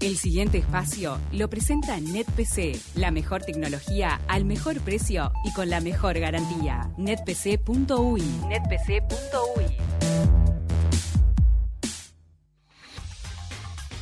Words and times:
El 0.00 0.16
siguiente 0.16 0.58
espacio 0.58 1.18
lo 1.32 1.48
presenta 1.48 1.98
NetPC, 1.98 2.96
la 2.96 3.10
mejor 3.10 3.42
tecnología 3.42 4.20
al 4.28 4.44
mejor 4.44 4.80
precio 4.80 5.32
y 5.44 5.52
con 5.52 5.70
la 5.70 5.80
mejor 5.80 6.18
garantía. 6.18 6.90
netpc.uy. 6.98 8.22
netpc.uy. 8.48 9.76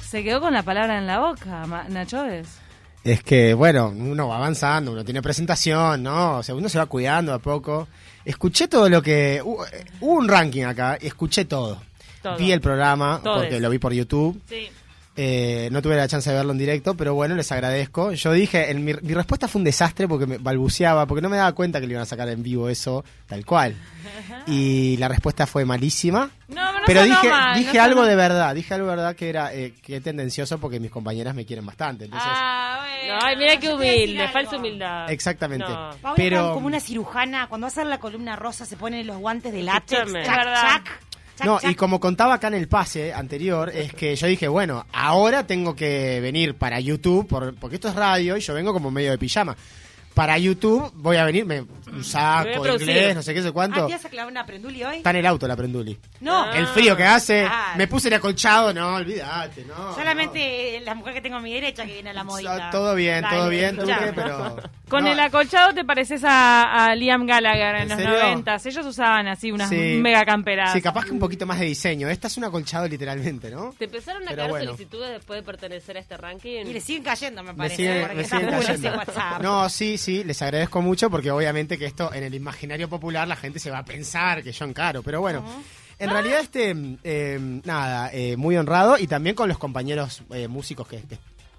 Se 0.08 0.22
quedó 0.22 0.40
con 0.40 0.52
la 0.52 0.62
palabra 0.62 0.98
en 0.98 1.06
la 1.06 1.20
boca, 1.20 1.66
Ma- 1.66 1.86
Nacho 1.88 2.24
es. 2.26 2.48
Que, 3.24 3.52
bueno, 3.54 3.88
uno 3.88 4.28
va 4.28 4.36
avanzando, 4.36 4.92
uno 4.92 5.04
tiene 5.04 5.20
presentación, 5.22 6.02
¿no? 6.02 6.38
O 6.38 6.42
sea, 6.42 6.54
uno 6.54 6.68
se 6.68 6.78
va 6.78 6.86
cuidando 6.86 7.34
a 7.34 7.38
poco. 7.38 7.86
Escuché 8.24 8.66
todo 8.68 8.88
lo 8.88 9.02
que... 9.02 9.42
Hubo, 9.44 9.64
hubo 10.00 10.12
un 10.14 10.28
ranking 10.28 10.64
acá, 10.64 10.94
escuché 10.94 11.44
todo. 11.44 11.82
Todo. 12.22 12.38
Vi 12.38 12.52
el 12.52 12.62
programa, 12.62 13.20
Todes. 13.22 13.42
porque 13.42 13.60
lo 13.60 13.68
vi 13.68 13.78
por 13.78 13.92
YouTube. 13.92 14.40
Sí. 14.48 14.68
Eh, 15.16 15.68
no 15.70 15.80
tuve 15.80 15.94
la 15.94 16.08
chance 16.08 16.28
de 16.28 16.34
verlo 16.34 16.50
en 16.52 16.58
directo, 16.58 16.96
pero 16.96 17.14
bueno, 17.14 17.36
les 17.36 17.50
agradezco. 17.52 18.12
Yo 18.12 18.32
dije, 18.32 18.70
en 18.72 18.84
mi, 18.84 18.94
mi 18.94 19.14
respuesta 19.14 19.46
fue 19.46 19.60
un 19.60 19.64
desastre 19.64 20.08
porque 20.08 20.26
me 20.26 20.38
balbuceaba, 20.38 21.06
porque 21.06 21.22
no 21.22 21.28
me 21.28 21.36
daba 21.36 21.52
cuenta 21.52 21.80
que 21.80 21.86
le 21.86 21.92
iban 21.92 22.02
a 22.02 22.06
sacar 22.06 22.28
en 22.28 22.42
vivo 22.42 22.68
eso, 22.68 23.04
tal 23.28 23.44
cual. 23.46 23.74
Y 24.46 24.96
la 24.98 25.08
respuesta 25.08 25.46
fue 25.46 25.64
malísima. 25.64 26.30
No, 26.48 26.54
pero 26.54 26.66
no 26.80 26.84
Pero 26.86 27.02
dije, 27.04 27.28
mal, 27.30 27.58
dije 27.58 27.78
no 27.78 27.82
algo 27.84 28.00
sonó- 28.02 28.08
de 28.08 28.16
verdad, 28.16 28.54
dije 28.54 28.74
algo 28.74 28.90
de 28.90 28.96
verdad 28.96 29.16
que 29.16 29.28
era 29.30 29.54
eh, 29.54 29.72
que 29.82 30.00
tendencioso 30.02 30.58
porque 30.58 30.78
mis 30.80 30.90
compañeras 30.90 31.34
me 31.34 31.46
quieren 31.46 31.64
bastante. 31.64 32.04
Entonces, 32.04 32.28
Ah, 32.30 32.84
bueno. 33.00 33.14
No, 33.14 33.24
ay, 33.24 33.36
mira 33.36 33.58
qué 33.58 33.72
humilde, 33.72 34.28
falsa 34.28 34.56
humildad. 34.58 35.10
exactamente. 35.10 35.66
Pero 36.16 36.52
como 36.54 36.66
una 36.66 36.80
cirujana, 36.80 37.46
cuando 37.48 37.64
va 37.64 37.68
a 37.68 37.72
hacer 37.72 37.86
la 37.86 37.98
columna 37.98 38.36
rosa 38.36 38.66
se 38.66 38.76
ponen 38.76 39.06
los 39.06 39.16
guantes 39.16 39.52
de 39.52 39.62
látex, 39.62 40.12
chac, 40.12 40.26
chac, 40.26 41.00
chac, 41.36 41.46
no, 41.46 41.60
chac. 41.60 41.70
y 41.70 41.74
como 41.74 42.00
contaba 42.00 42.34
acá 42.34 42.48
en 42.48 42.54
el 42.54 42.68
pase 42.68 43.12
anterior, 43.12 43.70
es 43.70 43.92
que 43.92 44.14
yo 44.16 44.26
dije, 44.26 44.48
bueno, 44.48 44.86
ahora 44.92 45.46
tengo 45.46 45.74
que 45.76 46.20
venir 46.20 46.54
para 46.54 46.80
YouTube, 46.80 47.26
por- 47.26 47.54
porque 47.56 47.76
esto 47.76 47.88
es 47.88 47.94
radio 47.94 48.36
y 48.36 48.40
yo 48.40 48.54
vengo 48.54 48.72
como 48.72 48.90
medio 48.90 49.10
de 49.10 49.18
pijama. 49.18 49.56
Para 50.14 50.38
YouTube 50.38 50.92
voy 50.94 51.16
a 51.16 51.24
venir, 51.24 51.44
me, 51.44 51.60
un 51.60 52.04
saco, 52.04 52.66
inglés, 52.68 53.14
no 53.16 53.22
sé 53.22 53.34
qué 53.34 53.42
sé 53.42 53.48
Ah, 53.48 53.52
cuánto. 53.52 53.86
¿te 53.86 53.92
vas 53.94 54.04
a 54.04 54.08
clavar 54.08 54.30
una 54.30 54.46
prenduli 54.46 54.84
hoy? 54.84 54.96
Está 54.98 55.10
en 55.10 55.16
el 55.16 55.26
auto 55.26 55.48
la 55.48 55.56
prenduli. 55.56 55.98
No, 56.20 56.52
El 56.52 56.66
frío 56.68 56.96
que 56.96 57.04
hace, 57.04 57.44
Ah. 57.50 57.74
me 57.76 57.88
puse 57.88 58.06
el 58.08 58.14
acolchado, 58.14 58.72
no, 58.72 58.94
olvídate, 58.94 59.64
no. 59.64 59.92
solamente 59.94 60.80
la 60.84 60.94
mujer 60.94 61.14
que 61.14 61.20
tengo 61.20 61.36
a 61.36 61.40
mi 61.40 61.52
derecha 61.52 61.84
que 61.84 61.94
viene 61.94 62.10
a 62.10 62.12
la 62.12 62.22
no. 62.24 62.30
modita. 62.30 62.70
Todo 62.70 62.94
bien, 62.94 63.22
Dale, 63.22 63.36
todo 63.36 63.48
bien, 63.48 63.74
escuchá. 63.76 63.98
Tuque, 63.98 64.12
pero... 64.14 64.56
Con 64.88 65.02
no, 65.04 65.10
el 65.12 65.18
acolchado 65.18 65.74
te 65.74 65.84
pareces 65.84 66.22
a, 66.24 66.86
a 66.86 66.94
Liam 66.94 67.26
Gallagher 67.26 67.74
en, 67.76 67.82
¿En 67.82 67.88
los 67.88 67.98
noventas. 67.98 68.64
Ellos 68.66 68.86
usaban 68.86 69.26
así 69.26 69.50
unas 69.50 69.68
Sí. 69.68 69.98
mega 70.00 70.24
camperas. 70.24 70.72
Sí, 70.72 70.80
capaz 70.80 71.06
que 71.06 71.10
un 71.10 71.18
poquito 71.18 71.46
más 71.46 71.58
de 71.58 71.66
diseño. 71.66 72.08
Esta 72.08 72.28
es 72.28 72.36
un 72.36 72.44
acolchado 72.44 72.86
literalmente, 72.86 73.50
¿no? 73.50 73.74
¿Te 73.76 73.86
empezaron 73.86 74.22
a 74.22 74.26
Pero 74.26 74.36
caer 74.36 74.50
bueno. 74.50 74.64
solicitudes 74.66 75.10
después 75.10 75.40
de 75.40 75.42
pertenecer 75.42 75.96
a 75.96 76.00
este 76.00 76.16
ranking? 76.16 76.66
Y 76.66 76.72
le 76.72 76.80
siguen 76.80 77.02
cayendo, 77.02 77.42
me 77.42 77.52
Me 77.52 77.58
parece. 77.58 78.00
porque 78.00 78.14
me 78.14 78.22
está 78.22 78.38
sigue 78.38 78.50
full 78.52 78.60
ese 78.62 78.72
cayendo. 78.74 78.98
WhatsApp. 78.98 79.42
No, 79.42 79.68
sí, 79.68 79.98
sí, 80.04 80.22
les 80.24 80.40
agradezco 80.42 80.80
mucho 80.82 81.10
porque 81.10 81.30
obviamente 81.30 81.78
que 81.78 81.86
esto 81.86 82.12
en 82.12 82.22
el 82.24 82.34
imaginario 82.34 82.88
popular 82.88 83.26
la 83.26 83.36
gente 83.36 83.58
se 83.58 83.70
va 83.70 83.78
a 83.78 83.84
pensar 83.84 84.42
que 84.42 84.52
yo 84.52 84.64
encaro, 84.64 85.02
pero 85.02 85.20
bueno. 85.20 85.44
En 85.98 86.10
realidad, 86.10 86.40
este, 86.40 86.74
eh, 87.04 87.38
nada, 87.64 88.10
eh, 88.12 88.36
muy 88.36 88.56
honrado 88.56 88.98
y 88.98 89.06
también 89.06 89.36
con 89.36 89.48
los 89.48 89.58
compañeros 89.58 90.22
eh, 90.32 90.48
músicos 90.48 90.88
que, 90.88 91.00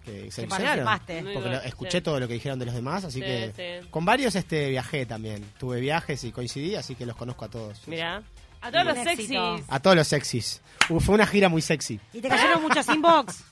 que, 0.06 0.30
que 0.30 0.48
participaste. 0.48 1.24
Muy 1.24 1.34
Porque 1.34 1.50
lo- 1.50 1.62
escuché 1.64 2.00
sí. 2.00 2.02
todo 2.02 2.20
lo 2.20 2.28
que 2.28 2.34
dijeron 2.36 2.60
de 2.60 2.66
los 2.66 2.76
demás, 2.76 3.06
así 3.06 3.20
Sí, 3.20 3.26
que 3.26 3.80
sí. 3.82 3.88
con 3.90 4.04
varios 4.04 4.36
este 4.36 4.70
viajé 4.70 5.06
también. 5.06 5.44
Tuve 5.58 5.80
viajes 5.80 6.24
y 6.26 6.32
coincidí, 6.34 6.76
así 6.76 6.96
que 6.96 7.06
los 7.06 7.16
conozco 7.16 7.46
a 7.46 7.50
todos. 7.50 7.88
Mirá. 7.88 8.22
A 8.62 8.72
todos 8.72 8.86
los 8.86 8.98
sexys. 8.98 9.38
A 9.70 9.80
todos 9.80 9.96
los 9.96 10.08
sexys. 10.08 10.62
Fue 11.00 11.16
una 11.16 11.26
gira 11.28 11.50
muy 11.50 11.62
sexy. 11.62 12.00
¿Y 12.14 12.20
te 12.20 12.28
cayeron 12.28 12.62
muchos 12.64 12.88
inbox? 12.90 13.44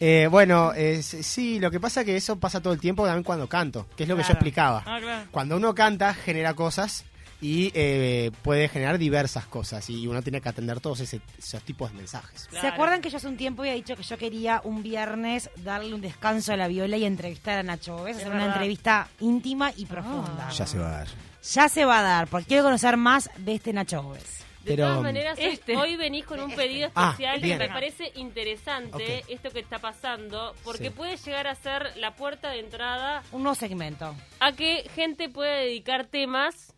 Eh, 0.00 0.26
bueno, 0.30 0.72
eh, 0.74 1.02
sí, 1.02 1.60
lo 1.60 1.70
que 1.70 1.78
pasa 1.78 2.04
que 2.04 2.16
eso 2.16 2.36
pasa 2.38 2.60
todo 2.60 2.72
el 2.72 2.80
tiempo 2.80 3.04
también 3.06 3.22
cuando 3.24 3.48
canto, 3.48 3.86
que 3.96 4.02
es 4.02 4.08
lo 4.08 4.16
que 4.16 4.22
yo 4.24 4.30
explicaba. 4.32 4.82
Ah, 4.86 4.98
claro. 5.00 5.28
Cuando 5.30 5.56
uno 5.56 5.74
canta, 5.74 6.12
genera 6.14 6.54
cosas 6.54 7.04
y 7.40 7.70
eh, 7.74 8.30
puede 8.42 8.68
generar 8.68 8.98
diversas 8.98 9.46
cosas 9.46 9.88
y 9.90 10.06
uno 10.06 10.22
tiene 10.22 10.40
que 10.40 10.48
atender 10.48 10.80
todos 10.80 11.00
ese- 11.00 11.20
esos 11.38 11.62
tipos 11.62 11.90
de 11.92 11.98
mensajes. 11.98 12.48
¿Se 12.50 12.66
acuerdan 12.66 13.00
que 13.00 13.10
yo 13.10 13.16
hace 13.16 13.26
un 13.28 13.36
tiempo 13.36 13.62
había 13.62 13.74
dicho 13.74 13.94
que 13.96 14.02
yo 14.02 14.16
quería 14.18 14.60
un 14.64 14.82
viernes 14.82 15.50
darle 15.56 15.94
un 15.94 16.00
descanso 16.00 16.52
a 16.52 16.56
la 16.56 16.68
viola 16.68 16.96
y 16.96 17.04
entrevistar 17.04 17.58
a 17.58 17.62
Nacho 17.62 17.96
Boves? 17.96 18.16
Hacer 18.16 18.30
una 18.32 18.46
entrevista 18.46 19.08
íntima 19.20 19.72
y 19.76 19.86
profunda. 19.86 20.48
Ya 20.50 20.66
se 20.66 20.78
va 20.78 20.88
a 20.88 20.98
dar. 20.98 21.08
Ya 21.52 21.68
se 21.68 21.84
va 21.84 21.98
a 21.98 22.02
dar, 22.02 22.28
porque 22.28 22.46
quiero 22.46 22.62
conocer 22.64 22.96
más 22.96 23.28
de 23.38 23.54
este 23.56 23.72
Nacho 23.72 24.02
Boves. 24.02 24.44
De 24.64 24.70
Pero, 24.76 24.86
todas 24.86 25.02
maneras, 25.02 25.38
hoy- 25.38 25.44
este. 25.46 25.76
hoy 25.76 25.96
venís 25.96 26.24
con 26.24 26.38
un 26.40 26.54
pedido 26.54 26.90
Ah, 26.94 27.10
especial 27.10 27.40
que 27.40 27.46
bien. 27.46 27.58
me 27.58 27.68
parece 27.68 28.12
interesante 28.14 29.24
esto 29.28 29.50
que 29.50 29.58
está 29.60 29.78
pasando, 29.80 30.54
porque 30.62 30.84
Sí. 30.84 30.90
puede 30.90 31.16
llegar 31.16 31.46
a 31.48 31.54
ser 31.54 31.96
la 31.96 32.14
puerta 32.14 32.50
de 32.50 32.60
entrada 32.60 33.22
Un 33.32 33.42
nuevo 33.42 33.54
segmento. 33.56 34.14
a 34.40 34.52
que 34.52 34.88
gente 34.94 35.28
pueda 35.28 35.56
dedicar 35.56 36.06
temas 36.06 36.74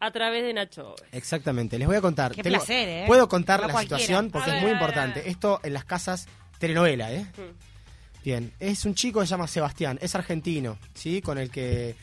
a 0.00 0.10
través 0.10 0.44
de 0.44 0.52
Nacho. 0.52 0.94
Exactamente, 1.12 1.78
les 1.78 1.88
voy 1.88 1.96
a 1.96 2.00
contar. 2.00 2.32
Qué 2.34 2.42
placer, 2.44 2.88
¿eh? 2.88 3.04
Puedo 3.06 3.28
contar 3.28 3.60
No 3.60 3.66
la 3.68 3.72
cualquiera. 3.72 3.98
situación 3.98 4.30
porque 4.30 4.54
es 4.56 4.62
muy 4.62 4.70
importante. 4.70 5.28
Esto 5.28 5.60
en 5.64 5.72
las 5.72 5.84
casas, 5.84 6.26
telenovela, 6.58 7.12
¿eh? 7.12 7.22
Mm. 7.36 8.22
Bien, 8.24 8.52
es 8.60 8.84
un 8.84 8.94
chico 8.94 9.20
que 9.20 9.26
se 9.26 9.30
llama 9.30 9.46
Sebastián, 9.48 9.98
es 10.00 10.14
argentino, 10.14 10.78
¿sí? 10.94 11.20
Con 11.20 11.36
el 11.38 11.50
que, 11.50 11.94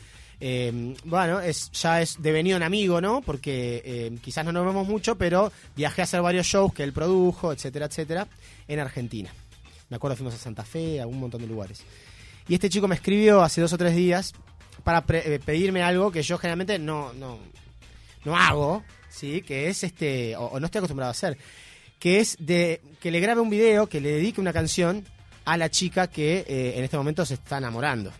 eh, 0.44 0.96
bueno, 1.04 1.38
es 1.38 1.70
ya 1.70 2.02
es 2.02 2.20
devenido 2.20 2.56
un 2.56 2.64
amigo, 2.64 3.00
¿no? 3.00 3.22
Porque 3.22 3.80
eh, 3.84 4.18
quizás 4.20 4.44
no 4.44 4.50
nos 4.50 4.66
vemos 4.66 4.88
mucho, 4.88 5.14
pero 5.14 5.52
viajé 5.76 6.00
a 6.00 6.04
hacer 6.04 6.20
varios 6.20 6.48
shows 6.48 6.74
que 6.74 6.82
él 6.82 6.92
produjo, 6.92 7.52
etcétera, 7.52 7.86
etcétera, 7.86 8.26
en 8.66 8.80
Argentina. 8.80 9.30
Me 9.88 9.94
acuerdo 9.94 10.16
fuimos 10.16 10.34
a 10.34 10.38
Santa 10.38 10.64
Fe, 10.64 11.00
a 11.00 11.06
un 11.06 11.20
montón 11.20 11.42
de 11.42 11.46
lugares. 11.46 11.84
Y 12.48 12.54
este 12.54 12.68
chico 12.68 12.88
me 12.88 12.96
escribió 12.96 13.40
hace 13.40 13.60
dos 13.60 13.72
o 13.72 13.78
tres 13.78 13.94
días 13.94 14.32
para 14.82 15.04
eh, 15.10 15.38
pedirme 15.44 15.84
algo 15.84 16.10
que 16.10 16.24
yo 16.24 16.36
generalmente 16.38 16.76
no, 16.76 17.12
no, 17.12 17.38
no 18.24 18.36
hago, 18.36 18.82
¿sí? 19.10 19.42
Que 19.42 19.68
es 19.68 19.84
este, 19.84 20.34
o, 20.36 20.58
no 20.58 20.66
estoy 20.66 20.80
acostumbrado 20.80 21.10
a 21.10 21.12
hacer, 21.12 21.38
que 22.00 22.18
es 22.18 22.36
de 22.40 22.80
que 23.00 23.12
le 23.12 23.20
grabe 23.20 23.40
un 23.40 23.50
video, 23.50 23.88
que 23.88 24.00
le 24.00 24.10
dedique 24.10 24.40
una 24.40 24.52
canción 24.52 25.04
a 25.44 25.56
la 25.56 25.70
chica 25.70 26.08
que 26.08 26.44
en 26.48 26.82
este 26.82 26.96
momento 26.96 27.24
se 27.24 27.34
está 27.34 27.58
enamorando. 27.58 28.12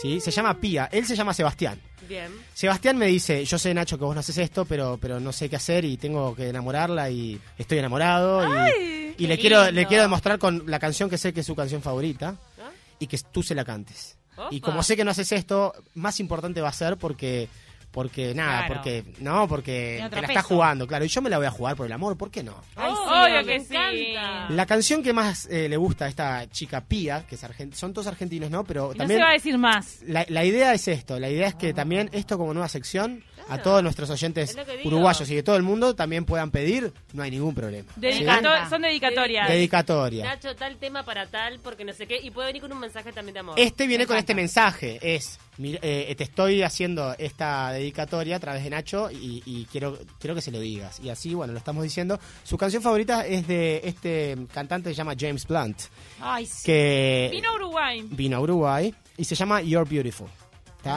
¿Sí? 0.00 0.20
Se 0.20 0.30
llama 0.30 0.58
Pía, 0.58 0.88
él 0.92 1.06
se 1.06 1.16
llama 1.16 1.34
Sebastián. 1.34 1.80
Bien. 2.08 2.32
Sebastián 2.52 2.98
me 2.98 3.06
dice, 3.06 3.44
yo 3.44 3.58
sé 3.58 3.72
Nacho 3.72 3.98
que 3.98 4.04
vos 4.04 4.14
no 4.14 4.20
haces 4.20 4.38
esto, 4.38 4.64
pero, 4.64 4.98
pero 5.00 5.20
no 5.20 5.32
sé 5.32 5.48
qué 5.48 5.56
hacer 5.56 5.84
y 5.84 5.96
tengo 5.96 6.34
que 6.34 6.48
enamorarla 6.48 7.10
y 7.10 7.40
estoy 7.56 7.78
enamorado 7.78 8.42
y, 8.44 9.14
y 9.18 9.26
le 9.26 9.38
quiero, 9.38 9.70
le 9.70 9.86
quiero 9.86 10.02
demostrar 10.02 10.38
con 10.38 10.64
la 10.66 10.78
canción 10.78 11.08
que 11.08 11.18
sé 11.18 11.32
que 11.32 11.40
es 11.40 11.46
su 11.46 11.54
canción 11.54 11.82
favorita 11.82 12.36
¿Ah? 12.60 12.70
y 12.98 13.06
que 13.06 13.18
tú 13.18 13.42
se 13.42 13.54
la 13.54 13.64
cantes. 13.64 14.16
Y 14.50 14.60
como 14.60 14.82
sé 14.82 14.96
que 14.96 15.04
no 15.04 15.10
haces 15.10 15.30
esto, 15.32 15.74
más 15.94 16.18
importante 16.18 16.60
va 16.60 16.70
a 16.70 16.72
ser 16.72 16.96
porque 16.96 17.48
porque 17.92 18.34
nada, 18.34 18.66
Claro. 18.66 18.74
porque 18.74 19.04
no, 19.20 19.46
porque 19.46 20.04
te 20.10 20.20
la 20.20 20.26
está 20.26 20.42
jugando, 20.42 20.86
claro, 20.86 21.04
y 21.04 21.08
yo 21.08 21.22
me 21.22 21.30
la 21.30 21.36
voy 21.38 21.46
a 21.46 21.50
jugar 21.50 21.76
por 21.76 21.86
el 21.86 21.92
amor, 21.92 22.16
¿por 22.16 22.30
qué 22.30 22.42
no? 22.42 22.56
Ay, 22.74 22.90
sí, 22.92 23.00
Obvio 23.06 23.46
que 23.46 23.60
sí. 23.60 23.74
encanta. 23.76 24.50
La 24.50 24.66
canción 24.66 25.02
que 25.02 25.12
más 25.12 25.46
eh, 25.50 25.68
le 25.68 25.76
gusta 25.76 26.06
a 26.06 26.08
esta 26.08 26.48
chica 26.50 26.80
Pía, 26.80 27.24
que 27.28 27.34
es 27.36 27.44
argent 27.44 27.74
son 27.74 27.92
todos 27.92 28.06
argentinos, 28.08 28.50
¿no? 28.50 28.64
Pero 28.64 28.86
Y 28.86 28.94
no 28.94 28.98
también 28.98 29.20
se 29.20 29.24
va 29.24 29.30
a 29.30 29.34
decir 29.34 29.58
más. 29.58 29.98
la, 30.06 30.24
la 30.28 30.44
idea 30.44 30.74
es 30.74 30.88
esto, 30.88 31.18
la 31.20 31.28
idea 31.30 31.46
es 31.48 31.54
que 31.54 31.72
también 31.72 32.08
esto 32.12 32.36
como 32.38 32.52
nueva 32.54 32.68
sección 32.68 33.22
a 33.48 33.58
todos 33.58 33.82
nuestros 33.82 34.08
oyentes 34.08 34.56
uruguayos 34.84 35.28
y 35.28 35.34
de 35.34 35.42
todo 35.42 35.56
el 35.56 35.62
mundo 35.64 35.94
también 35.96 36.24
puedan 36.24 36.50
pedir, 36.52 36.92
no 37.12 37.22
hay 37.24 37.30
ningún 37.32 37.54
problema. 37.54 37.90
Dedicato- 37.96 38.38
encanta. 38.48 38.70
son 38.70 38.82
dedicatorias. 38.82 39.48
Dedicatoria. 39.48 40.24
Nacho, 40.24 40.54
tal 40.54 40.76
tema 40.76 41.02
para 41.02 41.26
tal, 41.26 41.58
porque 41.60 41.84
no 41.84 41.92
sé 41.92 42.06
qué, 42.06 42.18
y 42.22 42.30
puede 42.30 42.46
venir 42.48 42.62
con 42.62 42.72
un 42.72 42.78
mensaje 42.78 43.12
también 43.12 43.34
de 43.34 43.40
amor. 43.40 43.54
Este 43.58 43.86
viene 43.86 44.04
Me 44.04 44.06
con 44.06 44.16
encanta. 44.16 44.32
este 44.32 44.34
mensaje, 44.34 44.98
es, 45.02 45.38
mira, 45.58 45.78
eh, 45.82 46.14
te 46.16 46.24
estoy 46.24 46.62
haciendo 46.62 47.14
esta 47.18 47.72
dedicatoria 47.72 48.36
a 48.36 48.40
través 48.40 48.64
de 48.64 48.70
Nacho 48.70 49.10
y, 49.10 49.42
y 49.46 49.66
quiero, 49.70 49.98
quiero 50.18 50.34
que 50.34 50.40
se 50.42 50.50
lo 50.50 50.58
digas. 50.60 51.00
Y 51.00 51.08
así, 51.10 51.34
bueno, 51.34 51.52
lo 51.52 51.58
estamos 51.58 51.82
diciendo. 51.82 52.18
Su 52.44 52.56
canción 52.58 52.82
favorita 52.82 53.26
es 53.26 53.46
de 53.46 53.80
este 53.84 54.36
cantante 54.52 54.88
que 54.90 54.94
se 54.94 54.98
llama 54.98 55.14
James 55.18 55.46
Blunt, 55.46 55.78
Ay, 56.20 56.46
sí. 56.46 56.62
que 56.64 57.28
Vino 57.32 57.50
a 57.50 57.54
Uruguay. 57.54 58.04
vino 58.10 58.36
a 58.36 58.40
Uruguay 58.40 58.94
y 59.16 59.24
se 59.24 59.34
llama 59.34 59.60
You're 59.62 59.88
Beautiful. 59.88 60.28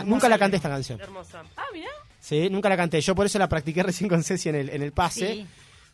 Nunca 0.05 0.27
la 0.27 0.37
canté 0.39 0.57
esta 0.57 0.69
canción. 0.69 0.99
Hermosa. 0.99 1.43
Ah, 1.55 1.63
mira. 1.71 1.89
Sí, 2.19 2.49
nunca 2.49 2.69
la 2.69 2.75
canté. 2.77 2.99
Yo 3.01 3.13
por 3.13 3.27
eso 3.27 3.37
la 3.37 3.47
practiqué 3.47 3.83
recién 3.83 4.09
con 4.09 4.23
Ceci 4.23 4.49
en 4.49 4.55
el, 4.55 4.69
en 4.69 4.81
el 4.81 4.91
pase. 4.91 5.33
Sí. 5.33 5.45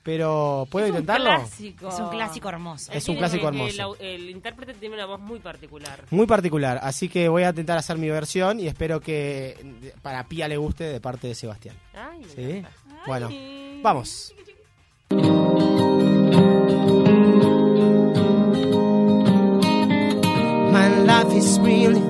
Pero, 0.04 0.68
¿puedo 0.72 0.86
Es 0.88 0.92
un 0.92 0.98
intentarlo? 0.98 1.30
clásico. 1.30 1.90
Es 1.90 2.00
un 2.00 2.10
clásico 2.10 2.50
hermoso. 2.50 2.92
Es 2.92 3.08
un 3.08 3.18
clásico 3.18 3.50
el- 3.50 3.56
hermoso. 3.56 3.96
El, 4.00 4.06
el 4.24 4.30
intérprete 4.32 4.74
tiene 4.74 4.96
una 4.96 5.06
voz 5.06 5.20
muy 5.20 5.40
particular. 5.40 6.06
Muy 6.10 6.26
particular, 6.26 6.80
así 6.82 7.08
que 7.08 7.30
voy 7.30 7.44
a 7.44 7.50
intentar 7.50 7.78
hacer 7.78 7.98
mi 7.98 8.10
versión 8.10 8.60
y 8.60 8.68
espero 8.68 9.00
que 9.00 9.58
para 10.02 10.24
Pía 10.28 10.48
le 10.48 10.58
guste 10.58 10.86
de 10.86 11.00
parte 11.00 11.28
de 11.28 11.36
Sebastián. 11.36 11.76
Ay, 11.94 12.24
¿Sí? 12.36 12.42
encanta. 12.42 12.72
Bueno, 13.06 13.30
vamos. 13.84 14.34
My 20.74 20.88
life 21.06 21.32
is 21.34 21.60
really 21.60 22.02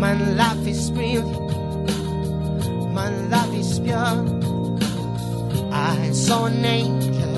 My 0.00 0.14
life 0.14 0.66
is 0.66 0.90
real, 0.92 1.28
my 2.90 3.10
life 3.28 3.52
is 3.52 3.78
you. 3.80 4.40
I 5.70 6.10
saw 6.12 6.46
an 6.46 6.64
angel, 6.64 7.36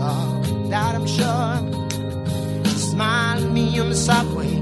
oh, 0.00 0.68
that 0.70 0.94
I'm 0.94 1.08
sure. 1.08 1.58
She 2.66 2.78
smiled 2.78 3.46
at 3.46 3.50
me 3.50 3.80
on 3.80 3.88
the 3.88 3.96
subway. 3.96 4.54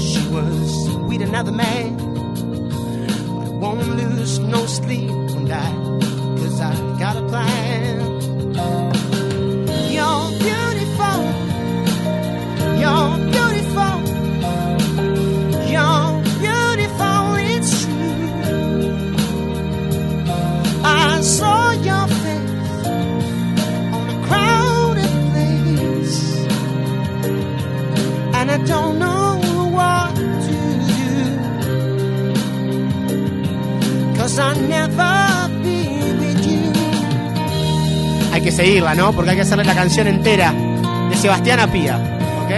She 0.00 0.26
was 0.28 0.88
with 1.10 1.20
another 1.20 1.52
man. 1.52 1.94
But 3.36 3.48
I 3.48 3.50
won't 3.50 3.88
lose 3.94 4.38
no 4.38 4.64
sleep 4.64 5.10
on 5.10 5.44
that, 5.44 5.74
cause 6.38 6.58
I 6.58 6.72
got 6.98 7.16
a 7.16 7.28
plan. 7.28 7.65
Seguirla, 38.56 38.94
¿no? 38.94 39.12
Porque 39.12 39.30
hay 39.30 39.36
que 39.36 39.42
hacerle 39.42 39.64
la 39.64 39.74
canción 39.74 40.06
entera 40.06 40.50
de 41.10 41.16
Sebastián 41.16 41.60
Apía, 41.60 41.96
¿ok? 42.44 42.52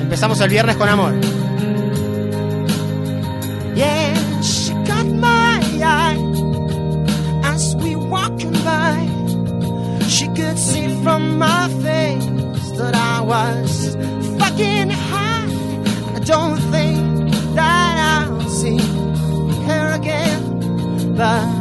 Empezamos 0.00 0.40
el 0.40 0.50
viernes 0.50 0.76
con 0.76 0.88
amor. 0.88 1.14
Yeah, 3.76 4.14
she 4.40 4.72
got 4.84 5.06
my 5.06 5.60
eye 5.80 6.18
as 7.44 7.76
we 7.76 7.94
walking 7.94 8.52
by. 8.64 9.06
She 10.08 10.26
could 10.28 10.58
see 10.58 10.88
from 11.04 11.38
my 11.38 11.68
face 11.82 12.70
that 12.78 12.96
I 12.96 13.20
was 13.20 13.96
fucking 14.38 14.90
high. 14.90 15.46
I 16.16 16.20
don't 16.24 16.58
think 16.72 17.30
that 17.54 18.24
I'll 18.26 18.40
see 18.48 18.78
her 19.68 19.92
again, 19.94 21.14
but 21.16 21.55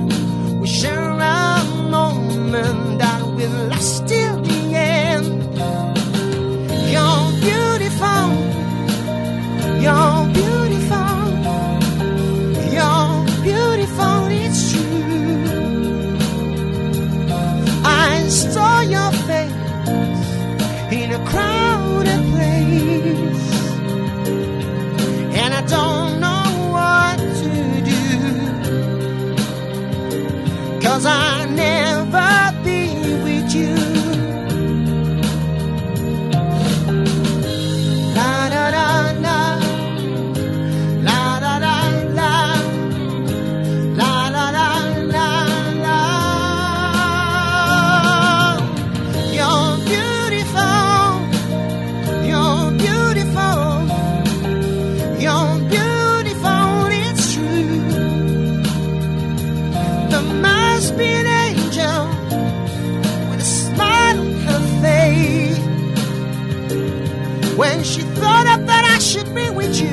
when 67.56 67.84
she 67.84 68.02
thought 68.20 68.48
of 68.60 68.68
that 68.68 68.84
I 68.96 69.00
should 69.00 69.34
be 69.34 69.50
with 69.50 69.76
you. 69.80 69.90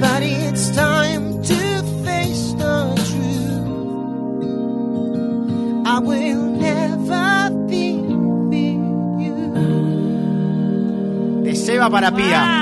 But 0.00 0.22
it's 0.22 0.70
time 0.74 1.42
to 1.42 1.82
face 2.04 2.52
the 2.54 2.94
truth. 3.08 3.66
I 5.86 5.98
will 6.00 6.42
never 6.66 7.50
be 7.68 7.92
with 8.50 8.82
you. 9.22 9.54
Seba 11.54 11.90
para 11.90 12.10
Pía. 12.10 12.61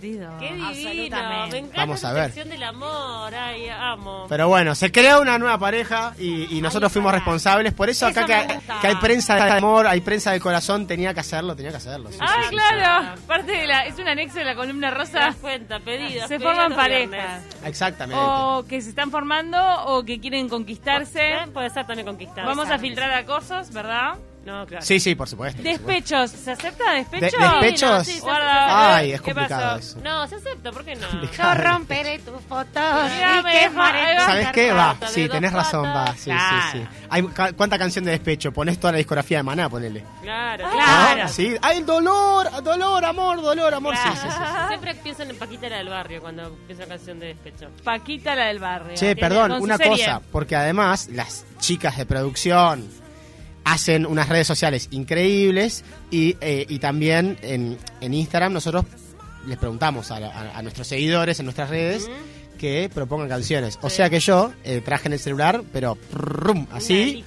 Qué 0.00 0.52
divino. 0.54 1.16
Me 1.50 1.58
encanta 1.58 1.76
Vamos 1.80 2.04
a 2.04 2.12
ver. 2.12 2.24
sección 2.26 2.48
del 2.48 2.62
amor. 2.62 3.34
Ay, 3.34 3.68
amo. 3.68 4.26
Pero 4.28 4.48
bueno, 4.48 4.74
se 4.74 4.92
creó 4.92 5.20
una 5.20 5.38
nueva 5.38 5.58
pareja 5.58 6.14
y, 6.18 6.56
y 6.56 6.60
nosotros 6.60 6.92
fuimos 6.92 7.12
responsables. 7.12 7.72
Por 7.74 7.88
eso 7.90 8.06
acá 8.06 8.24
que, 8.26 8.86
hay 8.86 8.94
prensa 8.96 9.34
de 9.36 9.50
amor, 9.50 9.86
hay 9.86 10.00
prensa 10.00 10.32
de 10.32 10.40
corazón, 10.40 10.86
tenía 10.86 11.12
que 11.14 11.20
hacerlo, 11.20 11.56
tenía 11.56 11.70
que 11.72 11.78
hacerlo. 11.78 12.10
sí, 12.10 12.18
sí, 12.18 12.24
Ay, 12.26 12.44
sí, 12.48 12.50
claro. 12.50 13.20
Parte 13.26 13.52
de 13.52 13.66
la, 13.66 13.86
es 13.86 13.98
un 13.98 14.08
anexo 14.08 14.38
de 14.38 14.44
la 14.44 14.54
columna 14.54 14.88
¿Te 14.90 14.94
rosa. 14.94 15.18
das 15.20 15.36
cuenta? 15.36 15.80
Pedidos. 15.80 16.28
Se 16.28 16.38
pedidos 16.38 16.42
forman 16.54 16.74
parejas. 16.74 17.10
viernes. 17.10 17.56
Exactamente. 17.64 18.22
O 18.24 18.64
que 18.68 18.80
se 18.80 18.90
están 18.90 19.10
formando 19.10 19.58
o 19.86 20.04
que 20.04 20.20
quieren 20.20 20.48
conquistarse. 20.48 21.32
Puede 21.52 21.70
ser 21.70 21.86
también 21.86 22.06
conquistado. 22.06 22.46
Vamos 22.46 22.70
a 22.70 22.78
filtrar 22.78 23.10
acosos, 23.12 23.70
¿verdad? 23.72 24.14
No, 24.48 24.66
claro. 24.66 24.84
Sí, 24.84 24.98
sí, 24.98 25.14
por 25.14 25.28
supuesto. 25.28 25.62
por 25.62 25.70
supuesto. 25.72 25.86
Despechos. 25.86 26.30
¿Se 26.30 26.50
acepta 26.52 26.92
despecho? 26.94 27.36
De- 27.38 27.48
despechos. 27.48 28.06
Sí, 28.06 28.12
no, 28.12 28.16
sí, 28.16 28.20
Guarda. 28.20 28.96
Ay, 28.96 29.12
es 29.12 29.20
¿Qué 29.20 29.32
complicado 29.32 29.76
pasó? 29.76 29.78
eso. 29.78 30.00
No, 30.02 30.26
se 30.26 30.34
acepta, 30.36 30.72
¿por 30.72 30.84
qué 30.84 30.94
no? 30.96 31.06
Yo 31.22 31.54
romperé 31.54 32.18
tu 32.20 32.32
foto 32.48 32.80
Dígame, 32.80 33.54
y 33.56 33.58
quemaré 33.60 34.00
ahí. 34.00 34.18
¿Sabes 34.26 34.48
qué? 34.52 34.72
Va, 34.72 34.94
de 34.98 35.08
sí, 35.08 35.22
dos 35.26 35.30
tenés 35.32 35.52
razón, 35.52 35.84
va. 35.84 35.92
patas. 36.06 36.16
Sí, 36.16 36.22
sí, 36.22 36.30
Claro. 36.30 36.72
sí. 36.72 36.86
Hay, 37.10 37.22
ca- 37.28 37.52
¿Cuánta 37.52 37.78
canción 37.78 38.04
de 38.04 38.12
despecho? 38.12 38.52
Ponés 38.52 38.78
toda 38.80 38.92
la 38.92 38.98
discografía 38.98 39.38
de 39.38 39.42
Maná, 39.42 39.68
ponele. 39.68 40.04
Claro, 40.22 40.64
Claro. 40.70 41.22
¿No? 41.24 41.28
Sí. 41.28 41.54
Ay, 41.62 41.82
dolor, 41.82 42.62
dolor, 42.62 43.04
amor, 43.04 43.42
dolor, 43.42 43.74
amor. 43.74 43.96
Sí, 43.96 44.08
sí, 44.14 44.28
sí. 44.30 44.42
Siempre 44.68 44.94
piensan 44.94 45.30
en 45.30 45.36
Paquita 45.38 45.68
la 45.68 45.76
del 45.78 45.88
barrio 45.88 46.20
cuando 46.20 46.56
piensan 46.66 46.84
en 46.84 46.88
canción 46.90 47.18
de 47.20 47.26
despecho. 47.28 47.68
Paquita, 47.84 48.34
la 48.34 48.46
del 48.46 48.58
barrio. 48.58 48.94
Che, 48.94 49.14
Tiene- 49.14 49.20
perdón, 49.20 49.48
con 49.50 49.58
su 49.58 49.64
una 49.64 49.76
serie. 49.76 49.90
cosa, 50.06 50.20
porque 50.32 50.56
además 50.56 51.08
las 51.12 51.44
chicas 51.58 51.96
de 51.96 52.06
producción 52.06 52.88
hacen 53.72 54.06
unas 54.06 54.28
redes 54.28 54.46
sociales 54.46 54.88
increíbles 54.90 55.84
y, 56.10 56.36
eh, 56.40 56.66
y 56.68 56.78
también 56.78 57.38
en, 57.42 57.78
en 58.00 58.14
Instagram 58.14 58.52
nosotros 58.52 58.84
les 59.46 59.56
preguntamos 59.58 60.10
a, 60.10 60.20
la- 60.20 60.28
a- 60.28 60.58
a 60.58 60.62
nuestros 60.62 60.86
seguidores 60.86 61.38
en 61.40 61.46
nuestras 61.46 61.70
redes 61.70 62.08
que 62.58 62.90
propongan 62.92 63.28
canciones. 63.28 63.78
O 63.82 63.88
sea 63.90 64.10
que 64.10 64.18
yo 64.20 64.52
eh, 64.64 64.80
traje 64.84 65.06
en 65.08 65.12
el 65.12 65.18
celular, 65.20 65.62
pero 65.72 65.94
prum, 65.94 66.66
así, 66.72 67.24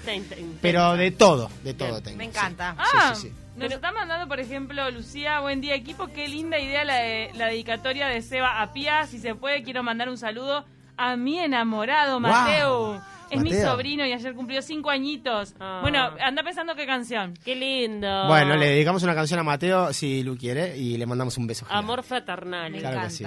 pero 0.62 0.94
de 0.98 1.12
todo, 1.12 1.50
de 1.64 1.74
todo 1.74 1.90
Bien, 1.92 2.04
tengo. 2.04 2.18
Me 2.18 2.24
sí. 2.26 2.30
encanta. 2.30 2.76
Ah, 2.78 3.14
Sí, 3.16 3.22
sí, 3.22 3.28
sí. 3.30 3.34
nos 3.56 3.72
está 3.72 3.92
mandando, 3.92 4.28
por 4.28 4.40
ejemplo, 4.40 4.92
Lucía, 4.92 5.40
buen 5.40 5.62
día 5.62 5.76
equipo, 5.76 6.08
qué 6.08 6.28
linda 6.28 6.60
idea 6.60 6.84
la, 6.84 6.96
de- 6.96 7.32
la 7.36 7.48
dedicatoria 7.48 8.08
de 8.08 8.22
Seba 8.22 8.62
a 8.62 8.74
Pía. 8.74 9.08
Si 9.08 9.20
se 9.20 9.34
puede, 9.36 9.64
quiero 9.64 9.84
mandar 9.84 10.10
un 10.10 10.18
saludo 10.18 10.66
a 10.98 11.16
mi 11.16 11.40
enamorado, 11.40 12.20
Mateo. 12.20 13.02
Es 13.32 13.42
mi 13.42 13.54
sobrino 13.54 14.06
y 14.06 14.14
ayer 14.14 14.34
cumplió 14.36 14.62
cinco 14.62 14.90
añitos. 14.90 15.56
Ah. 15.60 15.80
Bueno, 15.82 16.12
anda 16.20 16.44
pensando 16.44 16.76
qué 16.76 16.86
canción. 16.86 17.34
Qué 17.44 17.56
lindo. 17.56 18.28
Bueno, 18.28 18.56
le 18.56 18.68
dedicamos 18.68 19.04
una 19.04 19.16
canción 19.16 19.40
a 19.40 19.44
Mateo 19.44 19.94
si 19.94 20.24
Lu 20.24 20.38
quiere 20.38 20.78
y 20.78 20.98
le 20.98 21.06
mandamos 21.06 21.38
un 21.38 21.48
beso. 21.48 21.66
Amor 21.70 22.04
fraternal. 22.04 22.72
Me 22.72 22.80
Claro 22.80 23.02
que 23.02 23.10
sí. 23.10 23.26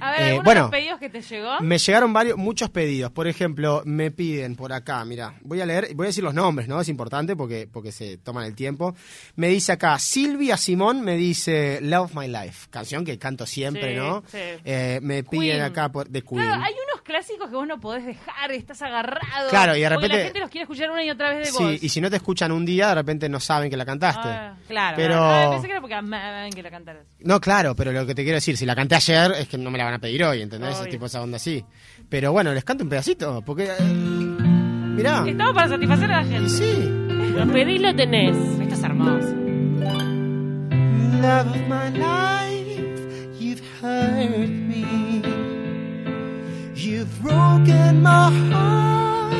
A 0.00 0.10
ver, 0.12 0.20
Eh, 0.20 0.24
¿algunos 0.24 0.44
bueno. 0.44 0.60
de 0.60 0.62
los 0.62 0.70
pedidos 0.70 0.98
que 1.00 1.08
te 1.10 1.20
llegó? 1.22 1.60
Me 1.60 1.78
llegaron 1.78 2.12
varios, 2.12 2.36
muchos 2.38 2.70
pedidos. 2.70 3.10
Por 3.12 3.26
ejemplo, 3.28 3.82
me 3.84 4.10
piden 4.10 4.56
por 4.56 4.72
acá, 4.72 5.04
mira, 5.04 5.34
voy 5.42 5.60
a 5.60 5.66
leer, 5.66 5.88
voy 5.94 6.06
a 6.06 6.08
decir 6.08 6.24
los 6.24 6.34
nombres, 6.34 6.68
¿no? 6.68 6.80
Es 6.80 6.88
importante 6.88 7.36
porque, 7.36 7.68
porque 7.70 7.92
se 7.92 8.18
toman 8.18 8.44
el 8.44 8.54
tiempo. 8.54 8.94
Me 9.36 9.48
dice 9.48 9.72
acá, 9.72 9.98
Silvia 9.98 10.56
Simón 10.56 11.02
me 11.02 11.16
dice 11.16 11.80
Love 11.82 12.14
My 12.14 12.28
Life, 12.28 12.68
canción 12.70 13.04
que 13.04 13.18
canto 13.18 13.46
siempre, 13.46 13.92
Sí, 13.94 13.96
¿no? 14.00 14.22
sí. 14.26 14.38
Eh, 14.64 15.00
me 15.02 15.22
piden 15.24 15.50
Queen. 15.50 15.62
acá 15.62 15.90
por, 15.90 16.08
de 16.08 16.22
Queen. 16.22 16.42
Claro, 16.42 16.62
hay 16.62 16.72
unos 16.90 17.02
clásicos 17.02 17.48
que 17.50 17.56
vos 17.56 17.66
no 17.66 17.80
podés 17.80 18.04
dejar, 18.06 18.52
estás 18.52 18.82
agarrado. 18.82 19.50
Claro, 19.50 19.76
y 19.76 19.80
de 19.80 19.88
repente- 19.88 20.16
la 20.16 20.24
gente 20.24 20.40
los 20.40 20.50
quiere 20.50 20.62
escuchar 20.62 20.90
una 20.90 21.04
y 21.04 21.10
otra 21.10 21.30
vez 21.30 21.38
de 21.38 21.52
Sí, 21.52 21.78
y 21.82 21.88
si 21.88 22.00
no 22.00 22.08
te 22.10 22.16
escuchan 22.16 22.52
un 22.52 22.64
día, 22.64 22.88
de 22.88 22.94
repente 22.94 23.28
no 23.28 23.40
saben 23.40 23.70
que 23.70 23.76
la 23.76 23.84
cantaste. 23.84 24.28
Ah. 24.28 24.56
Claro. 24.68 24.96
Pero- 24.96 25.24
Ah, 25.24 25.48
pensé 25.50 25.66
que 25.66 25.72
era 25.72 25.80
porque 25.80 25.94
amaban 25.94 26.50
que 26.50 26.62
la 26.62 26.70
cantaras. 26.70 27.06
No, 27.20 27.40
claro, 27.40 27.74
pero 27.74 27.92
lo 27.92 28.06
que 28.06 28.14
te 28.14 28.22
quiero 28.22 28.36
decir, 28.36 28.56
si 28.56 28.64
la 28.66 28.74
canté 28.76 28.94
ayer, 28.94 29.32
es 29.38 29.48
que 29.48 29.58
no 29.58 29.70
me 29.70 29.78
la 29.78 29.84
van 29.90 29.94
a 29.96 29.98
pedir 30.00 30.22
hoy, 30.24 30.40
¿entendés? 30.42 30.70
Es 30.74 30.80
Obvio. 30.82 30.90
tipo 30.92 31.06
esa 31.06 31.20
onda 31.22 31.36
así. 31.36 31.64
Pero 32.08 32.30
bueno, 32.32 32.52
les 32.54 32.62
canto 32.64 32.84
un 32.84 32.90
pedacito, 32.90 33.42
porque... 33.44 33.64
eh, 33.64 33.82
mirá. 33.82 35.24
Estamos 35.26 35.54
para 35.54 35.68
satisfacer 35.68 36.12
a 36.12 36.22
la 36.22 36.24
gente. 36.28 36.48
sí. 36.48 36.88
Lo 37.36 37.46
pedís, 37.52 37.80
lo 37.80 37.94
tenés. 37.96 38.36
Esto 38.60 38.74
es 38.74 38.82
hermoso. 38.82 39.34
Love 41.22 41.48
of 41.50 41.68
my 41.68 41.90
life, 41.98 42.82
you've 43.38 43.62
hurt 43.82 44.48
me. 44.48 45.22
You've 46.74 47.08
broken 47.22 48.02
my 48.02 48.30
heart. 48.50 49.34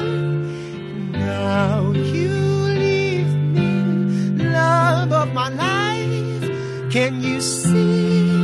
Now 1.12 1.92
you 1.92 2.32
leave 2.78 3.32
me. 3.54 4.44
Love 4.52 5.12
of 5.12 5.32
my 5.32 5.48
life, 5.48 6.50
can 6.92 7.22
you 7.22 7.40
see? 7.40 8.39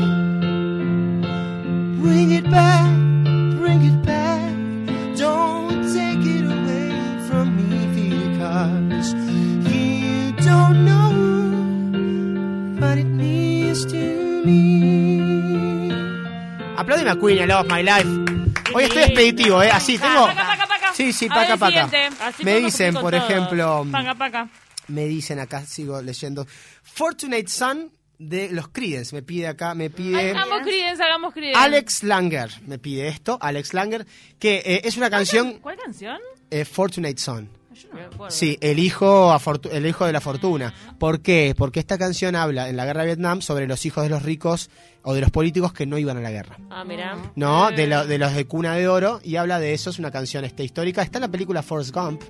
Means 13.77 13.93
to 13.93 13.97
me. 14.47 15.93
Apláudeme 16.77 17.11
a 17.11 17.17
Queen, 17.17 17.39
I 17.39 17.47
love 17.47 17.67
my 17.69 17.83
life. 17.83 18.07
Hoy 18.75 18.85
estoy 18.85 19.03
expeditivo, 19.05 19.63
¿eh? 19.63 19.71
Así, 19.71 19.99
tengo... 19.99 20.29
Sí, 20.95 21.13
sí, 21.13 21.29
paca, 21.29 21.57
paca. 21.57 21.89
Me 22.43 22.57
dicen, 22.61 22.95
por 22.95 23.15
ejemplo, 23.15 23.87
Paca, 23.91 24.15
paca. 24.15 24.49
me 24.89 25.07
dicen 25.07 25.39
acá, 25.41 25.65
sigo 25.65 26.01
leyendo, 26.01 26.47
Fortunate 26.83 27.49
Son 27.49 27.91
de 28.19 28.51
los 28.51 28.69
Creedence, 28.69 29.15
me 29.15 29.23
pide 29.23 29.47
acá, 29.49 29.75
me 29.75 29.91
pide... 29.91 30.31
Hagamos 30.31 30.61
Creedence, 30.63 31.03
hagamos 31.03 31.35
Creedence. 31.35 31.59
Alex 31.59 32.03
Langer, 32.03 32.51
me 32.67 32.79
pide 32.79 33.09
esto, 33.09 33.39
Alex 33.43 33.75
Langer, 33.75 34.07
que 34.39 34.63
eh, 34.65 34.81
es 34.85 34.97
una 34.97 35.11
canción, 35.11 35.59
¿Cuál 35.61 35.77
canción? 35.77 36.19
eh, 36.51 36.65
Fortunate 36.65 37.19
Son. 37.19 37.56
Yo 37.83 37.89
no 37.91 37.95
me 37.97 38.03
acuerdo. 38.03 38.31
Sí, 38.31 38.59
el 38.61 38.79
hijo, 38.79 39.37
el 39.71 39.87
hijo 39.87 40.07
de 40.07 40.13
la 40.13 40.21
fortuna. 40.21 40.73
¿Por 40.99 41.21
qué? 41.21 41.55
Porque 41.57 41.81
esta 41.81 41.99
canción 41.99 42.35
habla 42.37 42.69
en 42.69 42.77
la 42.77 42.85
guerra 42.85 43.03
de 43.03 43.07
Vietnam 43.09 43.43
sobre 43.43 43.67
los 43.67 43.85
hijos 43.87 44.03
de 44.05 44.11
los 44.11 44.23
ricos 44.23 44.71
o 45.03 45.15
de 45.15 45.21
los 45.21 45.31
políticos 45.31 45.73
que 45.73 45.87
no 45.87 45.99
iban 45.99 46.17
a 46.17 46.21
la 46.21 46.31
guerra. 46.33 46.57
Ah, 46.71 46.83
mirá. 46.85 47.17
No, 47.37 47.71
de, 47.71 47.87
lo- 47.87 48.07
de 48.07 48.19
los 48.19 48.35
de 48.35 48.45
cuna 48.47 48.75
de 48.75 48.89
oro 48.89 49.21
y 49.23 49.37
habla 49.37 49.61
de 49.61 49.73
eso, 49.73 49.91
es 49.91 49.99
una 50.01 50.11
canción 50.11 50.45
este, 50.45 50.65
histórica. 50.65 51.03
Está 51.03 51.19
en 51.19 51.23
la 51.23 51.29
película 51.29 51.63
Forrest 51.63 51.95
Gump, 51.95 52.23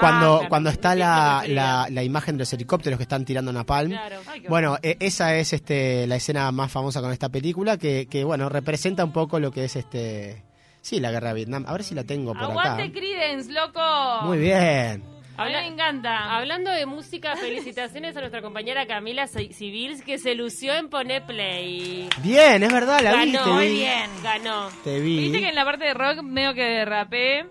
cuando, 0.00 0.36
claro. 0.38 0.48
cuando 0.48 0.70
está 0.70 0.94
la, 0.94 1.44
la, 1.48 1.86
la 1.90 2.02
imagen 2.02 2.36
de 2.36 2.40
los 2.40 2.52
helicópteros 2.52 2.98
que 2.98 3.04
están 3.04 3.24
tirando 3.24 3.52
napalm. 3.52 3.90
Claro. 3.92 4.16
Ay, 4.26 4.42
Bueno, 4.48 4.76
eh, 4.82 4.96
esa 5.00 5.34
es 5.36 5.52
este 5.54 6.06
la 6.06 6.16
escena 6.16 6.50
más 6.52 6.70
famosa 6.70 7.00
con 7.00 7.10
esta 7.12 7.28
película 7.30 7.78
que, 7.78 8.06
que 8.10 8.22
bueno, 8.24 8.48
representa 8.50 9.02
un 9.04 9.12
poco 9.12 9.38
lo 9.40 9.50
que 9.50 9.64
es 9.64 9.76
este 9.76 10.42
sí, 10.80 11.00
la 11.00 11.10
guerra 11.10 11.28
de 11.28 11.34
Vietnam. 11.34 11.64
A 11.66 11.72
ver 11.72 11.84
si 11.84 11.94
la 11.94 12.04
tengo 12.04 12.32
por 12.32 12.44
Aguante 12.44 12.82
acá. 12.82 12.92
Creedence, 12.92 13.52
loco. 13.52 13.80
Muy 14.22 14.38
bien. 14.38 15.04
A 15.36 15.46
mí 15.46 15.52
me 15.52 15.66
encanta. 15.68 16.36
Hablando 16.36 16.70
de 16.70 16.84
música, 16.84 17.34
felicitaciones 17.34 18.14
a 18.14 18.20
nuestra 18.20 18.42
compañera 18.42 18.86
Camila 18.86 19.26
Civils 19.26 20.02
que 20.02 20.18
se 20.18 20.34
lució 20.34 20.74
en 20.74 20.90
poner 20.90 21.24
play. 21.24 22.10
Bien, 22.22 22.62
es 22.62 22.70
verdad, 22.70 23.00
la 23.00 23.24
vi, 23.24 23.32
Ganó, 23.32 23.54
muy 23.54 23.68
bien. 23.68 24.10
Ganó. 24.22 24.68
Te 24.84 25.00
vi. 25.00 25.18
Viste 25.20 25.40
que 25.40 25.48
en 25.48 25.54
la 25.54 25.64
parte 25.64 25.86
de 25.86 25.94
rock 25.94 26.22
medio 26.22 26.52
que 26.52 26.62
derrapé. 26.62 27.46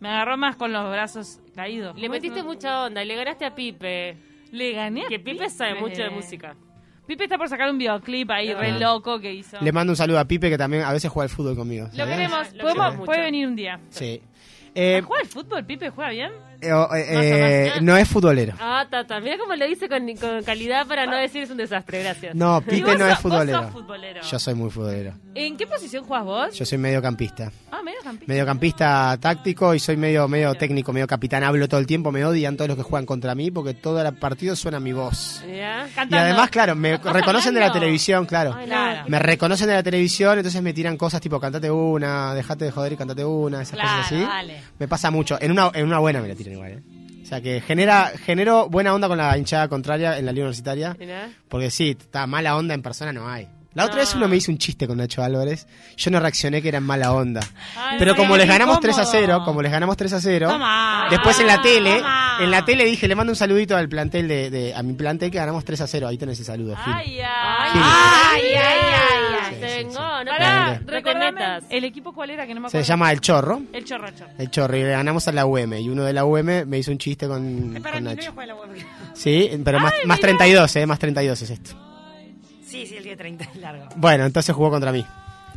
Me 0.00 0.08
agarró 0.08 0.36
más 0.36 0.56
con 0.56 0.72
los 0.72 0.90
brazos 0.90 1.38
caídos. 1.54 1.96
Le 1.96 2.08
metiste 2.08 2.42
mucha 2.42 2.86
onda 2.86 3.04
y 3.04 3.06
le 3.06 3.14
ganaste 3.14 3.44
a 3.44 3.54
Pipe. 3.54 4.16
Le 4.50 4.72
gané. 4.72 5.04
a 5.04 5.08
Que 5.08 5.20
Pipe 5.20 5.48
sabe 5.48 5.76
mucho 5.76 6.02
de 6.02 6.10
música. 6.10 6.56
Pipe 7.06 7.24
está 7.24 7.36
por 7.36 7.48
sacar 7.48 7.68
un 7.70 7.78
videoclip 7.78 8.30
ahí 8.30 8.50
Ah. 8.50 8.58
re 8.58 8.78
loco 8.78 9.18
que 9.20 9.32
hizo. 9.34 9.58
Le 9.60 9.72
mando 9.72 9.92
un 9.92 9.96
saludo 9.96 10.18
a 10.20 10.24
Pipe 10.24 10.48
que 10.48 10.56
también 10.58 10.82
a 10.84 10.92
veces 10.92 11.10
juega 11.10 11.24
al 11.24 11.30
fútbol 11.36 11.56
conmigo. 11.56 11.88
Lo 11.94 12.06
queremos. 12.06 12.52
Lo 12.54 12.62
Podemos- 12.62 12.62
queremos 12.62 12.92
mucho. 12.94 13.04
puede 13.06 13.20
venir 13.22 13.46
un 13.48 13.56
día. 13.56 13.80
Sí. 13.90 14.22
Eh, 14.74 15.02
¿Juega 15.04 15.22
al 15.22 15.28
fútbol? 15.28 15.64
¿Pipe 15.66 15.90
juega 15.90 16.10
bien? 16.10 16.32
Eh, 16.62 16.68
eh, 16.94 17.72
eh, 17.76 17.80
no 17.80 17.96
es 17.96 18.08
futbolero. 18.08 18.54
Ah, 18.60 18.86
Tata, 18.88 19.18
mira 19.20 19.36
cómo 19.36 19.54
le 19.54 19.66
dice 19.66 19.88
con, 19.88 20.06
con 20.16 20.42
calidad 20.44 20.86
para 20.86 21.06
no 21.06 21.16
decir 21.16 21.42
es 21.42 21.50
un 21.50 21.56
desastre, 21.56 22.02
gracias. 22.02 22.34
No, 22.34 22.60
Pipe 22.60 22.96
no 22.96 23.06
es 23.06 23.14
vos 23.14 23.18
futbolero. 23.20 23.62
sos 23.62 23.72
futbolero. 23.72 24.20
Yo 24.22 24.38
soy 24.38 24.54
muy 24.54 24.70
futbolero. 24.70 25.14
¿En 25.34 25.56
qué 25.56 25.66
posición 25.66 26.04
juegas 26.04 26.24
vos? 26.24 26.54
Yo 26.54 26.64
soy 26.64 26.78
mediocampista. 26.78 27.50
Ah, 27.70 27.82
medio 27.82 27.98
campista. 28.04 28.32
Mediocampista 28.32 29.18
táctico 29.20 29.74
y 29.74 29.80
soy 29.80 29.96
medio 29.96 30.28
medio 30.28 30.54
técnico, 30.54 30.92
medio 30.92 31.06
capitán. 31.06 31.42
Hablo 31.42 31.66
todo 31.68 31.80
el 31.80 31.86
tiempo, 31.86 32.12
me 32.12 32.24
odian 32.24 32.56
todos 32.56 32.68
los 32.68 32.76
que 32.76 32.84
juegan 32.84 33.06
contra 33.06 33.34
mí 33.34 33.50
porque 33.50 33.74
todo 33.74 34.00
el 34.00 34.14
partido 34.14 34.54
suena 34.54 34.78
mi 34.78 34.92
voz. 34.92 35.42
Y 35.46 35.60
además, 36.14 36.50
claro, 36.50 36.76
me 36.76 36.94
¿Estás 36.94 37.12
reconocen 37.12 37.54
de 37.54 37.60
la 37.60 37.72
televisión, 37.72 38.26
claro. 38.26 38.54
Ay, 38.56 38.66
no. 38.66 38.72
Claro. 38.72 39.04
Me 39.08 39.18
reconocen 39.18 39.66
de 39.68 39.74
la 39.74 39.82
televisión, 39.82 40.38
entonces 40.38 40.62
me 40.62 40.72
tiran 40.72 40.96
cosas 40.96 41.20
tipo 41.20 41.40
cantate 41.40 41.70
una, 41.70 42.34
dejate 42.34 42.66
de 42.66 42.70
joder 42.70 42.92
y 42.92 42.96
cantate 42.96 43.24
una, 43.24 43.62
esas 43.62 43.78
Claro, 43.78 44.02
cosas 44.02 44.12
así. 44.12 44.52
Me 44.78 44.86
pasa 44.86 45.10
mucho. 45.10 45.38
En 45.40 45.50
una, 45.50 45.70
en 45.74 45.86
una 45.86 45.98
buena 45.98 46.20
me 46.20 46.28
la 46.28 46.34
tiran 46.34 46.51
igual, 46.52 46.72
¿eh? 46.72 46.82
O 47.22 47.26
sea 47.26 47.40
que 47.40 47.60
genera, 47.60 48.12
genero 48.24 48.68
buena 48.68 48.92
onda 48.94 49.08
con 49.08 49.16
la 49.18 49.36
hinchada 49.38 49.68
contraria 49.68 50.18
en 50.18 50.26
la 50.26 50.32
liga 50.32 50.44
universitaria. 50.44 50.96
Mirá. 50.98 51.30
Porque 51.48 51.70
sí, 51.70 51.96
está 51.98 52.26
mala 52.26 52.56
onda 52.56 52.74
en 52.74 52.82
persona 52.82 53.12
no 53.12 53.28
hay. 53.28 53.48
La 53.74 53.84
otra 53.84 53.94
No. 53.96 54.00
vez 54.02 54.14
uno 54.14 54.28
me 54.28 54.36
hizo 54.36 54.52
un 54.52 54.58
chiste 54.58 54.86
con 54.86 54.98
Nacho 54.98 55.22
Álvarez. 55.22 55.66
Yo 55.96 56.10
no 56.10 56.20
reaccioné 56.20 56.60
que 56.60 56.68
era 56.68 56.76
en 56.76 56.84
mala 56.84 57.14
onda. 57.14 57.40
Ay, 57.74 57.96
Pero 57.98 58.14
como 58.14 58.36
les 58.36 58.46
ganamos 58.46 58.80
3 58.80 58.98
a 58.98 59.00
incómodo. 59.02 59.20
0, 59.26 59.42
como 59.46 59.62
les 59.62 59.72
ganamos 59.72 59.96
3 59.96 60.12
a 60.12 60.20
0, 60.20 60.48
Toma. 60.50 61.06
después 61.08 61.40
en 61.40 61.46
la 61.46 61.62
tele, 61.62 61.96
Toma. 61.96 62.36
en 62.42 62.50
la 62.50 62.64
tele 62.66 62.84
dije, 62.84 63.08
le 63.08 63.14
mando 63.14 63.32
un 63.32 63.36
saludito 63.36 63.74
al 63.74 63.88
plantel 63.88 64.28
de, 64.28 64.50
de- 64.50 64.74
a 64.74 64.82
mi 64.82 64.92
plantel 64.92 65.30
que 65.30 65.38
ganamos 65.38 65.64
3 65.64 65.80
a 65.80 65.86
0. 65.86 66.06
Ahí 66.08 66.18
tenés 66.18 66.38
el 66.40 66.44
saludo, 66.44 66.76
Gil. 66.84 66.92
Ay, 66.94 67.18
ay. 67.20 67.70
Ay, 67.72 68.42
ay, 68.42 68.54
ay, 68.56 68.58
ay. 68.58 69.01
Se 69.68 69.78
sí. 69.80 69.84
no 69.86 69.92
Pará, 69.94 70.74
te- 70.74 70.80
no 70.80 70.86
te 70.86 70.92
recordame, 70.92 71.32
metas. 71.32 71.64
¿El 71.70 71.84
equipo 71.84 72.12
cuál 72.12 72.30
era? 72.30 72.46
Que 72.46 72.54
no 72.54 72.60
me 72.60 72.68
Se 72.70 72.78
acuerdo. 72.78 72.88
llama 72.88 73.12
El 73.12 73.20
Chorro. 73.20 73.62
El 73.72 73.84
chorracho. 73.84 74.26
El 74.38 74.50
Chorro, 74.50 74.76
y 74.76 74.82
le 74.82 74.90
ganamos 74.90 75.26
a 75.28 75.32
la 75.32 75.46
UM. 75.46 75.74
Y 75.74 75.88
uno 75.88 76.04
de 76.04 76.12
la 76.12 76.24
UM 76.24 76.64
me 76.66 76.78
hizo 76.78 76.90
un 76.90 76.98
chiste 76.98 77.26
con, 77.28 77.78
Para 77.82 77.94
con 77.96 78.04
mi 78.04 78.14
Nacho. 78.14 78.32
juega 78.32 78.54
la 78.54 78.60
web. 78.60 78.70
Sí, 79.14 79.50
pero 79.64 79.80
más, 79.80 79.92
más 80.04 80.20
32, 80.20 80.76
eh, 80.76 80.86
más 80.86 80.98
32 80.98 81.42
es 81.42 81.50
esto. 81.50 81.70
Sí, 82.66 82.86
sí, 82.86 82.96
el 82.96 83.04
día 83.04 83.16
30 83.16 83.44
es 83.44 83.56
largo. 83.56 83.86
Bueno, 83.96 84.24
entonces 84.24 84.54
jugó 84.54 84.70
contra 84.70 84.92
mí. 84.92 85.04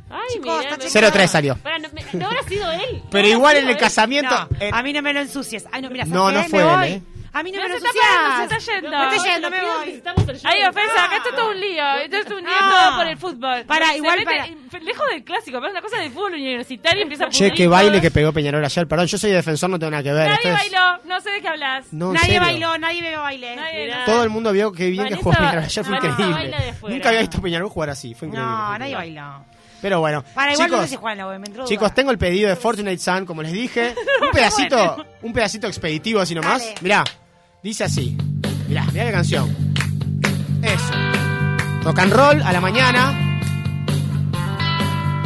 Ay, 0.09 0.39
mirá, 0.39 0.77
me- 0.77 0.85
0-3 0.85 1.27
salió. 1.27 1.55
Pará, 1.57 1.79
no, 1.79 1.87
me- 1.93 2.19
no 2.19 2.27
habrá 2.27 2.43
sido 2.43 2.71
él. 2.71 3.01
No 3.03 3.09
Pero 3.09 3.27
igual 3.27 3.57
en 3.57 3.63
el 3.65 3.71
él. 3.71 3.77
casamiento... 3.77 4.35
No, 4.51 4.57
en- 4.59 4.73
a 4.75 4.83
mí 4.83 4.93
no 4.93 5.01
me 5.01 5.13
lo 5.13 5.21
ensucies. 5.21 5.65
Ay, 5.71 5.81
no, 5.81 5.89
mira, 5.89 6.05
No, 6.05 6.29
¿sabes 6.29 6.35
no 6.35 6.43
qué? 6.43 6.49
fue 6.49 6.63
me 6.63 6.69
él, 6.69 6.75
voy. 6.77 6.87
¿eh? 6.89 7.01
A 7.37 7.43
mí 7.43 7.51
no 7.51 7.57
Mira, 7.57 7.67
me 7.67 7.73
lo 7.73 7.79
se 7.81 7.85
está 7.85 7.89
ensucias. 7.89 8.49
se 8.49 8.55
está 8.55 8.73
yendo. 8.81 8.97
Me 8.97 9.03
estoy 9.15 9.29
yendo, 9.29 9.49
me 9.49 9.61
voy. 9.61 10.03
Hay 10.45 10.63
ofensa, 10.63 11.03
acá 11.05 11.17
esto 11.17 11.29
es 11.29 11.35
todo 11.35 11.49
un 11.51 11.59
lío. 11.59 11.83
Esto 11.95 12.17
es 12.17 12.25
un 12.27 12.43
lío 12.45 12.59
todo 12.71 12.95
por 12.97 13.07
el 13.07 13.17
fútbol. 13.17 13.65
Pará, 13.65 13.87
Se 13.89 13.97
igual 13.97 14.19
mete- 14.25 14.57
Lejos 14.81 15.05
del 15.09 15.23
clásico, 15.23 15.57
pero 15.57 15.67
es 15.67 15.71
una 15.71 15.81
cosa 15.81 15.97
del 15.97 16.11
fútbol 16.11 16.33
universitario 16.33 16.99
y 16.99 17.03
empieza 17.03 17.25
a 17.25 17.29
Che, 17.29 17.51
qué 17.51 17.67
baile 17.67 17.99
que 17.99 18.09
pegó 18.11 18.31
Peñarol 18.31 18.63
ayer. 18.63 18.87
Perdón, 18.87 19.07
yo 19.07 19.17
soy 19.17 19.31
defensor, 19.31 19.69
no 19.69 19.77
tengo 19.77 19.91
nada 19.91 20.03
que 20.03 20.13
ver. 20.13 20.29
Nadie 20.29 20.51
bailó, 20.51 21.01
no 21.05 21.19
sé 21.21 21.29
de 21.31 21.41
qué 21.41 21.47
hablas. 21.49 21.85
Nadie 21.91 22.19
serio. 22.19 22.41
bailó, 22.41 22.77
nadie 22.77 23.01
veo 23.01 23.21
baile. 23.21 23.55
Nadie, 23.55 23.83
Mirá. 23.85 23.99
no. 23.99 24.05
Todo 24.05 24.23
el 24.23 24.29
mundo 24.29 24.51
vio 24.53 24.71
que 24.71 24.89
bien 24.89 25.07
que 25.07 25.15
jugó 25.15 25.31
Peñarol 25.31 25.63
ayer, 25.63 25.83
fue 25.85 25.99
Vanessa 25.99 26.21
increíble. 26.23 26.57
de. 26.81 26.89
Nunca 26.93 27.09
había 27.09 27.21
visto 27.21 27.41
Peñarol 27.41 27.69
jugar 27.69 27.89
así, 27.89 28.13
fue 28.13 28.27
increíble. 28.29 28.49
No, 28.51 28.77
nadie 28.79 28.95
bailó. 28.95 29.45
Pero 29.81 29.99
bueno, 29.99 30.23
Para 30.33 30.53
igual 30.53 30.71
no 30.71 30.77
sé 30.77 30.83
chicos, 30.83 30.89
si 30.89 30.95
juega 30.95 31.11
en 31.11 31.17
la 31.19 31.27
web, 31.27 31.39
me 31.39 31.47
entró 31.47 31.65
chicos, 31.65 31.93
tengo 31.93 32.09
el 32.11 32.17
pedido 32.17 32.49
de 32.49 32.55
Fortunate 32.55 32.97
Sun, 32.97 33.25
como 33.25 33.43
les 33.43 33.51
dije. 33.51 33.93
Un 34.21 34.31
pedacito, 34.31 35.05
un 35.21 35.33
pedacito 35.33 35.67
expeditivo 35.67 36.21
así 36.21 36.33
nomás. 36.33 36.59
Dale. 36.63 36.75
Mirá, 36.81 37.03
dice 37.65 37.83
así. 37.83 38.15
Mirá, 38.67 38.85
mirá 38.93 39.05
qué 39.05 39.11
canción. 39.11 39.49
Eso. 40.61 40.93
Rock 41.83 41.99
and 41.99 42.13
roll 42.13 42.41
a 42.43 42.53
la 42.53 42.61
mañana. 42.61 43.41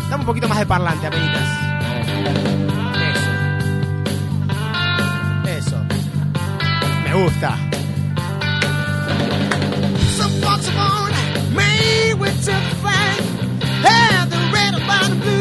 Dame 0.09 0.21
un 0.21 0.25
poquito 0.25 0.47
más 0.47 0.59
de 0.59 0.65
parlante, 0.65 1.05
apenitas. 1.05 1.43
Eso. 3.09 3.29
Eso. 5.57 5.83
Me 7.03 7.13
gusta. 7.13 7.57
Some 10.17 10.41
once 10.41 10.69
upon 10.69 11.11
me 11.53 12.13
with 12.13 12.45
the 12.45 12.55
flag, 12.81 13.19
had 13.83 14.29
the 14.29 14.39
red 14.53 14.75
about 14.75 15.09
the 15.09 15.15
blue. 15.15 15.38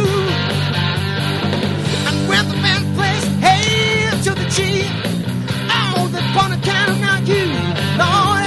The 6.39 6.45
point 6.45 6.55
of 6.55 6.63
count 6.63 7.01
not 7.01 7.27
you, 7.27 7.47
Lord. 7.99 8.45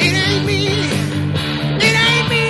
It 0.00 0.14
ain't 0.14 0.44
me, 0.46 0.66
it 1.78 1.94
ain't 2.06 2.28
me, 2.28 2.46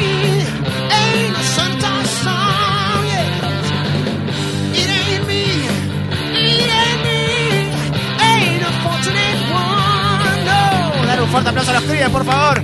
ain't 0.91 1.37
a 1.37 1.43
Santa 1.43 2.05
song, 2.23 3.07
yeah. 3.07 4.81
It 4.81 4.89
ain't 4.89 5.27
me, 5.27 5.45
it 6.61 6.71
ain't 6.71 7.01
me, 7.05 7.21
ain't 8.21 8.63
a 8.63 8.73
fortunate 8.85 9.41
one, 9.53 10.45
no. 10.45 11.07
Dar 11.07 11.23
un 11.23 11.29
fuerte 11.29 11.49
aplauso 11.51 11.71
a 11.71 11.75
los 11.75 11.85
crías, 11.85 12.11
por 12.11 12.25
favor. 12.25 12.63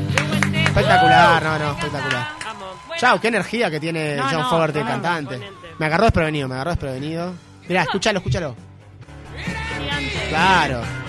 Espectacular, 0.54 1.42
no, 1.42 1.58
no, 1.58 1.70
espectacular. 1.72 2.28
Chao, 2.98 3.20
qué 3.20 3.28
energía 3.28 3.70
que 3.70 3.80
tiene 3.80 4.16
No, 4.16 4.24
John 4.24 4.40
no, 4.40 4.50
Fogerty, 4.50 4.78
el 4.78 4.84
no, 4.84 4.90
cantante. 4.90 5.40
Me 5.78 5.86
agarró 5.86 6.04
desprevenido, 6.04 6.48
me 6.48 6.54
agarró 6.54 6.70
desprevenido. 6.70 7.34
Mirá, 7.68 7.82
escúchalo, 7.82 8.18
escúchalo. 8.18 8.54
Gigante. 9.78 10.26
Claro. 10.28 11.03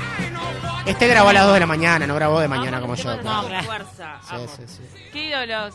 Este 0.85 1.07
grabó 1.07 1.29
a 1.29 1.33
las 1.33 1.45
2 1.45 1.53
de 1.55 1.59
la 1.59 1.65
mañana, 1.65 2.05
no 2.05 2.15
grabó 2.15 2.39
de 2.39 2.47
mañana 2.47 2.79
como 2.79 2.95
yo. 2.95 3.19
claro. 3.19 3.63
fuerza. 3.63 4.19
Sí, 4.29 4.35
sí, 4.55 4.63
sí. 4.67 4.81
Qué 5.11 5.29
ídolos. 5.29 5.73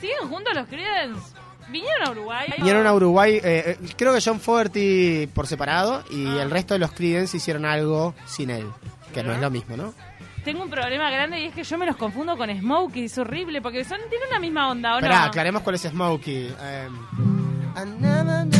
¿Siguen 0.00 0.28
juntos 0.28 0.54
los 0.54 0.66
Creedence? 0.68 1.20
¿Vinieron 1.68 2.08
a 2.08 2.10
Uruguay? 2.10 2.48
Vinieron 2.56 2.86
a 2.86 2.94
Uruguay, 2.94 3.36
eh, 3.36 3.40
eh, 3.80 3.88
creo 3.96 4.12
que 4.12 4.20
John 4.22 4.40
Fogerty 4.40 5.28
por 5.28 5.46
separado 5.46 6.02
y 6.10 6.26
el 6.26 6.50
resto 6.50 6.74
de 6.74 6.80
los 6.80 6.92
Creedence 6.92 7.36
hicieron 7.36 7.64
algo 7.64 8.14
sin 8.26 8.50
él. 8.50 8.66
que 9.14 9.22
no 9.22 9.32
es 9.32 9.40
lo 9.40 9.50
mismo, 9.50 9.76
¿no? 9.76 9.92
Tengo 10.44 10.62
un 10.62 10.70
problema 10.70 11.10
grande 11.10 11.40
y 11.40 11.46
es 11.46 11.54
que 11.54 11.64
yo 11.64 11.76
me 11.76 11.84
los 11.84 11.96
confundo 11.96 12.36
con 12.36 12.48
Smokey, 12.48 13.04
es 13.04 13.18
horrible, 13.18 13.60
porque 13.60 13.84
son 13.84 13.98
tienen 14.08 14.30
la 14.30 14.38
misma 14.38 14.70
onda, 14.70 14.90
¿o 14.90 14.92
no? 14.92 14.98
Esperá, 14.98 15.24
aclaremos 15.24 15.62
cuál 15.62 15.74
es 15.74 15.82
Smokey. 15.82 16.54
Em, 16.62 18.59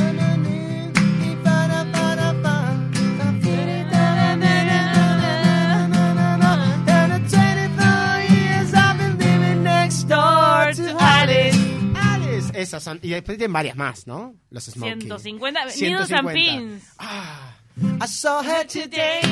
Esas 12.61 12.83
son. 12.83 12.99
Y 13.02 13.11
después 13.11 13.38
tienen 13.38 13.52
varias 13.52 13.76
más, 13.76 14.07
¿no? 14.07 14.35
Los 14.50 14.64
Smokey. 14.64 15.00
150. 15.00 15.64
Needles 15.81 16.12
and 16.12 16.33
pins. 16.33 16.85
Ah. 16.99 17.57
I 18.00 18.07
saw 18.07 18.43
her 18.43 18.64
today. 18.67 19.23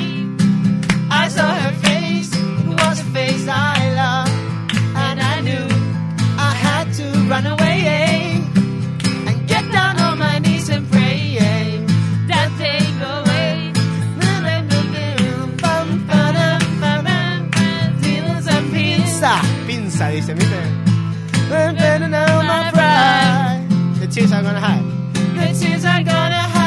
I 1.11 1.29
saw 1.29 1.47
her 1.47 1.73
face. 1.83 2.31
It 2.35 2.67
was 2.67 2.99
a 2.99 3.05
face 3.13 3.47
I 3.47 3.93
loved. 3.95 4.31
And 4.95 5.19
I 5.21 5.41
knew 5.41 5.67
I 6.37 6.53
had 6.53 6.91
to 6.93 7.05
run 7.29 7.45
away. 7.45 8.41
And 9.27 9.47
get 9.47 9.71
down 9.71 9.99
on 9.99 10.17
my 10.17 10.39
knees 10.39 10.69
and 10.69 10.89
pray. 10.89 11.37
That 12.27 12.49
take 12.57 13.01
away. 13.01 13.29
Pinza, 18.71 19.41
pinza, 19.67 20.07
dice, 20.09 20.33
tears 24.11 24.31
are 24.31 24.43
gonna 24.43 24.59
hide. 24.59 24.83
The 25.35 25.59
tears 25.59 25.85
are 25.85 26.03
gonna 26.03 26.41
hide. 26.41 26.59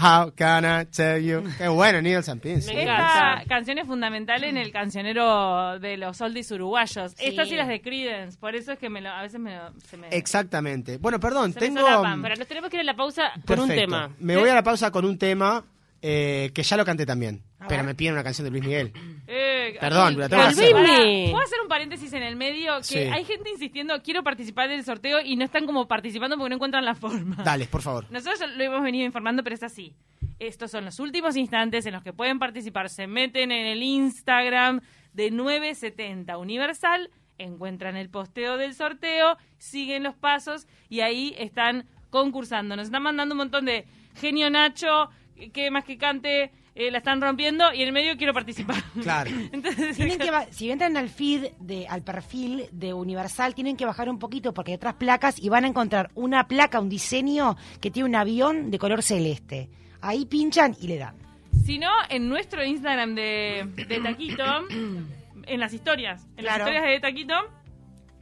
How 0.00 0.30
can 0.34 0.64
I 0.64 0.84
tell 0.86 1.18
you? 1.20 1.42
Qué 1.58 1.68
bueno, 1.68 2.00
Needles 2.00 2.28
and 2.28 2.40
Pins. 2.40 2.66
Me 2.66 2.80
Esta 2.82 2.92
encanta. 2.94 3.44
canción 3.48 3.78
es 3.78 3.86
fundamental 3.86 4.42
en 4.44 4.56
el 4.56 4.70
cancionero 4.72 5.78
de 5.80 5.96
los 5.96 6.20
oldies 6.20 6.50
uruguayos. 6.50 7.14
Estas 7.18 7.48
y 7.50 7.56
las 7.56 7.68
de 7.68 7.80
Creedence, 7.82 8.38
por 8.38 8.54
eso 8.54 8.72
es 8.72 8.78
que 8.78 8.88
me 8.88 9.00
lo- 9.00 9.10
a 9.10 9.22
veces 9.22 9.38
me, 9.40 9.56
lo- 9.56 9.72
se 9.88 9.96
me... 9.96 10.08
Exactamente. 10.10 10.98
Bueno, 10.98 11.20
perdón, 11.20 11.52
Se 11.52 11.60
me 11.60 11.66
tengo. 11.66 11.80
solapan, 11.80 12.22
Pero 12.22 12.36
nos 12.36 12.48
tenemos 12.48 12.70
que 12.70 12.76
ir 12.76 12.80
a 12.80 12.84
la 12.84 12.96
pausa 12.96 13.32
con 13.46 13.60
un 13.60 13.68
tema. 13.68 14.10
Me 14.18 14.36
voy 14.36 14.48
a 14.48 14.54
la 14.54 14.62
pausa 14.62 14.90
con 14.90 15.04
un 15.04 15.18
tema 15.18 15.64
eh, 16.00 16.50
que 16.54 16.62
ya 16.62 16.76
lo 16.76 16.84
canté 16.84 17.04
también. 17.04 17.42
Pero 17.68 17.82
me 17.84 17.94
piden 17.94 18.14
una 18.14 18.24
canción 18.24 18.44
de 18.44 18.50
Luis 18.50 18.62
Miguel. 18.64 18.92
Eh, 19.30 19.76
Perdón, 19.78 20.08
ay, 20.08 20.14
pero 20.16 20.28
tengo 20.30 20.42
que 20.42 20.48
hacer. 20.48 20.72
¿Puedo 20.72 21.44
hacer 21.44 21.60
un 21.62 21.68
paréntesis 21.68 22.12
en 22.14 22.22
el 22.22 22.34
medio? 22.36 22.78
Que 22.78 22.82
Sí. 22.84 22.98
hay 22.98 23.24
gente 23.24 23.50
insistiendo, 23.50 24.00
quiero 24.02 24.22
participar 24.22 24.70
del 24.70 24.82
sorteo 24.84 25.20
y 25.22 25.36
no 25.36 25.44
están 25.44 25.66
como 25.66 25.86
participando 25.86 26.36
porque 26.36 26.48
no 26.48 26.54
encuentran 26.54 26.84
la 26.86 26.94
forma. 26.94 27.36
Dale, 27.44 27.66
por 27.66 27.82
favor. 27.82 28.06
Nosotros 28.10 28.40
lo 28.56 28.64
hemos 28.64 28.82
venido 28.82 29.04
informando, 29.04 29.42
pero 29.44 29.54
es 29.54 29.62
así. 29.62 29.94
Estos 30.38 30.70
son 30.70 30.86
los 30.86 30.98
últimos 30.98 31.36
instantes 31.36 31.84
en 31.84 31.92
los 31.92 32.02
que 32.02 32.12
pueden 32.14 32.38
participar. 32.38 32.88
Se 32.88 33.06
meten 33.06 33.52
en 33.52 33.66
el 33.66 33.82
Instagram 33.82 34.80
de 35.12 35.30
970 35.30 36.38
Universal, 36.38 37.10
encuentran 37.36 37.96
el 37.96 38.08
posteo 38.08 38.56
del 38.56 38.74
sorteo, 38.74 39.36
siguen 39.58 40.04
los 40.04 40.14
pasos 40.14 40.66
y 40.88 41.00
ahí 41.00 41.34
están 41.38 41.86
concursando. 42.10 42.76
Nos 42.76 42.86
están 42.86 43.02
mandando 43.02 43.34
un 43.34 43.38
montón 43.38 43.66
de 43.66 43.84
genio 44.14 44.48
Nacho, 44.48 45.10
que 45.52 45.70
más 45.70 45.84
que 45.84 45.98
cante, 45.98 46.50
eh, 46.78 46.90
la 46.90 46.98
están 46.98 47.20
rompiendo 47.20 47.72
y 47.74 47.82
en 47.82 47.88
el 47.88 47.92
medio 47.92 48.16
quiero 48.16 48.32
participar. 48.32 48.76
Claro. 49.02 49.30
Entonces, 49.52 49.96
Tienen 49.96 50.18
que 50.18 50.30
si 50.50 50.70
entran 50.70 50.96
al 50.96 51.08
feed, 51.08 51.46
de, 51.60 51.86
al 51.88 52.02
perfil 52.02 52.64
de 52.72 52.92
Universal, 52.94 53.54
tienen 53.54 53.76
que 53.76 53.84
bajar 53.84 54.08
un 54.08 54.18
poquito 54.18 54.54
porque 54.54 54.70
hay 54.72 54.76
otras 54.76 54.94
placas 54.94 55.38
y 55.38 55.48
van 55.48 55.64
a 55.64 55.68
encontrar 55.68 56.10
una 56.14 56.46
placa, 56.48 56.80
un 56.80 56.88
diseño 56.88 57.56
que 57.80 57.90
tiene 57.90 58.08
un 58.08 58.14
avión 58.14 58.70
de 58.70 58.78
color 58.78 59.02
celeste. 59.02 59.68
Ahí 60.00 60.24
pinchan 60.26 60.76
y 60.80 60.86
le 60.86 60.98
dan. 60.98 61.16
Si 61.64 61.78
no, 61.78 61.90
en 62.08 62.28
nuestro 62.28 62.64
Instagram 62.64 63.14
de, 63.14 63.66
de 63.88 64.00
Taquito, 64.00 64.44
en 65.46 65.60
las 65.60 65.72
historias, 65.74 66.26
en 66.36 66.44
Claro. 66.44 66.64
las 66.64 66.68
historias 66.74 66.84
de 66.84 67.00
Taquito, 67.00 67.34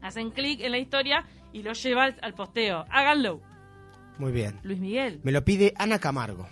hacen 0.02 0.30
clic 0.30 0.60
en 0.60 0.72
la 0.72 0.78
historia 0.78 1.24
y 1.52 1.62
lo 1.62 1.72
lleva 1.72 2.04
al, 2.04 2.16
al 2.22 2.34
posteo. 2.34 2.84
Háganlo. 2.90 3.40
Muy 4.18 4.32
bien. 4.32 4.58
Luis 4.62 4.78
Miguel. 4.78 5.20
Me 5.24 5.32
lo 5.32 5.44
pide 5.44 5.74
Ana 5.76 5.98
Camargo. 5.98 6.48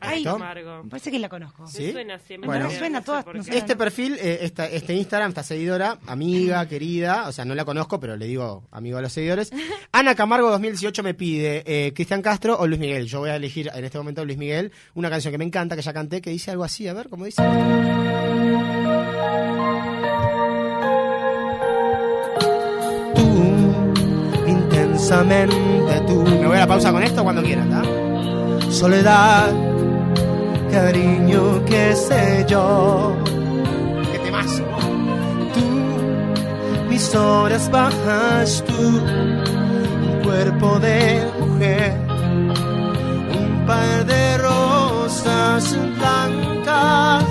Ay. 0.00 0.26
Amargo. 0.26 0.84
Me 0.84 0.90
parece 0.90 1.10
que 1.10 1.18
la 1.18 1.28
conozco. 1.28 1.66
¿Sí? 1.66 1.84
Me 1.84 1.92
suena 1.92 2.18
siempre. 2.18 2.46
Bueno. 2.46 2.64
no 2.64 2.70
sé 2.70 2.78
suena 2.78 3.02
todas, 3.02 3.26
no 3.26 3.42
sé. 3.42 3.56
Este 3.56 3.76
perfil, 3.76 4.14
eh, 4.20 4.40
esta, 4.42 4.66
este 4.66 4.94
Instagram, 4.94 5.30
esta 5.30 5.42
seguidora, 5.42 5.98
amiga, 6.06 6.66
querida, 6.68 7.28
o 7.28 7.32
sea, 7.32 7.44
no 7.44 7.54
la 7.54 7.64
conozco, 7.64 8.00
pero 8.00 8.16
le 8.16 8.26
digo 8.26 8.64
amigo 8.70 8.98
a 8.98 9.02
los 9.02 9.12
seguidores. 9.12 9.52
Ana 9.92 10.14
Camargo 10.14 10.50
2018 10.50 11.02
me 11.02 11.14
pide 11.14 11.62
eh, 11.66 11.92
Cristian 11.94 12.22
Castro 12.22 12.58
o 12.58 12.66
Luis 12.66 12.80
Miguel. 12.80 13.06
Yo 13.06 13.20
voy 13.20 13.30
a 13.30 13.36
elegir 13.36 13.70
en 13.74 13.84
este 13.84 13.98
momento 13.98 14.24
Luis 14.24 14.38
Miguel, 14.38 14.72
una 14.94 15.10
canción 15.10 15.32
que 15.32 15.38
me 15.38 15.44
encanta, 15.44 15.76
que 15.76 15.82
ya 15.82 15.92
canté, 15.92 16.20
que 16.20 16.30
dice 16.30 16.50
algo 16.50 16.64
así, 16.64 16.88
a 16.88 16.92
ver, 16.92 17.08
¿cómo 17.08 17.24
dice? 17.24 17.42
Tú, 23.14 24.46
intensamente 24.46 26.00
tú. 26.06 26.22
Me 26.22 26.46
voy 26.46 26.56
a 26.56 26.60
la 26.60 26.66
pausa 26.66 26.92
con 26.92 27.02
esto 27.02 27.22
cuando 27.22 27.42
quieran, 27.42 27.70
¿tá? 27.70 28.70
Soledad, 28.70 29.73
cariño, 30.74 31.64
qué 31.66 31.94
sé 31.94 32.44
yo. 32.48 33.16
Qué 34.10 34.18
temazo. 34.18 34.64
Tú, 35.54 35.66
mis 36.90 37.14
horas 37.14 37.70
bajas, 37.70 38.64
tú, 38.66 38.80
un 40.08 40.22
cuerpo 40.24 40.68
de 40.80 40.98
mujer, 41.40 41.92
un 43.40 43.66
par 43.66 44.04
de 44.12 44.38
rosas 44.38 45.62
blancas. 45.98 47.24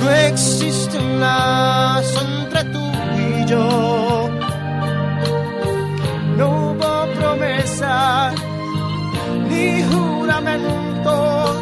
No 0.00 0.10
existe 0.28 0.98
un 0.98 1.20
lazo 1.20 2.18
entre 2.34 2.64
tú 2.74 2.84
y 3.26 3.46
yo. 3.52 4.28
No 6.36 6.46
hubo 6.48 6.92
promesa 7.18 8.32
ni 9.48 9.82
juramentos, 9.90 11.58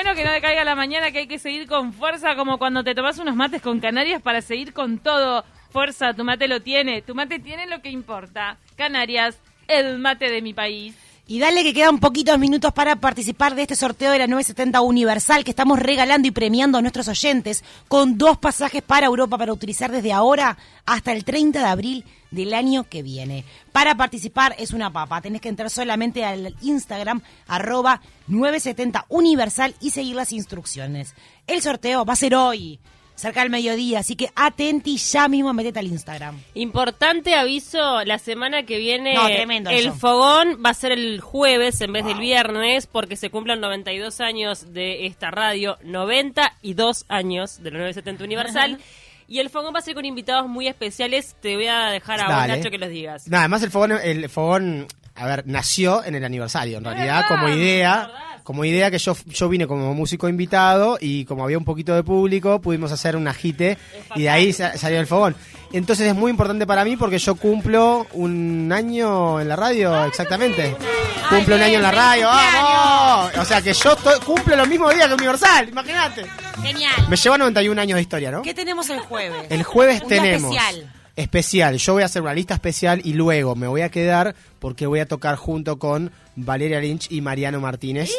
Bueno, 0.00 0.14
que 0.14 0.22
no 0.22 0.30
decaiga 0.30 0.62
la 0.62 0.76
mañana, 0.76 1.10
que 1.10 1.18
hay 1.18 1.26
que 1.26 1.40
seguir 1.40 1.66
con 1.66 1.92
fuerza, 1.92 2.36
como 2.36 2.56
cuando 2.58 2.84
te 2.84 2.94
tomas 2.94 3.18
unos 3.18 3.34
mates 3.34 3.60
con 3.60 3.80
Canarias 3.80 4.22
para 4.22 4.40
seguir 4.42 4.72
con 4.72 5.00
todo. 5.00 5.44
Fuerza, 5.70 6.14
tu 6.14 6.22
mate 6.22 6.46
lo 6.46 6.62
tiene. 6.62 7.02
Tu 7.02 7.16
mate 7.16 7.40
tiene 7.40 7.66
lo 7.66 7.82
que 7.82 7.90
importa. 7.90 8.58
Canarias, 8.76 9.40
el 9.66 9.98
mate 9.98 10.30
de 10.30 10.40
mi 10.40 10.54
país. 10.54 11.07
Y 11.30 11.40
dale 11.40 11.62
que 11.62 11.74
quedan 11.74 11.98
poquitos 11.98 12.38
minutos 12.38 12.72
para 12.72 12.96
participar 12.96 13.54
de 13.54 13.60
este 13.60 13.76
sorteo 13.76 14.12
de 14.12 14.18
la 14.18 14.26
970 14.26 14.80
Universal 14.80 15.44
que 15.44 15.50
estamos 15.50 15.78
regalando 15.78 16.26
y 16.26 16.30
premiando 16.30 16.78
a 16.78 16.80
nuestros 16.80 17.06
oyentes 17.06 17.62
con 17.86 18.16
dos 18.16 18.38
pasajes 18.38 18.80
para 18.80 19.08
Europa 19.08 19.36
para 19.36 19.52
utilizar 19.52 19.92
desde 19.92 20.14
ahora 20.14 20.56
hasta 20.86 21.12
el 21.12 21.26
30 21.26 21.58
de 21.58 21.66
abril 21.66 22.04
del 22.30 22.54
año 22.54 22.84
que 22.84 23.02
viene. 23.02 23.44
Para 23.72 23.94
participar 23.94 24.56
es 24.58 24.72
una 24.72 24.90
papa, 24.90 25.20
tenés 25.20 25.42
que 25.42 25.50
entrar 25.50 25.68
solamente 25.68 26.24
al 26.24 26.56
Instagram 26.62 27.20
arroba 27.46 28.00
970 28.28 29.04
Universal 29.10 29.74
y 29.82 29.90
seguir 29.90 30.16
las 30.16 30.32
instrucciones. 30.32 31.14
El 31.46 31.60
sorteo 31.60 32.06
va 32.06 32.14
a 32.14 32.16
ser 32.16 32.34
hoy, 32.36 32.80
cerca 33.18 33.40
del 33.40 33.50
mediodía, 33.50 33.98
así 33.98 34.16
que 34.16 34.30
atenti 34.34 34.96
ya 34.96 35.28
mismo 35.28 35.52
metete 35.52 35.78
al 35.80 35.86
Instagram. 35.86 36.40
Importante 36.54 37.34
aviso, 37.34 38.04
la 38.04 38.18
semana 38.18 38.62
que 38.64 38.78
viene 38.78 39.14
No, 39.14 39.26
tremendo 39.26 39.70
el 39.70 39.86
eso. 39.86 39.94
fogón 39.94 40.62
va 40.64 40.70
a 40.70 40.74
ser 40.74 40.92
el 40.92 41.20
jueves 41.20 41.80
en 41.80 41.92
vez 41.92 42.04
del 42.04 42.18
viernes 42.18 42.86
porque 42.86 43.16
se 43.16 43.30
cumplen 43.30 43.60
92 43.60 44.20
años 44.20 44.72
de 44.72 45.06
esta 45.06 45.30
radio, 45.30 45.76
92 45.82 47.04
años 47.08 47.62
de 47.62 47.70
la 47.70 47.78
970 47.78 48.24
Universal. 48.24 48.78
Y 49.26 49.40
el 49.40 49.50
fogón 49.50 49.74
va 49.74 49.80
a 49.80 49.82
ser 49.82 49.94
con 49.94 50.06
invitados 50.06 50.48
muy 50.48 50.68
especiales. 50.68 51.36
Te 51.42 51.56
voy 51.56 51.66
a 51.66 51.86
dejar 51.90 52.20
a 52.20 52.24
vos. 52.38 52.48
Nacho, 52.48 52.70
que 52.70 52.78
los 52.78 52.88
digas. 52.88 53.28
No, 53.28 53.36
además 53.38 53.62
el 53.62 53.70
fogón, 53.70 53.92
el 53.92 54.28
fogón, 54.30 54.86
a 55.14 55.26
ver, 55.26 55.46
nació 55.46 56.02
en 56.04 56.14
el 56.14 56.24
aniversario, 56.24 56.78
en 56.78 56.84
realidad, 56.84 57.22
verdad, 57.22 57.28
como 57.28 57.46
¿te 57.48 57.56
idea? 57.56 58.10
Como 58.48 58.64
idea 58.64 58.90
que 58.90 58.96
yo, 58.96 59.14
yo 59.26 59.46
vine 59.50 59.66
como 59.66 59.92
músico 59.92 60.26
invitado 60.26 60.96
y 60.98 61.26
como 61.26 61.44
había 61.44 61.58
un 61.58 61.66
poquito 61.66 61.94
de 61.94 62.02
público, 62.02 62.62
pudimos 62.62 62.90
hacer 62.92 63.14
un 63.14 63.28
ajite 63.28 63.76
y 64.14 64.22
de 64.22 64.30
ahí 64.30 64.54
sa- 64.54 64.74
salió 64.78 64.98
el 65.00 65.06
fogón. 65.06 65.36
Entonces 65.70 66.06
es 66.08 66.14
muy 66.14 66.30
importante 66.30 66.66
para 66.66 66.82
mí 66.82 66.96
porque 66.96 67.18
yo 67.18 67.34
cumplo 67.34 68.06
un 68.14 68.72
año 68.72 69.38
en 69.38 69.48
la 69.48 69.56
radio, 69.56 70.02
exactamente. 70.06 70.74
Cumplo 71.28 71.56
un 71.56 71.60
año 71.62 71.76
en 71.76 71.82
la 71.82 71.90
radio, 71.90 72.26
¡vamos! 72.26 73.32
O 73.36 73.44
sea 73.44 73.60
que 73.60 73.74
yo 73.74 73.92
estoy- 73.92 74.18
cumplo 74.20 74.56
los 74.56 74.66
mismos 74.66 74.94
días 74.94 75.08
que 75.08 75.12
Universal, 75.14 75.68
imagínate. 75.68 76.24
Genial. 76.62 77.06
Me 77.10 77.16
lleva 77.16 77.36
91 77.36 77.78
años 77.82 77.96
de 77.96 78.00
historia, 78.00 78.30
¿no? 78.30 78.40
¿Qué 78.40 78.54
tenemos 78.54 78.88
el 78.88 79.00
jueves? 79.00 79.42
El 79.50 79.62
jueves 79.62 80.00
Un 80.00 80.08
tenemos 80.08 80.54
especial. 80.56 80.90
Especial. 81.18 81.76
Yo 81.76 81.92
voy 81.94 82.02
a 82.02 82.06
hacer 82.06 82.22
una 82.22 82.32
lista 82.34 82.54
especial 82.54 83.00
y 83.04 83.12
luego 83.12 83.54
me 83.56 83.66
voy 83.66 83.82
a 83.82 83.90
quedar 83.90 84.34
porque 84.58 84.86
voy 84.86 85.00
a 85.00 85.06
tocar 85.06 85.36
junto 85.36 85.78
con 85.78 86.10
Valeria 86.36 86.80
Lynch 86.80 87.10
y 87.10 87.20
Mariano 87.20 87.60
Martínez. 87.60 88.10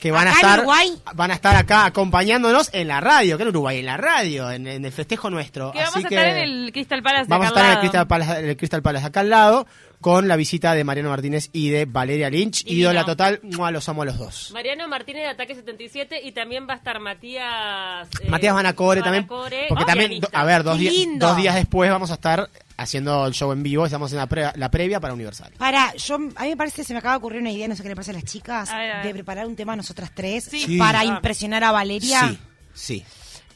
Que 0.00 0.10
van 0.10 0.26
a 0.26 0.30
¿Acá 0.32 0.40
en 0.40 0.46
estar 0.46 0.58
Uruguay? 0.58 0.92
van 1.14 1.30
a 1.30 1.34
estar 1.34 1.54
acá 1.56 1.84
acompañándonos 1.84 2.70
en 2.72 2.88
la 2.88 3.00
radio, 3.00 3.36
que 3.36 3.44
en 3.44 3.48
Uruguay, 3.50 3.78
en 3.78 3.86
la 3.86 3.96
radio, 3.96 4.50
en, 4.50 4.66
en 4.66 4.84
el 4.84 4.90
festejo 4.90 5.30
nuestro. 5.30 5.70
Que 5.70 5.78
vamos 5.78 5.96
a 6.04 6.08
que 6.08 6.14
estar 6.14 6.26
en 6.26 6.36
el 6.38 6.72
Crystal 6.72 7.02
Palace 7.02 7.22
de 7.22 7.28
vamos 7.28 7.46
a 7.46 7.48
estar 7.50 7.64
en 7.66 7.70
el. 7.72 7.78
Crystal 7.78 8.06
Palace, 8.08 8.38
en 8.40 8.48
el 8.48 8.56
Crystal 8.56 8.82
Palace 8.82 9.06
acá 9.06 9.20
al 9.20 9.30
lado 9.30 9.66
con 10.02 10.28
la 10.28 10.36
visita 10.36 10.74
de 10.74 10.84
Mariano 10.84 11.08
Martínez 11.08 11.48
y 11.54 11.70
de 11.70 11.86
Valeria 11.86 12.28
Lynch. 12.28 12.64
Divino. 12.64 12.90
Ídola 12.90 13.04
total, 13.06 13.40
¡mua! 13.42 13.70
los 13.70 13.88
amo 13.88 14.02
a 14.02 14.04
los 14.04 14.18
dos. 14.18 14.50
Mariano 14.52 14.86
Martínez 14.88 15.22
de 15.22 15.28
Ataque 15.30 15.54
77 15.54 16.20
y 16.22 16.32
también 16.32 16.66
va 16.68 16.74
a 16.74 16.76
estar 16.76 17.00
Matías... 17.00 18.08
eh, 18.20 18.28
Matías 18.28 18.54
Vanacore 18.54 19.00
también. 19.02 19.26
Vanacore, 19.26 19.66
Porque 19.68 19.84
también, 19.84 20.20
a 20.32 20.44
ver, 20.44 20.62
dos, 20.62 20.76
días 20.78 21.54
después 21.54 21.90
vamos 21.90 22.10
a 22.10 22.14
estar 22.14 22.50
haciendo 22.76 23.26
el 23.26 23.32
show 23.32 23.52
en 23.52 23.62
vivo. 23.62 23.84
Estamos 23.86 24.10
en 24.12 24.18
la, 24.18 24.26
pre- 24.26 24.52
la 24.56 24.70
previa 24.70 24.98
para 25.00 25.14
Universal. 25.14 25.52
Para, 25.56 25.94
yo, 25.94 26.16
a 26.16 26.18
mí 26.18 26.48
me 26.50 26.56
parece, 26.56 26.84
se 26.84 26.92
me 26.92 26.98
acaba 26.98 27.14
de 27.14 27.18
ocurrir 27.18 27.40
una 27.40 27.50
idea, 27.50 27.68
no 27.68 27.76
sé 27.76 27.82
qué 27.82 27.88
le 27.88 27.94
parece 27.94 28.10
a 28.10 28.14
las 28.14 28.24
chicas, 28.24 28.70
A 28.70 28.78
ver, 28.78 28.90
a 28.90 28.96
ver. 28.98 29.06
de 29.06 29.12
preparar 29.14 29.46
un 29.46 29.56
tema 29.56 29.74
a 29.74 29.76
nosotras 29.76 30.10
tres 30.14 30.44
Sí. 30.44 30.76
para 30.78 31.00
Ah. 31.00 31.04
impresionar 31.04 31.62
a 31.64 31.72
Valeria. 31.72 32.28
Sí, 32.28 32.38
sí. 32.74 33.04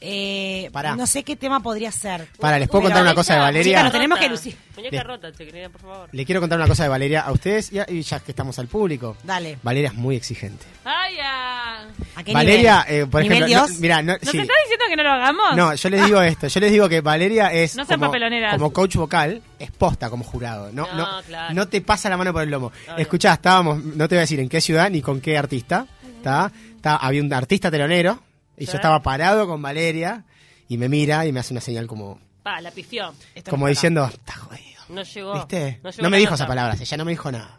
Eh, 0.00 0.68
Pará. 0.72 0.94
no 0.94 1.06
sé 1.06 1.22
qué 1.24 1.36
tema 1.36 1.60
podría 1.60 1.90
ser. 1.90 2.28
Para, 2.38 2.58
les 2.58 2.68
puedo 2.68 2.82
contar 2.84 3.02
una 3.02 3.14
cosa 3.14 3.34
de 3.34 3.40
Valeria. 3.40 3.82
nos 3.82 3.92
tenemos 3.92 4.18
que 4.18 4.28
lucir. 4.28 4.56
Muñeca 4.76 5.02
rota, 5.02 5.32
che, 5.32 5.46
querida, 5.46 5.68
por 5.70 5.80
favor. 5.80 6.08
Le 6.12 6.24
quiero 6.26 6.40
contar 6.40 6.58
una 6.58 6.68
cosa 6.68 6.82
de 6.82 6.88
Valeria 6.90 7.22
a 7.22 7.32
ustedes 7.32 7.72
y, 7.72 7.78
a- 7.78 7.86
y 7.88 8.02
ya 8.02 8.20
que 8.20 8.32
estamos 8.32 8.58
al 8.58 8.66
público. 8.68 9.16
Dale. 9.24 9.58
Valeria 9.62 9.88
es 9.88 9.94
muy 9.94 10.16
exigente. 10.16 10.64
Ay, 10.84 11.16
ya. 11.16 11.88
¿A 12.14 12.22
qué 12.22 12.32
Valeria, 12.32 12.84
nivel? 12.88 13.02
eh, 13.02 13.06
por 13.06 13.22
¿Nivel 13.22 13.36
ejemplo, 13.44 13.56
no- 13.60 13.66
Dios? 13.66 13.80
mira, 13.80 14.02
no, 14.02 14.12
¿Nos 14.12 14.20
sí. 14.30 14.38
estás 14.38 14.56
diciendo 14.64 14.84
que 14.90 14.96
no 14.96 15.02
lo 15.02 15.10
hagamos? 15.10 15.56
No, 15.56 15.74
yo 15.74 15.88
les 15.90 16.04
digo 16.04 16.20
esto, 16.22 16.46
yo 16.48 16.60
les 16.60 16.70
digo 16.72 16.88
que 16.88 17.00
Valeria 17.00 17.52
es 17.52 17.74
No 17.76 17.84
sean 17.86 17.98
como, 17.98 18.10
papeloneras. 18.10 18.52
como 18.54 18.72
coach 18.72 18.96
vocal, 18.96 19.40
es 19.58 19.70
posta 19.70 20.10
como 20.10 20.24
jurado. 20.24 20.70
No, 20.72 20.86
no, 20.94 20.96
No, 21.18 21.22
claro. 21.22 21.54
no 21.54 21.68
te 21.68 21.80
pasa 21.80 22.10
la 22.10 22.16
mano 22.18 22.32
por 22.34 22.42
el 22.42 22.50
lomo. 22.50 22.66
Obvio. 22.86 22.96
Escuchá, 22.98 23.32
estábamos, 23.32 23.82
no 23.82 24.06
te 24.08 24.14
voy 24.14 24.18
a 24.18 24.20
decir 24.20 24.40
en 24.40 24.48
qué 24.50 24.60
ciudad 24.60 24.90
ni 24.90 25.00
con 25.00 25.20
qué 25.22 25.38
artista, 25.38 25.86
¿está? 26.18 26.52
Está- 26.76 26.96
había 26.96 27.22
un 27.22 27.32
artista 27.32 27.70
telonero 27.70 28.22
y 28.56 28.66
yo 28.66 28.72
estaba 28.74 29.02
parado 29.02 29.46
con 29.46 29.60
Valeria 29.62 30.24
y 30.68 30.76
me 30.78 30.88
mira 30.88 31.26
y 31.26 31.32
me 31.32 31.40
hace 31.40 31.52
una 31.54 31.60
señal 31.60 31.86
como, 31.86 32.18
Pa, 32.42 32.60
la 32.60 32.70
pifió. 32.70 33.12
Como 33.50 33.66
diciendo, 33.68 34.04
está 34.06 34.34
jodido. 34.34 34.62
No 34.88 35.02
llegó. 35.02 35.34
¿Viste? 35.34 35.80
llegó 35.82 36.02
No 36.02 36.10
me 36.10 36.16
dijo 36.18 36.30
nota. 36.30 36.34
esas 36.36 36.46
palabras, 36.46 36.80
ella 36.80 36.96
no 36.96 37.04
me 37.04 37.10
dijo 37.12 37.30
nada. 37.32 37.58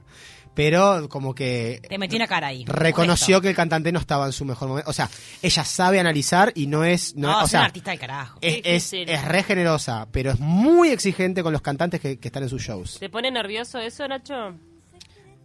Pero 0.54 1.08
como 1.08 1.36
que 1.36 1.82
Te 1.88 2.00
metí 2.00 2.16
una 2.16 2.26
cara 2.26 2.48
ahí. 2.48 2.66
reconoció 2.66 3.42
que 3.42 3.50
el 3.50 3.56
cantante 3.56 3.92
no 3.92 4.00
estaba 4.00 4.26
en 4.26 4.32
su 4.32 4.44
mejor 4.44 4.70
momento. 4.70 4.90
O 4.90 4.94
sea, 4.94 5.08
ella 5.44 5.64
sabe 5.64 6.00
analizar 6.00 6.52
y 6.56 6.66
no 6.66 6.84
es... 6.84 7.16
No, 7.16 7.28
No, 7.28 7.42
o 7.42 7.44
es 7.46 7.52
sea, 7.52 7.60
una 7.60 7.68
artista 7.68 7.92
del 7.92 8.00
carajo. 8.00 8.40
es, 8.42 8.62
es, 8.64 8.94
es 8.94 9.26
re 9.26 9.44
generosa, 9.44 10.08
pero 10.12 10.32
es 10.32 10.40
muy 10.40 10.90
exigente 10.90 11.44
con 11.44 11.54
los 11.54 11.62
cantantes 11.62 12.02
que, 12.02 12.18
que 12.18 12.30
están 12.30 12.42
en 12.42 12.50
sus 12.50 12.64
shows. 12.64 12.98
¿Te 13.00 13.08
pone 13.10 13.30
nervioso 13.30 13.78
eso, 13.78 14.08
Nacho? 14.08 14.56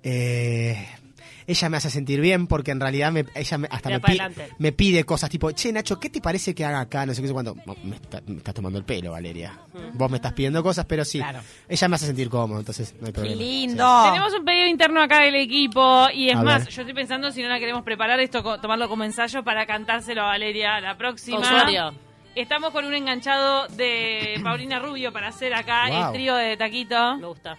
Eh, 0.03 0.89
ella 1.47 1.69
me 1.69 1.77
hace 1.77 1.91
sentir 1.91 2.21
bien 2.21 2.47
porque 2.47 2.71
en 2.71 2.81
realidad 2.81 3.13
me, 3.13 3.25
ella 3.35 3.59
me- 3.59 3.69
hasta 3.71 3.91
me, 3.91 4.01
pi- 4.01 4.19
me 4.59 4.73
pide 4.73 5.05
cosas 5.05 5.31
tipo, 5.31 5.51
che 5.53 5.73
Nacho, 5.73 5.99
¿qué 6.01 6.11
te 6.11 6.21
parece 6.21 6.55
que 6.55 6.65
haga 6.65 6.81
acá? 6.81 7.05
No 7.07 7.15
sé 7.15 7.23
qué 7.23 7.29
sé 7.29 7.33
cuánto. 7.35 7.55
Me, 7.85 7.97
está- 7.97 8.23
me 8.27 8.37
estás 8.39 8.55
tomando 8.55 8.79
el 8.79 8.85
pelo, 8.85 9.13
Valeria. 9.13 9.59
Vos 9.95 10.11
me 10.11 10.17
estás 10.17 10.33
pidiendo 10.33 10.63
cosas, 10.63 10.85
pero 10.87 11.05
sí. 11.05 11.19
Claro. 11.19 11.41
Ella 11.69 11.89
me 11.89 11.97
hace 11.97 12.07
sentir 12.07 12.29
cómodo, 12.29 12.61
entonces 12.61 12.95
no 13.01 13.07
hay 13.07 13.13
Qué 13.13 13.21
problema. 13.21 13.43
lindo. 13.43 14.03
Tenemos 14.05 14.33
un 14.35 14.45
pedido 14.45 14.67
interno 14.67 15.01
acá 15.03 15.23
del 15.23 15.35
equipo 15.37 16.07
y 16.13 16.29
es 16.31 16.37
A 16.37 16.43
más, 16.43 16.65
ver. 16.65 16.73
yo 16.75 16.83
estoy 16.83 16.95
pensando 16.95 17.31
si 17.31 17.43
no 17.43 17.49
la 17.49 17.59
queremos 17.59 17.83
preparar 17.83 18.21
esto, 18.21 18.43
tomarlo 18.61 18.89
como 18.89 19.05
ensayo 19.05 19.43
para 19.43 19.67
cantárselo 19.67 20.23
a 20.23 20.27
Valeria 20.27 20.81
la 20.81 20.97
próxima. 20.97 21.39
Usuario. 21.39 21.95
Estamos 22.35 22.71
con 22.71 22.87
un 22.87 22.95
enganchado 22.95 23.69
de 23.69 24.41
Paulina 24.43 24.79
Rubio 24.79 25.13
para 25.13 25.29
hacer 25.29 25.53
acá 25.53 25.89
Wow. 25.89 26.07
el 26.07 26.13
trío 26.15 26.35
de 26.35 26.57
Taquito. 26.57 27.19
Me 27.19 27.27
gusta. 27.27 27.59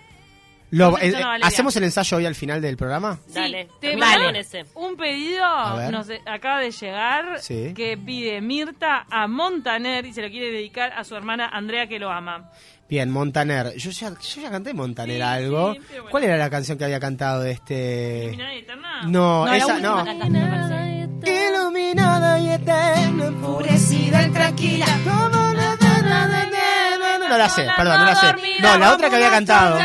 Lo- 0.73 0.97
eh. 0.97 1.13
¿Hacemos 1.43 1.75
el 1.75 1.83
ensayo 1.83 2.17
hoy 2.17 2.25
al 2.25 2.33
final 2.33 2.59
del 2.59 2.77
programa? 2.77 3.19
Sí, 3.27 3.33
Dale. 3.36 3.67
te 3.79 3.95
un 4.73 4.95
pedido, 4.97 5.91
nos 5.91 6.07
acaba 6.25 6.59
de 6.62 6.71
llegar, 6.71 7.39
Sí. 7.41 7.73
que 7.75 7.95
pide 7.95 8.41
Mirta 8.41 9.05
a 9.09 9.27
Montaner 9.27 10.03
y 10.05 10.13
se 10.13 10.23
lo 10.23 10.29
quiere 10.29 10.51
dedicar 10.51 10.91
a 10.93 11.03
su 11.03 11.15
hermana 11.15 11.47
Andrea 11.47 11.86
que 11.88 11.99
lo 11.99 12.09
ama. 12.12 12.49
Bien, 12.89 13.09
Montaner. 13.12 13.75
Yo 13.77 13.91
ya, 13.91 14.09
yo 14.09 14.41
ya 14.41 14.49
canté 14.49 14.73
Montaner 14.73 15.17
Sí, 15.17 15.21
algo. 15.21 15.73
sí, 15.73 15.79
pero 15.88 16.01
bueno. 16.03 16.12
¿Cuál 16.12 16.23
era 16.23 16.38
la 16.38 16.49
canción 16.49 16.77
que 16.77 16.86
había 16.86 16.99
cantado 16.99 17.41
de 17.43 17.51
este...? 17.51 18.23
¿Iluminada 18.25 18.53
y 18.55 18.57
eterna? 18.59 19.01
No, 19.03 19.45
No, 19.45 19.53
esa 19.53 19.79
no. 19.79 20.05
Iluminada 21.25 22.39
y 22.39 22.49
eterna, 22.49 23.25
Enfurecida 23.27 24.23
y 24.27 24.29
tranquila. 24.31 24.86
No 27.29 27.38
la 27.38 27.49
sé, 27.49 27.67
perdón, 27.75 27.99
no 27.99 28.05
la 28.05 28.15
sé. 28.15 28.27
No, 28.62 28.77
la 28.77 28.93
otra 28.93 29.09
que 29.09 29.15
había 29.15 29.31
cantado. 29.31 29.79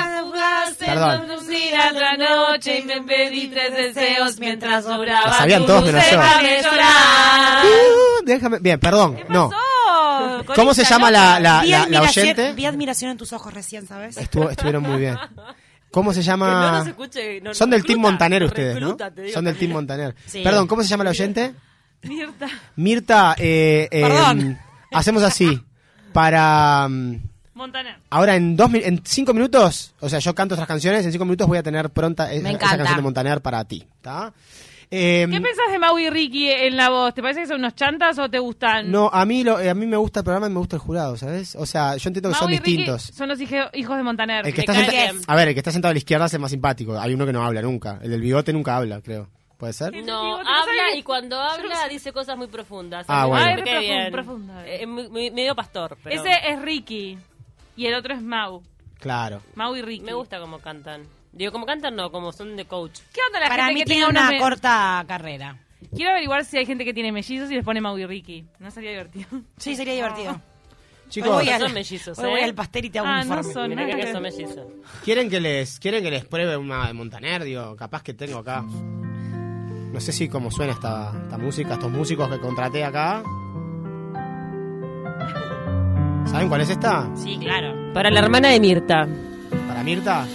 Perdón. 0.95 1.29
Lucía 1.29 1.91
otra 1.93 2.17
noche 2.17 2.79
y 2.81 2.83
me 2.83 3.03
pedí 3.03 3.49
tres 3.49 3.75
deseos 3.95 4.39
mientras 4.39 4.85
sobraba. 4.85 5.27
La 5.29 5.33
sabían 5.35 5.67
todos 5.67 5.85
menos 5.85 6.05
yo. 6.11 6.19
déjame 6.19 6.63
llorar. 6.63 7.65
Uh, 7.67 8.25
déjame. 8.25 8.59
Bien, 8.61 8.79
perdón. 8.81 9.19
No. 9.29 9.51
pasó? 9.51 10.53
¿Cómo 10.55 10.75
se 10.75 10.85
llama 10.85 11.11
la, 11.11 11.39
la, 11.41 11.63
vi, 11.63 11.69
la, 11.71 11.87
la 11.89 12.03
oyente? 12.03 12.53
vi 12.53 12.65
admiración 12.67 13.11
en 13.13 13.17
tus 13.17 13.33
ojos 13.33 13.53
recién, 13.55 13.87
¿sabes? 13.87 14.17
Estuvo, 14.17 14.51
estuvieron 14.51 14.83
muy 14.83 14.99
bien. 14.99 15.17
¿Cómo 15.91 16.13
se 16.13 16.21
Que 16.21 16.27
no 16.27 16.33
llama? 16.33 16.73
nos 16.81 16.87
escuche. 16.89 17.41
no- 17.41 17.55
Son 17.55 17.71
del 17.71 17.83
Team 17.83 17.97
recluta, 17.99 18.11
Montaner 18.11 18.43
ustedes, 18.45 18.75
¿no? 18.75 18.81
recluta, 18.81 19.11
digo 19.11 19.33
Son 19.35 19.45
del 19.45 19.57
Team. 19.57 19.73
Montaner. 19.73 20.15
Sí. 20.27 20.43
Perdón, 20.43 20.67
¿cómo 20.67 20.83
se 20.83 20.89
llama 20.89 21.05
la 21.05 21.11
oyente? 21.11 21.55
Mirta. 22.03 22.47
Mirta, 22.77 23.35
eh, 23.39 23.89
eh, 23.91 24.03
Perdón. 24.03 24.59
hacemos 24.93 25.23
así. 25.23 25.61
Para... 26.13 26.87
mm, 26.89 27.28
Montaner. 27.59 27.97
Ahora 28.11 28.37
en 28.37 28.57
dos 28.57 28.73
en 28.73 29.03
cinco 29.05 29.35
minutos, 29.35 29.95
o 30.01 30.09
sea, 30.09 30.19
yo 30.21 30.35
canto 30.35 30.55
otras 30.55 30.67
canciones, 30.69 31.05
en 31.05 31.13
cinco 31.13 31.25
minutos 31.27 31.47
voy 31.47 31.59
a 31.59 31.63
tener 31.63 31.91
pronta 31.91 32.33
esa, 32.33 32.49
esa 32.51 32.59
canción 32.59 32.97
de 32.97 33.03
Montaner 33.03 33.41
para 33.43 33.65
ti, 33.65 33.85
¿está? 33.97 34.33
Eh, 34.91 35.27
¿Qué 35.31 35.39
pensás 35.43 35.71
de 35.71 35.79
Mau 35.79 35.99
y 35.99 36.09
Ricky 36.09 36.51
en 36.51 36.75
la 36.79 36.89
voz? 36.89 37.13
¿Te 37.13 37.21
parece 37.21 37.43
que 37.43 37.47
son 37.47 37.59
unos 37.59 37.75
chantas 37.75 38.19
o 38.19 38.31
te 38.31 38.39
gustan? 38.39 38.91
no, 38.91 39.11
a 39.13 39.27
mí 39.27 39.45
lo, 39.45 39.61
eh, 39.61 39.69
a 39.69 39.75
mí 39.75 39.85
me 39.87 39.99
gusta 39.99 40.21
el 40.21 40.25
programa 40.25 40.47
y 40.47 40.51
me 40.51 40.59
gusta 40.59 40.77
el 40.77 40.81
jurado, 40.81 41.15
¿sabes? 41.19 41.55
O 41.57 41.67
sea, 41.67 41.95
yo 41.97 42.09
entiendo 42.09 42.31
que 42.31 42.33
Mau 42.33 42.41
son 42.45 42.53
y 42.55 42.57
Ricky 42.57 42.71
distintos. 42.79 43.03
son 43.15 43.29
los 43.29 43.39
hijo- 43.39 43.69
hijos 43.75 43.97
de 43.99 44.03
Montaner. 44.03 44.47
El 44.47 44.55
que 44.55 44.63
está 44.63 44.73
a 44.73 45.37
ver, 45.37 45.49
el 45.49 45.55
que 45.55 45.61
está 45.61 45.73
sentado 45.73 45.91
a 45.91 45.93
la 45.93 45.99
izquierda 45.99 46.25
es 46.25 46.33
el 46.33 46.41
más 46.41 46.51
simpático. 46.51 46.99
Hay 46.99 47.13
uno 47.13 47.27
que 47.27 47.35
no 47.35 47.45
habla 47.45 47.61
nunca. 47.61 47.99
El 48.03 48.13
del 48.13 48.23
bigote 48.23 48.51
nunca 48.55 48.77
habla, 48.79 49.03
creo. 49.03 49.29
¿Puede 49.59 49.73
ser? 49.75 49.93
No, 49.93 50.23
Digo, 50.25 50.37
¿te 50.37 50.49
habla 50.49 50.97
y 50.97 51.03
cuando 51.03 51.39
habla 51.39 51.89
dice 51.91 52.13
cosas 52.13 52.39
muy 52.39 52.47
profundas. 52.47 53.05
Ah, 53.09 53.23
Me- 53.25 53.29
bueno. 53.29 53.63
me 53.65 53.71
Ah, 53.73 54.07
es 54.07 54.11
profundo. 54.13 54.55
Eh, 54.65 54.87
medio 54.87 55.55
pastor, 55.57 55.99
pero 56.03 56.15
Ese 56.19 56.31
es 56.49 56.63
Ricky 56.63 57.19
y 57.79 57.87
el 57.87 57.95
otro 57.95 58.13
es 58.15 58.21
Mau. 58.23 58.63
Claro. 59.01 59.41
Mau 59.55 59.75
y 59.77 59.83
Ricky. 59.83 60.05
me 60.05 60.13
gusta 60.13 60.39
cómo 60.41 60.59
cantan. 60.59 61.03
Digo, 61.33 61.53
como 61.53 61.65
cantan 61.67 61.95
no, 61.95 62.11
como 62.11 62.33
son 62.33 62.57
de 62.57 62.65
coach. 62.65 62.99
¿Qué 63.13 63.21
onda 63.29 63.41
la 63.41 63.49
Para 63.49 63.67
gente 63.67 63.75
mí 63.75 63.81
que 63.81 63.87
tiene 63.87 64.07
tenga 64.07 64.11
una 64.11 64.21
unos 64.29 64.33
me- 64.33 64.39
corta 64.41 65.05
carrera. 65.07 65.57
Quiero 65.95 66.11
averiguar 66.11 66.45
si 66.45 66.59
hay 66.59 66.67
gente 66.67 66.85
que 66.85 66.93
tiene 66.93 67.13
mellizos 67.13 67.51
y 67.51 67.55
les 67.55 67.65
pone 67.65 67.81
Mau 67.81 67.97
y 67.97 68.05
Ricky. 68.05 68.45
No 68.59 68.71
sería 68.71 68.91
divertido. 68.91 69.29
Sí, 69.57 69.77
sería 69.77 69.95
divertido. 69.95 70.41
Chicos, 71.09 71.31
voy, 71.31 71.49
al, 71.49 71.61
son 71.63 71.73
mellizos, 71.73 72.19
hoy 72.19 72.29
voy 72.31 72.41
¿eh? 72.41 72.45
al 72.45 72.55
pastel 72.55 72.85
y 72.85 72.91
te 72.91 72.99
hago 72.99 73.09
Ah, 73.09 73.23
un 73.23 73.29
no 73.29 73.35
informe. 73.37 73.53
son. 73.55 73.69
Mirá 73.71 73.87
que 73.97 74.13
son 74.13 74.23
mellizos. 74.23 74.67
¿quieren 75.05 75.31
que 75.31 75.41
les 75.41 75.79
quieren 75.81 76.03
que 76.03 76.11
les 76.11 76.25
pruebe 76.27 76.55
una 76.59 76.87
de 76.87 76.93
Montaner? 76.93 77.45
Digo, 77.45 77.77
capaz 77.77 78.03
que 78.03 78.13
tengo 78.13 78.39
acá. 78.41 78.63
No 78.63 80.01
sé 80.01 80.13
si 80.13 80.29
cómo 80.29 80.51
suena 80.51 80.73
esta, 80.75 81.13
esta 81.25 81.39
música, 81.39 81.75
estos 81.75 81.91
músicos 81.91 82.29
que 82.29 82.39
contraté 82.41 82.85
acá. 82.85 83.23
¿Saben 86.31 86.49
cuál 86.49 86.61
es 86.61 86.71
esta? 86.71 87.09
Sí, 87.17 87.39
claro. 87.41 87.93
Para 87.95 88.11
la 88.11 88.21
hermana 88.21 88.49
de 88.49 88.61
Mirta. 88.61 89.09
Para 89.67 89.83
Mirta. 89.83 90.27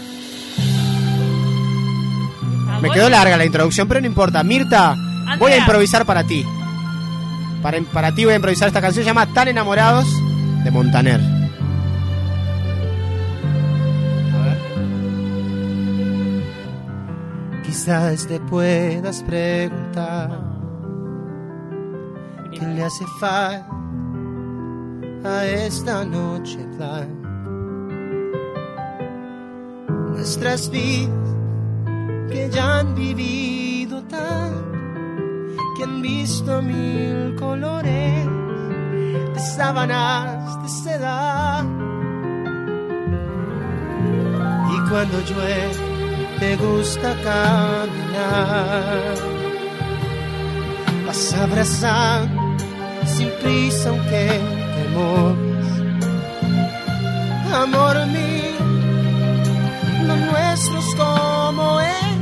¿A 2.69 2.79
Me 2.81 2.89
quedó 2.89 3.09
larga 3.09 3.37
la 3.37 3.45
introducción, 3.45 3.87
pero 3.87 4.01
no 4.01 4.07
importa. 4.07 4.43
Mirta, 4.43 4.95
voy 5.37 5.51
a 5.51 5.57
improvisar 5.57 6.05
para 6.05 6.23
ti. 6.23 6.45
Para, 7.61 7.79
para 7.81 8.13
ti 8.13 8.25
voy 8.25 8.33
a 8.33 8.37
improvisar 8.37 8.67
esta 8.67 8.81
canción, 8.81 9.03
se 9.03 9.09
llama 9.09 9.27
Tan 9.27 9.47
enamorados 9.47 10.07
de 10.63 10.71
Montaner. 10.71 11.21
A 14.33 14.37
ver. 14.45 14.57
Quizás 17.63 18.27
te 18.27 18.39
puedas 18.39 19.21
preguntar 19.23 20.41
qué 22.51 22.65
le 22.65 22.83
hace 22.83 23.05
falta 23.19 23.72
a 25.23 25.45
esta 25.45 26.03
noche 26.03 26.57
plan. 26.77 27.07
Nuestras 30.11 30.69
vidas 30.69 31.23
que 32.29 32.49
ya 32.49 32.79
han 32.79 32.95
vivido 32.95 34.03
tanto, 34.03 34.71
que 35.77 35.83
han 35.83 36.01
visto 36.01 36.61
mil 36.61 37.35
colores 37.35 38.27
de 39.33 39.39
sábanas 39.39 40.61
de 40.61 40.69
seda. 40.69 41.65
Y 44.73 44.89
cuando 44.89 45.19
llueve 45.21 45.93
te 46.39 46.55
gusta 46.57 47.15
caminar, 47.23 49.15
vas 51.05 51.33
abrazando 51.33 52.41
sin 53.05 53.29
prisa 53.41 53.89
aunque 53.89 54.62
mojes 54.93 55.53
amor 57.53 57.95
mío. 58.07 58.57
Lo 60.07 60.15
nuestro 60.15 60.79
es 60.79 60.95
como 60.95 61.79
es, 61.81 62.17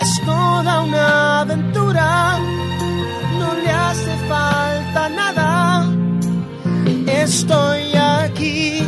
es 0.00 0.20
toda 0.24 0.80
una 0.80 1.40
aventura. 1.40 2.38
No 3.38 3.54
le 3.54 3.70
hace 3.70 4.16
falta 4.28 5.08
nada. 5.08 5.86
Estoy 7.06 7.94
aquí 7.94 8.82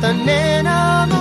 tan 0.00 0.28
enamorado 0.28 1.15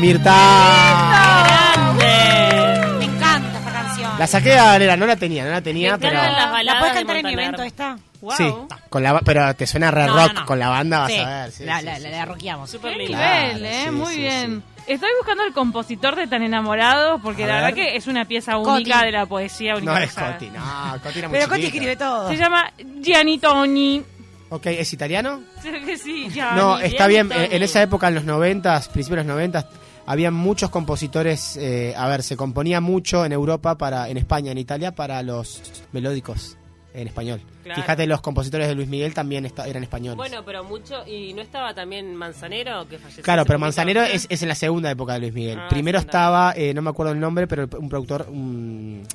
Mirta. 0.00 1.44
¡Grande! 1.74 2.96
Me 2.98 3.04
encanta 3.04 3.58
esta 3.58 3.72
canción. 3.72 4.18
La 4.18 4.26
saqué 4.26 4.58
a 4.58 4.64
Valera, 4.64 4.96
no 4.96 5.06
la 5.06 5.16
tenía, 5.16 5.44
no 5.44 5.50
la 5.50 5.60
tenía, 5.60 5.98
pero. 5.98 6.14
¿La 6.20 6.78
puedes 6.78 6.94
de 6.94 7.00
cantar 7.00 7.16
en 7.16 7.26
mi 7.26 7.32
Montaner. 7.36 7.38
evento 7.44 7.62
esta? 7.62 7.98
Wow. 8.20 8.32
Sí, 8.36 8.52
con 8.90 9.02
la, 9.02 9.18
pero 9.20 9.54
te 9.56 9.66
suena 9.66 9.90
re 9.90 10.04
No, 10.06 10.14
rock 10.14 10.34
no, 10.34 10.40
no. 10.40 10.46
con 10.46 10.58
la 10.58 10.68
banda, 10.68 10.98
vas 11.00 11.10
Sí, 11.12 11.18
a 11.18 11.28
ver. 11.28 11.52
sí, 11.52 11.64
la, 11.64 11.78
sí, 11.80 11.84
la, 11.86 11.96
sí, 11.96 12.02
la, 12.02 12.08
sí. 12.10 12.14
la 12.16 12.24
rockeamos. 12.26 12.70
Súper 12.70 12.92
Qué 12.92 12.98
lindo. 12.98 13.16
nivel, 13.18 13.58
Claro, 13.58 13.64
¿eh? 13.64 13.82
sí, 13.84 13.90
Muy 13.90 14.14
sí, 14.14 14.20
bien. 14.20 14.62
Estoy 14.86 15.08
buscando 15.18 15.44
el 15.44 15.52
compositor 15.54 16.16
de 16.16 16.26
Tan 16.26 16.42
Enamorados 16.42 17.20
porque 17.22 17.44
A 17.44 17.46
la 17.46 17.52
ver. 17.54 17.62
verdad 17.62 17.76
que 17.76 17.96
es 17.96 18.06
una 18.08 18.24
pieza 18.26 18.52
Coti. 18.54 18.68
única 18.82 19.02
de 19.04 19.12
la 19.12 19.24
poesía 19.26 19.72
No 19.72 19.78
es 19.78 19.84
universal. 19.86 20.32
Coti, 20.34 20.50
no, 20.50 20.62
Coti 21.02 21.18
era 21.18 21.28
muy 21.28 21.38
Pero 21.38 21.48
Coti 21.50 21.66
escribe 21.66 21.96
todo. 21.96 22.28
Se 22.28 22.36
llama 22.36 22.70
Gianni 23.00 23.38
Togni. 23.38 24.02
Ok, 24.50 24.66
¿es 24.66 24.92
italiano? 24.92 25.40
Creo 25.62 25.82
que 25.86 25.96
sí, 25.96 26.28
Gianni. 26.30 26.60
No, 26.60 26.78
está 26.78 27.08
Gianni 27.08 27.12
bien. 27.14 27.28
Toni. 27.30 27.40
eh, 27.44 27.48
En 27.52 27.62
esa 27.62 27.80
época, 27.80 28.08
en 28.08 28.16
los 28.16 28.24
noventas, 28.24 28.88
principios 28.88 29.18
de 29.22 29.28
los 29.28 29.34
noventas, 29.34 29.64
había 30.10 30.30
muchos 30.30 30.70
compositores. 30.70 31.56
eh, 31.56 31.94
a 31.96 32.08
ver, 32.08 32.22
se 32.22 32.36
componía 32.36 32.80
mucho 32.80 33.24
en 33.24 33.32
Europa, 33.32 33.76
para, 33.78 34.08
en 34.08 34.16
España, 34.16 34.52
en 34.52 34.58
Italia, 34.58 34.94
para 34.94 35.22
los 35.22 35.62
melódicos 35.92 36.56
en 36.92 37.06
español. 37.06 37.40
Claro. 37.62 37.80
Fíjate, 37.80 38.06
los 38.08 38.20
compositores 38.20 38.66
de 38.66 38.74
Luis 38.74 38.88
Miguel 38.88 39.14
también 39.14 39.46
esta- 39.46 39.68
eran 39.68 39.84
españoles. 39.84 40.16
Bueno, 40.16 40.42
pero 40.44 40.64
mucho. 40.64 41.06
¿Y 41.06 41.32
no 41.34 41.40
estaba 41.42 41.72
también 41.72 42.16
Manzanero 42.16 42.88
que 42.88 42.98
falleció? 42.98 43.22
Claro, 43.22 43.44
pero? 43.44 43.60
Manzanero 43.60 44.02
es, 44.02 44.26
es 44.28 44.42
en 44.42 44.48
la 44.48 44.56
segunda 44.56 44.90
época 44.90 45.12
de 45.14 45.20
Luis 45.20 45.32
Miguel. 45.32 45.58
Ah, 45.60 45.68
Primero 45.68 46.00
segunda. 46.00 46.10
estaba, 46.18 46.52
eh, 46.56 46.74
no 46.74 46.82
me 46.82 46.90
acuerdo 46.90 47.12
el 47.12 47.20
nombre, 47.20 47.46
pero 47.46 47.68
un 47.78 47.88
productor, 47.88 48.26
un, 48.28 49.06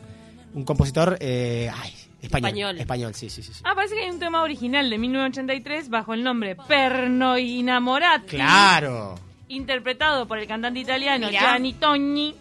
un 0.54 0.64
compositor, 0.64 1.18
eh, 1.20 1.70
ay, 1.76 1.92
español. 2.22 2.48
Español. 2.50 2.80
Español, 2.80 3.14
sí, 3.16 3.30
sí, 3.30 3.44
sí. 3.44 3.52
sí. 3.54 3.62
Ah, 3.66 3.74
parece 3.76 3.96
que 3.96 4.04
hay 4.06 4.10
un 4.10 4.20
tema 4.20 4.42
original 4.42 4.90
de 4.90 4.98
1983 4.98 5.90
bajo 5.90 6.14
el 6.14 6.24
nombre 6.24 6.56
Perno 6.56 7.38
Innamorati. 7.38 8.38
Claro. 8.38 9.16
Interpretado 9.48 10.28
por 10.28 10.40
el 10.40 10.48
cantante 10.48 10.80
italiano 10.80 11.28
Mirá. 11.28 11.40
Gianni 11.42 11.74
Togni. 11.74 12.36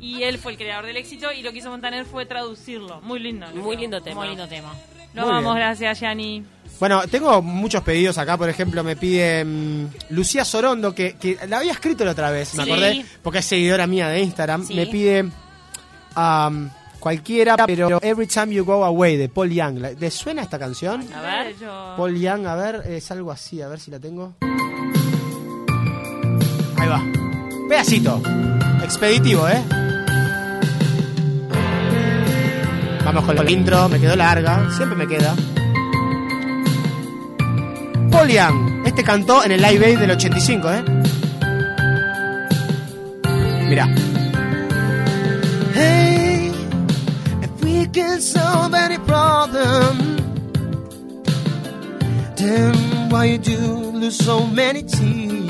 Y 0.00 0.22
él 0.24 0.38
fue 0.38 0.52
el 0.52 0.58
creador 0.58 0.84
del 0.86 0.96
éxito 0.98 1.32
y 1.32 1.42
lo 1.42 1.52
que 1.52 1.58
hizo 1.58 1.70
Montaner 1.70 2.04
fue 2.04 2.26
traducirlo. 2.26 3.00
Muy 3.02 3.20
lindo. 3.20 3.46
Muy 3.54 3.76
lindo 3.76 4.02
tema. 4.02 4.16
Muy 4.20 4.28
lindo 4.28 4.46
tema. 4.48 4.74
Muy 5.14 5.24
vamos, 5.24 5.54
bien. 5.54 5.56
gracias, 5.56 6.00
Gianni. 6.00 6.44
Bueno, 6.80 7.02
tengo 7.08 7.40
muchos 7.40 7.82
pedidos 7.82 8.18
acá, 8.18 8.36
por 8.36 8.48
ejemplo, 8.48 8.82
me 8.82 8.96
pide 8.96 9.44
mm, 9.44 9.86
Lucía 10.10 10.44
Sorondo, 10.44 10.92
que, 10.94 11.14
que 11.16 11.38
la 11.48 11.58
había 11.58 11.70
escrito 11.72 12.04
la 12.04 12.10
otra 12.10 12.30
vez, 12.32 12.52
me 12.56 12.64
Sí. 12.64 12.70
acordé, 12.72 13.04
porque 13.22 13.38
es 13.38 13.44
seguidora 13.46 13.86
mía 13.86 14.08
de 14.08 14.20
Instagram, 14.20 14.66
Sí. 14.66 14.74
me 14.74 14.86
pide 14.88 15.22
um, 16.16 16.68
cualquiera, 16.98 17.56
pero 17.64 18.00
Every 18.02 18.26
Time 18.26 18.52
You 18.52 18.64
Go 18.64 18.84
Away, 18.84 19.16
de 19.16 19.28
Paul 19.28 19.50
Young. 19.50 19.78
¿La- 19.78 19.92
¿Le 19.92 20.10
suena 20.10 20.42
esta 20.42 20.58
canción? 20.58 21.06
A 21.14 21.20
ver. 21.22 21.56
Yo- 21.58 21.94
Paul 21.96 22.18
Young, 22.20 22.46
a 22.46 22.56
ver, 22.56 22.82
es 22.88 23.08
algo 23.12 23.30
así, 23.30 23.62
a 23.62 23.68
ver 23.68 23.78
si 23.78 23.92
la 23.92 24.00
tengo. 24.00 24.34
Va. 26.94 27.02
Pedacito. 27.68 28.22
Expeditivo, 28.82 29.48
¿eh? 29.48 29.62
Vamos 33.04 33.24
con 33.24 33.36
el 33.36 33.50
intro, 33.50 33.88
me 33.88 34.00
quedó 34.00 34.16
larga, 34.16 34.70
siempre 34.70 34.96
me 34.96 35.06
queda. 35.06 35.34
Young, 38.28 38.86
este 38.86 39.04
cantó 39.04 39.44
en 39.44 39.52
el 39.52 39.60
Live 39.60 39.84
Aid 39.84 39.98
del 39.98 40.10
85, 40.12 40.72
¿eh? 40.72 40.84
Mira. 43.68 43.86
Hey, 45.74 46.50
if 47.42 47.62
we 47.62 47.86
can 47.88 48.22
solve 48.22 48.74
any 48.74 48.96
problem, 48.98 50.16
then 52.36 52.74
why 53.10 53.26
you 53.26 53.38
do 53.38 53.90
lose 53.92 54.16
so 54.16 54.46
many 54.46 54.82
tears? 54.82 55.43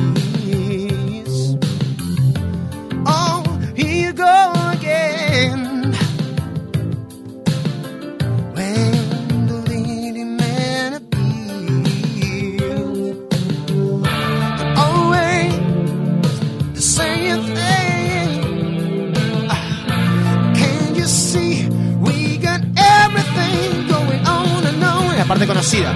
Parte 25.34 25.48
conocida. 25.48 25.90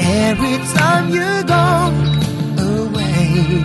Every 0.00 0.58
time 0.74 1.10
you 1.10 1.44
go 1.46 1.92
away, 2.58 3.64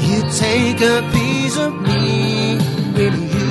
you 0.00 0.22
take 0.38 0.80
a 0.80 1.02
piece 1.12 1.58
of 1.58 1.72
me 1.82 2.56
with 2.96 3.14
you. 3.14 3.42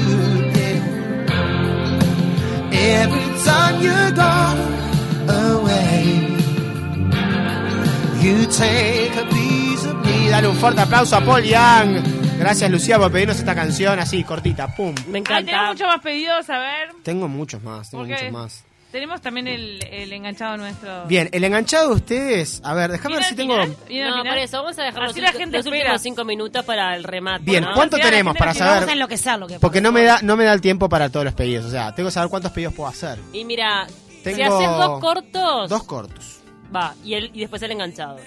Every 2.73 3.27
time 3.45 3.83
you 3.83 4.11
go 4.15 4.33
away, 5.29 6.27
you 8.21 8.45
take 8.47 9.15
a 9.17 9.25
piece 9.29 9.85
of 9.85 10.03
me. 10.03 10.29
Dale 10.29 10.47
un 10.47 10.55
fuerte 10.55 10.81
aplauso 10.81 11.15
a 11.15 11.21
Paul 11.21 11.43
Young. 11.43 12.01
Gracias 12.39 12.71
Lucía 12.71 12.97
por 12.97 13.11
pedirnos 13.11 13.37
esta 13.37 13.53
canción 13.53 13.99
así, 13.99 14.23
cortita, 14.23 14.75
pum. 14.75 14.95
Me 15.09 15.19
encanta. 15.19 15.67
muchos 15.67 15.87
más 15.87 16.01
pedidos, 16.01 16.49
a 16.49 16.57
ver. 16.57 16.89
Tengo 17.03 17.27
muchos 17.27 17.61
más, 17.61 17.91
tengo 17.91 18.03
porque 18.03 18.15
muchos 18.15 18.31
más. 18.31 18.70
Tenemos 18.91 19.21
también 19.21 19.47
el, 19.47 19.81
el 19.89 20.11
enganchado 20.11 20.57
nuestro. 20.57 21.05
Bien, 21.05 21.29
el 21.31 21.43
enganchado 21.45 21.89
de 21.89 21.95
ustedes, 21.95 22.61
a 22.65 22.73
ver, 22.73 22.91
déjame 22.91 23.15
¿Viene 23.15 23.21
ver 23.21 23.29
si 23.29 23.35
tengo... 23.35 23.55
No, 23.57 24.23
por 24.23 24.37
eso, 24.37 24.57
vamos 24.61 24.77
a 24.79 24.83
dejar 24.83 25.03
los, 25.03 25.11
Así 25.11 25.21
la 25.21 25.31
gente 25.31 25.57
los 25.57 25.65
últimos 25.65 26.01
cinco 26.01 26.25
minutos 26.25 26.65
para 26.65 26.93
el 26.97 27.05
remate. 27.05 27.43
Bien, 27.45 27.63
¿no? 27.63 27.73
¿cuánto 27.73 27.97
tenemos 27.97 28.35
para 28.35 28.51
Vamos 28.51 28.61
a 28.61 28.79
saber? 28.81 28.89
enloquecer 28.89 29.39
lo 29.39 29.47
que 29.47 29.59
Porque 29.59 29.79
no 29.79 29.93
me 29.93 30.03
da 30.03 30.19
no 30.21 30.35
me 30.35 30.43
da 30.43 30.51
el 30.53 30.59
tiempo 30.61 30.89
para 30.89 31.09
todos 31.09 31.23
los 31.23 31.33
pedidos, 31.33 31.65
o 31.65 31.71
sea, 31.71 31.95
tengo 31.95 32.09
que 32.09 32.13
saber 32.13 32.29
cuántos 32.29 32.51
pedidos 32.51 32.73
puedo 32.73 32.89
hacer. 32.89 33.17
Y 33.31 33.45
mira, 33.45 33.87
si 34.09 34.23
Tengo 34.23 34.55
haces 34.57 34.67
dos 34.77 34.99
cortos, 34.99 35.69
Dos 35.69 35.83
cortos. 35.83 36.41
va, 36.75 36.93
y, 37.03 37.13
el, 37.13 37.31
y 37.33 37.39
después 37.39 37.61
el 37.61 37.71
enganchado. 37.71 38.17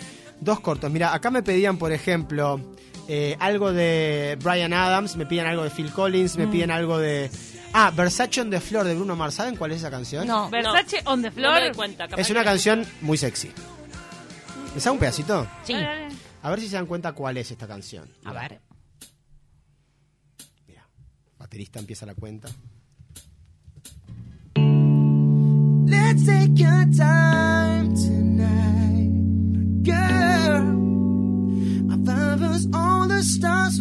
Dos 0.41 0.61
cortos. 0.61 0.91
Mira, 0.91 1.13
acá 1.15 1.31
me 1.31 1.43
pedían, 1.43 1.77
por 1.77 1.93
ejemplo, 1.93 2.59
eh, 3.07 3.37
algo 3.39 3.71
de 3.73 4.39
Brian 4.43 4.73
Adams, 4.73 5.17
me 5.17 5.27
piden 5.27 5.47
algo 5.47 5.63
de 5.65 5.69
Phil 5.71 5.91
Collins, 5.93 6.37
Mm. 6.37 6.41
me 6.41 6.47
piden 6.49 6.71
algo 6.71 6.97
de... 6.99 7.31
Ah, 7.77 7.91
Versace 7.91 8.41
on 8.41 8.51
the 8.51 8.61
Floor 8.61 8.85
de 8.87 8.95
Bruno 8.95 9.17
Mars. 9.17 9.35
¿Saben 9.35 9.57
cuál 9.57 9.73
es 9.73 9.79
esa 9.79 9.91
canción? 9.91 10.29
No. 10.29 10.49
Versace 10.49 11.03
on 11.07 11.23
the 11.23 11.29
No 11.31 11.35
floor. 11.35 11.55
me 11.55 11.61
doy 11.67 11.75
cuenta. 11.75 12.07
capaz 12.07 12.21
Es 12.23 12.31
una 12.31 12.45
canción 12.45 12.87
muy 13.01 13.19
sexy. 13.19 13.51
¿Les 14.75 14.87
hago 14.87 14.95
un 14.95 15.01
pedacito? 15.01 15.47
Sí. 15.65 15.75
A 16.43 16.51
ver 16.51 16.61
si 16.61 16.69
se 16.69 16.77
dan 16.77 16.87
cuenta 16.87 17.13
cuál 17.13 17.37
es 17.37 17.51
esta 17.51 17.67
canción. 17.67 18.09
A 18.25 18.33
ver. 18.33 18.61
Mira, 20.69 20.87
baterista 21.37 21.81
empieza 21.81 22.07
la 22.07 22.15
cuenta. 22.15 22.49
Let's 25.87 26.25
take 26.27 26.55
your 26.55 26.87
time 26.97 27.93
tonight, 27.95 29.11
girl. 29.83 30.63
Above 31.93 32.43
us, 32.43 32.67
all 32.73 33.09
the 33.09 33.21
stars 33.23 33.81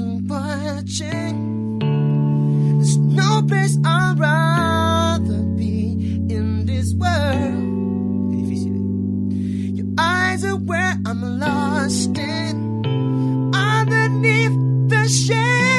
No 2.98 3.42
place 3.48 3.78
I'd 3.84 4.20
rather 4.20 5.44
be 5.58 5.94
in 6.30 6.66
this 6.66 6.94
world. 6.94 8.32
Difícil. 8.34 9.78
Your 9.78 9.88
eyes 9.98 10.44
are 10.44 10.56
where 10.56 10.98
I'm 11.06 11.40
lost 11.40 12.18
in, 12.18 12.86
underneath 13.56 14.90
the 14.90 15.08
shade. 15.08 15.73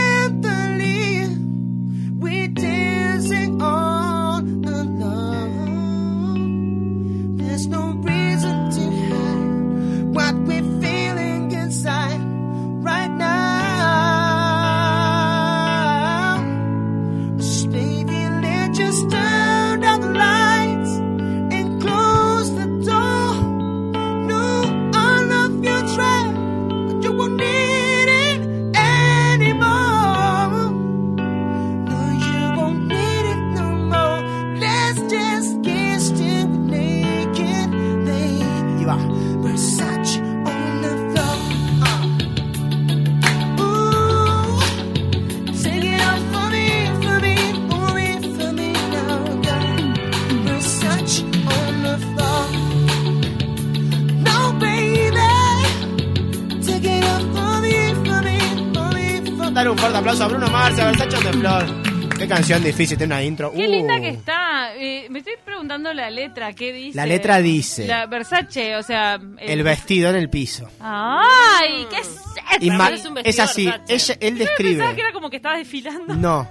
Qué 62.29 62.35
canción 62.35 62.63
difícil, 62.65 62.97
tiene 62.99 63.15
una 63.15 63.23
intro. 63.23 63.53
Qué 63.53 63.67
Uh. 63.67 63.71
linda 63.71 64.01
que 64.01 64.09
está. 64.09 64.75
Eh, 64.77 65.07
me 65.11 65.19
estoy 65.21 65.35
preguntando 65.45 65.93
la 65.93 66.11
letra, 66.11 66.53
¿qué 66.53 66.73
dice? 66.73 66.97
La 66.97 67.07
letra 67.07 67.41
dice- 67.41 67.87
La 67.87 68.07
Versace, 68.07 68.77
o 68.77 68.83
sea... 68.83 69.19
El 69.39 69.63
vestido 69.63 70.11
en 70.11 70.17
el 70.17 70.31
piso. 70.31 70.69
¡Ay! 70.81 71.87
¿Qué 71.91 71.99
es 71.99 72.09
es 72.09 73.05
un 73.07 73.15
vestido 73.15 73.21
es 73.25 73.39
así, 73.41 73.71
ella, 73.89 74.17
él 74.21 74.39
Yo 74.39 74.45
pensaba 74.45 74.57
que 74.57 74.65
describe. 74.65 75.01
era 75.01 75.13
como 75.13 75.29
que 75.31 75.37
estaba 75.37 75.57
desfilando. 75.59 76.15
No, 76.15 76.49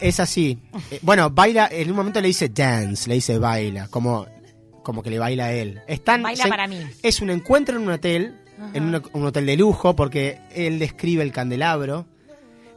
es 0.00 0.20
así. 0.20 0.58
Eh, 0.90 0.98
Bueno, 1.02 1.30
baila, 1.30 1.68
en 1.70 1.90
un 1.90 1.96
momento 1.96 2.20
le 2.20 2.28
dice 2.28 2.48
dance, 2.48 3.08
le 3.08 3.16
dice 3.16 3.38
baila, 3.38 3.88
como, 3.88 4.26
como 4.82 5.02
que 5.02 5.10
le 5.10 5.18
baila 5.18 5.46
a 5.46 5.52
él. 5.52 5.80
Están, 5.88 6.22
Baila 6.22 6.46
para 6.46 6.66
mí. 6.68 6.78
Es 7.02 7.20
un 7.20 7.30
encuentro 7.30 7.76
en 7.76 7.82
un 7.82 7.90
hotel, 7.90 8.34
en 8.74 8.84
un, 8.94 9.02
un 9.12 9.26
hotel 9.26 9.46
de 9.46 9.56
lujo, 9.56 9.96
porque 9.96 10.38
él 10.54 10.78
describe 10.78 11.22
el 11.22 11.32
candelabro, 11.32 12.06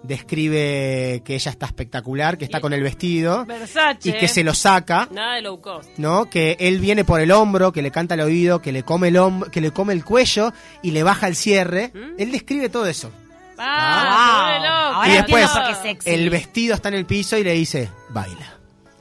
describe 0.08 1.22
que 1.26 1.36
ella 1.36 1.52
está 1.52 1.66
espectacular, 1.66 2.38
que 2.38 2.46
está 2.46 2.62
con 2.62 2.74
el 2.74 2.82
vestido 2.82 3.46
Versace. 3.46 4.10
y 4.10 4.14
que 4.14 4.28
se 4.28 4.44
lo 4.44 4.54
saca. 4.54 5.08
Nada 5.12 5.36
de 5.36 5.42
low 5.42 5.60
cost. 5.62 5.90
¿no? 5.98 6.30
Que 6.30 6.58
él 6.60 6.80
viene 6.80 7.04
por 7.04 7.20
el 7.22 7.32
hombro, 7.32 7.72
que 7.72 7.82
le 7.82 7.92
canta 7.92 8.14
al 8.14 8.22
oído, 8.22 8.62
que 8.62 8.72
le 8.72 8.84
come 8.84 9.10
el 9.10 9.18
hombro, 9.18 9.52
que 9.52 9.62
le 9.62 9.72
come 9.72 9.94
el 9.94 10.04
cuello 10.04 10.54
y 10.82 10.92
le 10.92 11.04
baja 11.04 11.28
el 11.28 11.36
cierre. 11.36 11.92
Él 12.18 12.32
describe 12.32 12.70
todo 12.70 12.88
eso. 12.88 13.12
¡Ah! 13.58 14.58
loco. 14.58 14.96
Ahora 14.98 15.10
y 15.10 15.14
después 15.14 15.50
sexy. 15.82 16.10
el 16.10 16.30
vestido 16.30 16.76
está 16.76 16.90
en 16.90 16.96
el 16.96 17.06
piso 17.06 17.38
y 17.38 17.44
le 17.44 17.54
dice, 17.54 17.90
baila. 18.10 18.54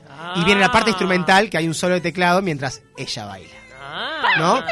Ah. 0.09 0.33
Y 0.37 0.45
viene 0.45 0.61
la 0.61 0.71
parte 0.71 0.91
instrumental, 0.91 1.49
que 1.49 1.57
hay 1.57 1.67
un 1.67 1.73
solo 1.73 1.95
de 1.95 2.01
teclado 2.01 2.41
mientras 2.41 2.81
ella 2.97 3.25
baila. 3.25 3.53
Ah. 3.81 4.23
¿No? 4.37 4.63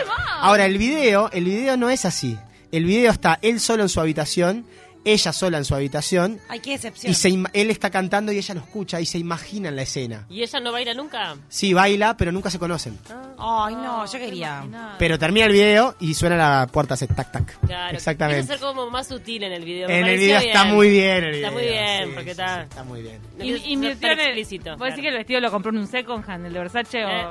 Ahora, 0.41 0.65
el 0.65 0.77
video, 0.77 1.29
el 1.31 1.45
video 1.45 1.77
no 1.77 1.89
es 1.89 2.05
así. 2.05 2.37
El 2.71 2.85
video 2.85 3.11
está 3.11 3.39
él 3.41 3.59
solo 3.59 3.83
en 3.83 3.89
su 3.89 4.01
habitación, 4.01 4.65
ella 5.05 5.33
sola 5.33 5.57
en 5.57 5.65
su 5.65 5.75
habitación, 5.75 6.39
Ay, 6.47 6.59
qué 6.59 6.71
decepción. 6.71 7.11
y 7.11 7.15
se 7.15 7.29
ima- 7.29 7.49
él 7.53 7.69
está 7.69 7.89
cantando 7.89 8.31
y 8.31 8.37
ella 8.37 8.53
lo 8.55 8.61
escucha 8.61 9.01
y 9.01 9.05
se 9.05 9.17
imagina 9.17 9.69
en 9.69 9.75
la 9.75 9.81
escena. 9.81 10.25
¿Y 10.29 10.41
ella 10.43 10.59
no 10.59 10.71
baila 10.71 10.93
nunca? 10.93 11.35
Sí, 11.49 11.73
baila, 11.73 12.15
pero 12.17 12.31
nunca 12.31 12.49
se 12.49 12.57
conocen. 12.59 12.97
Ay, 13.37 13.75
no, 13.75 14.05
yo 14.05 14.19
quería. 14.19 14.63
Pero 14.97 15.19
termina 15.19 15.45
el 15.45 15.51
video 15.53 15.95
y 15.99 16.13
suena 16.13 16.35
la 16.37 16.67
puerta, 16.67 16.93
hace 16.93 17.07
tac 17.07 17.31
tac. 17.31 17.59
Claro. 17.65 17.95
Exactamente. 17.95 18.41
Quiso 18.43 18.53
ser 18.53 18.59
como 18.61 18.89
más 18.89 19.07
sutil 19.07 19.43
en 19.43 19.51
el 19.53 19.63
video. 19.65 19.87
me 19.87 19.93
En 19.99 19.99
el 19.99 20.05
pareció 20.05 20.25
video 20.25 20.39
está 20.39 20.63
bien. 20.63 20.75
muy 20.75 20.89
bien. 20.89 21.23
el 21.23 21.35
Está 21.35 21.49
video, 21.49 21.51
muy 21.51 21.63
bien, 21.63 22.03
sí, 22.07 22.11
porque 22.13 22.23
sí, 22.23 22.29
está... 22.31 22.55
sí, 22.55 22.61
está 22.69 22.83
muy 22.83 23.01
bien. 23.01 23.21
No 23.37 23.43
Y- 23.45 23.57
ser 23.59 23.67
Invirtió 23.69 24.07
en 24.11 24.19
el... 24.19 24.25
explícito. 24.27 24.69
¿Vos 24.71 24.77
claro. 24.77 24.91
decís 24.91 25.01
que 25.03 25.09
el 25.09 25.17
vestido 25.17 25.39
lo 25.41 25.51
compró 25.51 25.71
en 25.71 25.77
un 25.79 25.87
second 25.87 26.29
hand, 26.29 26.45
el 26.45 26.53
de 26.53 26.59
Versace? 26.59 27.03
o- 27.05 27.09
Eh, 27.09 27.25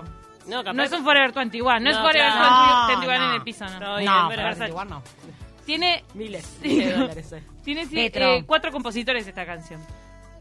no, 0.48 0.58
capaz 0.64 0.72
No 0.72 0.82
es 0.82 0.92
un 0.92 1.04
Forever 1.04 1.32
21, 1.32 1.80
no, 1.80 1.90
es 1.90 1.96
No, 1.96 2.02
Forever 2.02 2.32
claro. 2.32 2.86
21 2.88 3.06
No, 3.18 3.24
en 3.24 3.30
no. 3.30 3.34
el 3.36 3.42
piso, 3.42 3.64
¿no? 3.64 3.96
Bien, 3.96 4.04
No, 4.10 4.26
pero 4.28 4.28
pero 4.30 4.42
Versace. 4.48 4.68
igual 4.70 4.88
no. 4.90 5.02
Tiene, 5.64 6.04
Miles 6.14 6.44
de 6.62 6.92
dólares. 6.92 7.32
eh. 7.32 7.42
tiene 7.64 7.86
eh, 7.92 8.44
cuatro 8.46 8.70
compositores 8.72 9.26
esta 9.26 9.46
canción. 9.46 9.80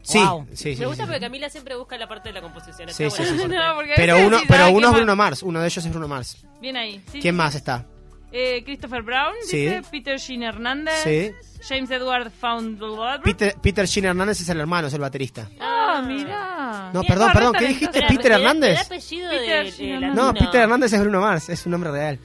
Sí, 0.02 0.18
Wow. 0.18 0.46
sí, 0.52 0.74
sí, 0.74 0.80
Me 0.80 0.86
gusta 0.86 1.04
sí. 1.04 1.06
porque 1.06 1.20
Camila 1.20 1.48
siempre 1.48 1.76
busca 1.76 1.96
la 1.96 2.08
parte 2.08 2.30
de 2.30 2.32
la 2.32 2.40
composición. 2.42 2.88
Sí, 2.92 3.04
Está 3.04 3.24
sí, 3.24 3.32
bueno. 3.36 3.48
No, 3.76 3.82
Pero 3.94 4.16
uno, 4.18 4.30
decís, 4.30 4.48
pero 4.48 4.64
"Ah, 4.64 4.68
uno 4.68 4.78
¿qué 4.78 4.84
es 4.84 4.90
más?". 4.90 4.96
Bruno 4.96 5.16
Mars, 5.16 5.42
uno 5.44 5.60
de 5.60 5.66
ellos 5.66 5.84
es 5.84 5.90
Bruno 5.92 6.08
Mars. 6.08 6.44
Bien 6.60 6.76
ahí. 6.76 7.00
sí, 7.12 7.20
¿Quién 7.20 7.34
sí. 7.34 7.38
más 7.38 7.54
está? 7.54 7.86
Eh, 8.32 8.64
Christopher 8.64 9.02
Brown, 9.02 9.34
Sí. 9.46 9.58
dice, 9.58 9.82
Peter 9.92 10.18
Sheen 10.18 10.42
Hernández, 10.42 10.94
Sí. 11.04 11.30
James 11.68 11.90
Edward 11.90 12.30
Foundler. 12.32 13.20
Peter, 13.22 13.54
Peter 13.62 13.86
Sheen 13.86 14.06
Hernández 14.06 14.40
es 14.40 14.48
el 14.48 14.58
hermano, 14.58 14.88
es 14.88 14.94
el 14.94 15.00
baterista. 15.02 15.48
Ah, 15.60 16.02
mirá. 16.04 16.90
No, 16.92 17.00
Bien, 17.02 17.12
perdón, 17.12 17.30
perdón, 17.32 17.52
¿qué 17.58 17.66
dijiste? 17.68 18.00
Peter 18.02 18.16
¿me 18.24 18.28
da- 18.30 18.36
Hernández? 18.38 18.74
da 18.74 18.80
apellido 18.82 19.28
de-? 19.30 20.10
No, 20.14 20.32
Peter 20.34 20.62
Hernández 20.62 20.92
es 20.94 21.00
Bruno 21.00 21.20
Mars, 21.20 21.48
es 21.50 21.64
un 21.66 21.72
nombre 21.72 21.90
real. 21.92 22.18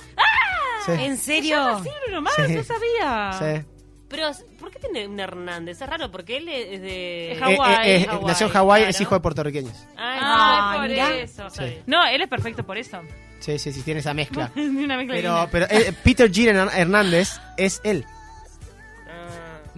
Sí, 0.96 1.04
¿En 1.04 1.18
serio? 1.18 1.80
Sí, 1.84 1.90
Bruno 2.06 2.22
Mars, 2.22 2.36
Sí. 2.48 2.56
no 2.56 2.64
sabía. 2.64 3.32
sí. 3.62 3.66
Pero, 4.10 4.32
¿por 4.58 4.72
qué 4.72 4.80
tiene 4.80 5.06
un 5.06 5.20
Hernández? 5.20 5.82
Es 5.82 5.90
raro, 5.90 6.10
porque 6.10 6.38
él 6.38 6.48
es 6.48 6.82
de... 6.82 7.34
Es 7.34 7.40
Hawái, 7.40 7.74
Eh, 7.90 7.96
eh, 7.98 8.02
eh, 8.04 8.06
Hawái, 8.08 8.26
nació 8.26 8.48
en 8.48 8.54
Hawái, 8.54 8.84
es 8.84 8.88
claro. 8.90 9.04
hijo 9.04 9.16
de 9.16 9.20
puertorriqueños. 9.22 9.86
Ah, 9.98 10.18
Ah, 10.22 10.72
no, 10.76 10.80
por 10.80 10.90
mirá. 10.90 11.16
eso. 11.18 11.50
Sí. 11.50 11.78
No, 11.88 12.06
él 12.08 12.22
es 12.22 12.30
perfecto 12.30 12.64
por 12.66 12.78
eso. 12.78 13.02
Sí, 13.40 13.60
sí, 13.60 13.74
sí, 13.74 13.82
tiene 13.82 14.00
esa 14.00 14.14
mezcla. 14.14 14.50
Una 14.56 14.96
mezcla 14.96 15.14
Pero, 15.16 15.48
pero 15.52 15.66
eh, 15.70 15.94
Peter 16.06 16.32
Sheen 16.32 16.56
Hernández 16.56 17.38
es 17.58 17.82
él. 17.84 18.06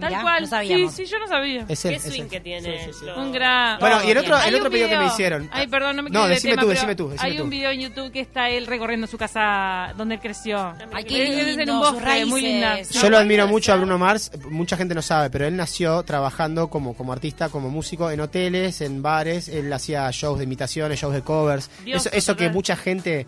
Tal 0.00 0.08
Mirá, 0.10 0.22
cual. 0.22 0.42
no 0.42 0.46
sabíamos. 0.48 0.94
sí, 0.94 1.04
sí, 1.06 1.12
yo 1.12 1.18
no 1.18 1.28
sabía. 1.28 1.64
Es 1.68 1.84
él. 1.84 1.90
¿Qué 1.92 1.96
es 1.96 2.02
swing 2.04 2.22
él. 2.22 2.28
que 2.28 2.40
tiene? 2.40 2.78
Sí, 2.78 2.84
sí, 2.92 2.98
sí. 3.00 3.04
Lo- 3.06 3.20
Un 3.20 3.32
gran... 3.32 3.78
Bueno, 3.80 4.02
y 4.04 4.10
el 4.10 4.18
otro, 4.18 4.34
Hay 4.36 4.48
el 4.48 4.54
un 4.54 4.60
otro 4.60 4.70
video 4.70 4.88
que 4.88 4.96
me 4.98 5.06
hicieron. 5.06 5.48
Ay, 5.52 5.66
perdón, 5.66 5.96
no 5.96 6.02
me 6.02 6.10
No, 6.10 6.26
decime 6.26 6.52
tema, 6.54 6.62
tú, 6.62 6.68
decime 6.68 6.94
tú, 6.96 7.08
decime 7.10 7.30
Hay 7.30 7.36
tú. 7.36 7.44
un 7.44 7.50
video 7.50 7.70
en 7.70 7.80
YouTube 7.80 8.10
que 8.12 8.20
está 8.20 8.48
él 8.48 8.66
recorriendo 8.66 9.06
su 9.06 9.18
casa 9.18 9.92
donde 9.96 10.14
él 10.16 10.20
creció. 10.20 10.74
Ay, 10.92 11.04
qué 11.04 11.26
Él 11.26 11.38
es 11.40 11.48
en 11.48 11.56
lindo, 11.58 11.78
un 11.78 11.84
sus 11.84 11.92
bosque, 11.94 12.26
muy 12.26 12.40
linda. 12.42 12.80
Yo 12.82 13.10
lo 13.10 13.18
admiro 13.18 13.46
mucho 13.46 13.72
a 13.72 13.76
Bruno 13.76 13.98
Mars, 13.98 14.30
mucha 14.50 14.76
gente 14.76 14.94
no 14.94 15.02
sabe, 15.02 15.30
pero 15.30 15.46
él 15.46 15.56
nació 15.56 16.02
trabajando 16.02 16.68
como, 16.68 16.94
como 16.94 17.12
artista, 17.12 17.48
como 17.48 17.68
músico 17.70 18.10
en 18.10 18.20
hoteles, 18.20 18.80
en 18.80 19.02
bares, 19.02 19.48
él 19.48 19.72
hacía 19.72 20.10
shows 20.10 20.38
de 20.38 20.44
imitaciones, 20.44 20.98
shows 21.00 21.14
de 21.14 21.22
covers, 21.22 21.70
Dios, 21.84 22.06
eso, 22.06 22.16
eso 22.16 22.36
que 22.36 22.44
total. 22.44 22.54
mucha 22.54 22.76
gente, 22.76 23.26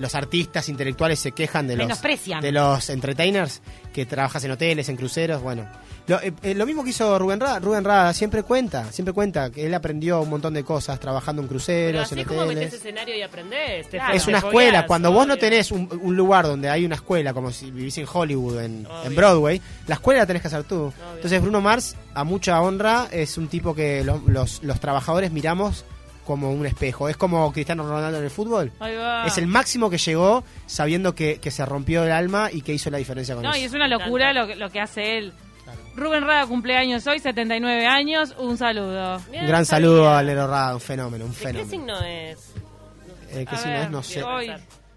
los 0.00 0.14
artistas 0.14 0.68
intelectuales 0.68 1.18
se 1.20 1.32
quejan 1.32 1.66
de 1.68 1.76
los, 1.76 1.86
Menosprecian. 1.86 2.40
de 2.40 2.52
los 2.52 2.90
entertainers, 2.90 3.60
que 3.92 4.06
trabajas 4.06 4.42
en 4.44 4.50
hoteles, 4.52 4.88
en 4.88 4.96
cruceros, 4.96 5.42
bueno. 5.42 5.66
Lo, 6.06 6.20
eh, 6.20 6.32
eh, 6.42 6.54
lo 6.54 6.66
mismo 6.66 6.82
que 6.82 6.90
hizo 6.90 7.16
Rubén 7.18 7.38
Rada, 7.38 7.60
Rubén 7.60 7.84
Rada 7.84 8.12
siempre 8.14 8.42
cuenta, 8.42 8.90
siempre 8.90 9.12
cuenta 9.12 9.50
que 9.50 9.66
él 9.66 9.74
aprendió 9.74 10.20
un 10.22 10.30
montón 10.30 10.54
de 10.54 10.64
cosas 10.64 10.98
trabajando 10.98 11.42
en 11.42 11.46
Pero 11.48 11.58
cruceros, 11.58 12.02
así 12.10 12.18
en 12.20 12.26
como 12.26 12.40
metés 12.40 12.54
hoteles. 12.56 12.74
escenario 12.74 13.16
y 13.16 13.22
aprendés. 13.22 13.88
te 13.88 13.98
Claro. 13.98 14.14
Es 14.14 14.26
una 14.26 14.38
escuela. 14.38 14.86
Cuando 14.86 15.12
vos 15.12 15.26
no 15.26 15.36
tenés 15.36 15.70
un, 15.70 15.88
un 16.02 16.16
lugar 16.16 16.46
donde 16.46 16.68
hay 16.68 16.84
una 16.84 16.96
escuela, 16.96 17.32
como 17.32 17.52
si 17.52 17.70
vivís 17.70 17.96
en 17.98 18.06
Hollywood, 18.12 18.60
en, 18.60 18.86
Broadway, 19.14 19.60
la 19.86 19.96
escuela 19.96 20.20
la 20.20 20.26
tenés 20.26 20.42
que 20.42 20.48
hacer 20.48 20.64
tú. 20.64 20.92
Entonces 21.14 21.40
Bruno 21.42 21.60
Mars, 21.60 21.94
a 22.14 22.24
mucha 22.24 22.60
honra, 22.60 23.06
es 23.12 23.36
un 23.38 23.46
tipo 23.48 23.74
que 23.74 24.02
lo- 24.02 24.22
los, 24.26 24.64
los 24.64 24.80
trabajadores 24.80 25.30
miramos 25.30 25.84
como 26.30 26.52
un 26.52 26.64
espejo. 26.66 27.08
Es 27.08 27.16
como 27.16 27.52
Cristiano 27.52 27.82
Ronaldo 27.86 28.18
en 28.18 28.24
el 28.24 28.30
fútbol. 28.30 28.70
Ahí 28.80 28.94
va. 28.94 29.26
Es 29.26 29.36
el 29.38 29.46
máximo 29.48 29.90
que 29.90 29.98
llegó 29.98 30.44
sabiendo 30.66 31.14
que, 31.14 31.40
que 31.40 31.50
se 31.50 31.66
rompió 31.66 32.04
el 32.04 32.12
alma 32.12 32.50
y 32.52 32.62
que 32.62 32.72
hizo 32.72 32.88
la 32.90 32.98
diferencia 32.98 33.34
con 33.34 33.42
No, 33.42 33.50
eso. 33.50 33.58
y 33.60 33.64
es 33.64 33.72
una 33.74 33.88
locura 33.88 34.32
lo, 34.32 34.46
que- 34.46 34.54
lo 34.56 34.70
que 34.70 34.80
hace 34.80 35.18
él. 35.18 35.32
Rubén 35.96 36.24
Rada 36.24 36.46
cumpleaños 36.46 37.06
hoy, 37.06 37.18
79 37.18 37.86
años. 37.86 38.34
Un 38.38 38.56
saludo. 38.56 39.20
Mirá, 39.30 39.42
Un 39.42 39.48
gran 39.48 39.60
no 39.62 39.64
saludo 39.64 40.08
a 40.14 40.22
Lero 40.22 40.46
Rada, 40.46 40.74
un 40.74 40.80
fenómeno, 40.80 41.24
un 41.24 41.32
¿De 41.32 41.36
qué 41.36 41.42
fenómeno. 41.44 41.70
signo 41.70 42.00
es? 42.02 42.52
Eh, 43.32 43.44
¿Qué 43.48 43.54
A 43.54 43.58
signo 43.58 43.72
ver, 43.74 43.82
es? 43.84 43.90
No 43.90 44.02
sé. 44.02 44.22
Hoy. 44.22 44.48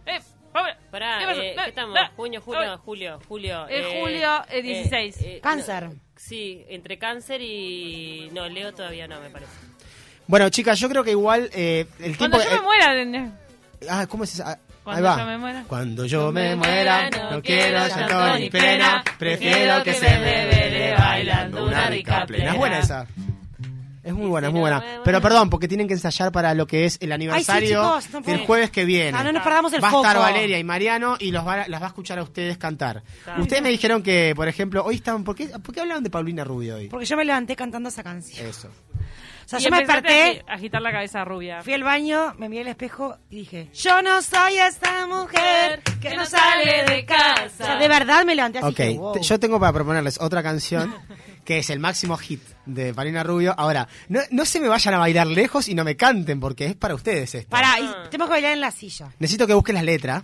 Eh. 0.06 0.20
Pará, 0.92 1.18
¿Qué 1.20 1.26
pasó? 1.26 1.42
eh, 1.42 1.52
Eh, 1.52 1.56
¿qué 1.64 1.70
estamos? 1.70 1.98
eh, 1.98 2.10
Junio, 2.16 2.42
julio, 2.42 2.78
julio, 2.86 3.20
julio. 3.28 3.68
Es 3.68 3.86
julio, 4.00 4.30
eh, 4.52 4.62
16. 4.62 5.40
Cáncer. 5.42 5.84
no, 5.90 5.96
sí, 6.16 6.64
entre 6.70 7.00
cáncer 7.00 7.42
y... 7.42 8.30
No, 8.34 8.48
Leo 8.48 8.72
todavía 8.72 9.08
no, 9.08 9.20
me 9.20 9.32
parece. 9.32 9.52
Bueno, 10.28 10.50
chicas, 10.50 10.80
yo 10.80 10.90
creo 10.90 11.04
que 11.04 11.12
igual 11.12 11.50
eh, 11.54 11.86
el 12.00 12.18
tiempo... 12.18 12.38
Cuando 12.38 12.44
yo 12.44 12.56
me 12.58 12.62
muera. 12.62 13.32
Ah, 13.90 14.08
¿cómo 14.08 14.24
es 14.24 14.34
esa? 14.34 14.52
Ah, 14.52 14.58
Ahí 14.86 15.02
Cuando 15.02 15.10
va. 15.10 15.18
yo 15.18 15.26
me 15.26 15.38
muera. 15.38 15.64
Cuando 15.68 16.06
yo 16.06 16.32
me 16.34 16.56
muera, 16.58 17.10
no 17.32 17.42
quiero 17.42 17.88
llanto 17.88 18.38
ni 18.38 18.50
pena, 18.50 19.02
prefiero 19.18 19.82
que 19.82 19.94
se 19.94 20.10
me 20.10 20.46
vele 20.46 20.94
bailando 20.98 21.66
una 21.66 21.88
rica 21.88 22.26
plena. 22.26 22.52
Es 22.52 22.58
buena 22.58 22.80
esa. 22.80 23.08
Es 24.04 24.14
muy 24.14 24.28
buena, 24.28 24.48
es 24.48 24.54
muy 24.54 24.60
buena. 24.60 24.84
Pero 25.06 25.22
perdón, 25.22 25.50
porque 25.50 25.70
tienen 25.70 25.88
que 25.88 25.94
ensayar 25.94 26.34
para 26.34 26.54
lo 26.54 26.68
que 26.68 26.84
es 26.84 26.98
el 27.00 27.14
aniversario 27.14 27.82
chicos, 27.82 28.10
no 28.12 28.20
del 28.20 28.46
jueves 28.46 28.70
que 28.70 28.84
viene. 28.84 29.18
Ah, 29.18 29.24
no 29.24 29.32
nos 29.32 29.42
perdamos 29.44 29.72
el 29.72 29.82
va 29.82 29.88
a 29.88 29.92
estar 29.92 30.16
foco. 30.18 30.20
Valeria 30.20 30.60
y 30.60 30.64
Mariano 30.66 31.16
y 31.18 31.32
los 31.32 31.48
va, 31.48 31.66
las 31.70 31.82
va 31.82 31.86
a 31.86 31.88
escuchar 31.88 32.20
a 32.20 32.24
ustedes 32.24 32.58
cantar. 32.58 33.02
Ustedes 33.38 33.62
me 33.62 33.70
dijeron 33.70 34.04
que, 34.04 34.34
por 34.36 34.50
ejemplo, 34.50 34.84
hoy 34.84 34.96
estaban... 34.96 35.24
¿Por 35.24 35.36
qué, 35.38 35.48
por 35.48 35.74
qué 35.74 35.80
hablaban 35.80 36.04
de 36.04 36.10
Paulina 36.10 36.44
Rubio 36.44 36.76
hoy? 36.76 36.90
Porque 36.90 37.06
yo 37.06 37.16
me 37.16 37.24
levanté 37.24 37.56
cantando 37.56 37.88
esa 37.88 38.04
canción. 38.04 38.46
Eso. 38.46 38.70
O 39.46 39.50
sea, 39.50 39.60
Y 39.60 39.64
yo 39.64 39.70
me 39.72 39.78
desperté, 39.80 40.22
a 40.22 40.26
agi- 40.28 40.44
agitar 40.48 40.82
la 40.82 40.92
cabeza 40.92 41.26
rubia. 41.26 41.62
fui 41.64 41.74
al 41.74 41.84
baño, 41.84 42.34
me 42.38 42.50
miré 42.50 42.62
al 42.62 42.68
espejo 42.70 43.18
y 43.30 43.38
dije, 43.38 43.70
yo 43.74 44.02
no 44.02 44.22
soy 44.22 44.58
esta 44.58 45.06
mujer 45.08 45.82
que 46.02 46.16
no 46.16 46.26
sale 46.26 46.84
de 46.86 47.06
casa. 47.06 47.46
O 47.46 47.66
sea, 47.66 47.76
de 47.78 47.88
verdad 47.88 48.26
me 48.26 48.36
levanté 48.36 48.60
así. 48.60 48.68
Ok, 48.68 48.78
dije, 48.78 48.98
wow. 48.98 49.22
yo 49.22 49.40
tengo 49.40 49.60
para 49.60 49.74
proponerles 49.74 50.20
otra 50.22 50.42
canción 50.44 50.96
que 51.46 51.58
es 51.60 51.70
el 51.70 51.80
máximo 51.80 52.16
hit 52.18 52.42
de 52.66 52.94
Paulina 52.94 53.24
Rubio. 53.24 53.54
Ahora, 53.58 53.88
no, 54.08 54.22
no 54.32 54.46
se 54.46 54.60
me 54.60 54.68
vayan 54.70 54.94
a 54.94 54.98
bailar 55.00 55.28
lejos 55.28 55.68
y 55.68 55.76
no 55.76 55.84
me 55.84 55.96
canten 55.98 56.40
porque 56.40 56.66
es 56.68 56.76
para 56.76 56.96
ustedes 56.96 57.36
esto. 57.36 57.50
Pará, 57.50 57.80
y 57.80 58.10
tengo 58.10 58.26
que 58.26 58.32
bailar 58.32 58.54
en 58.54 58.62
la 58.62 58.72
silla. 58.72 59.10
Necesito 59.20 59.46
que 59.48 59.54
busquen 59.54 59.76
las 59.76 59.84
letras. 59.84 60.24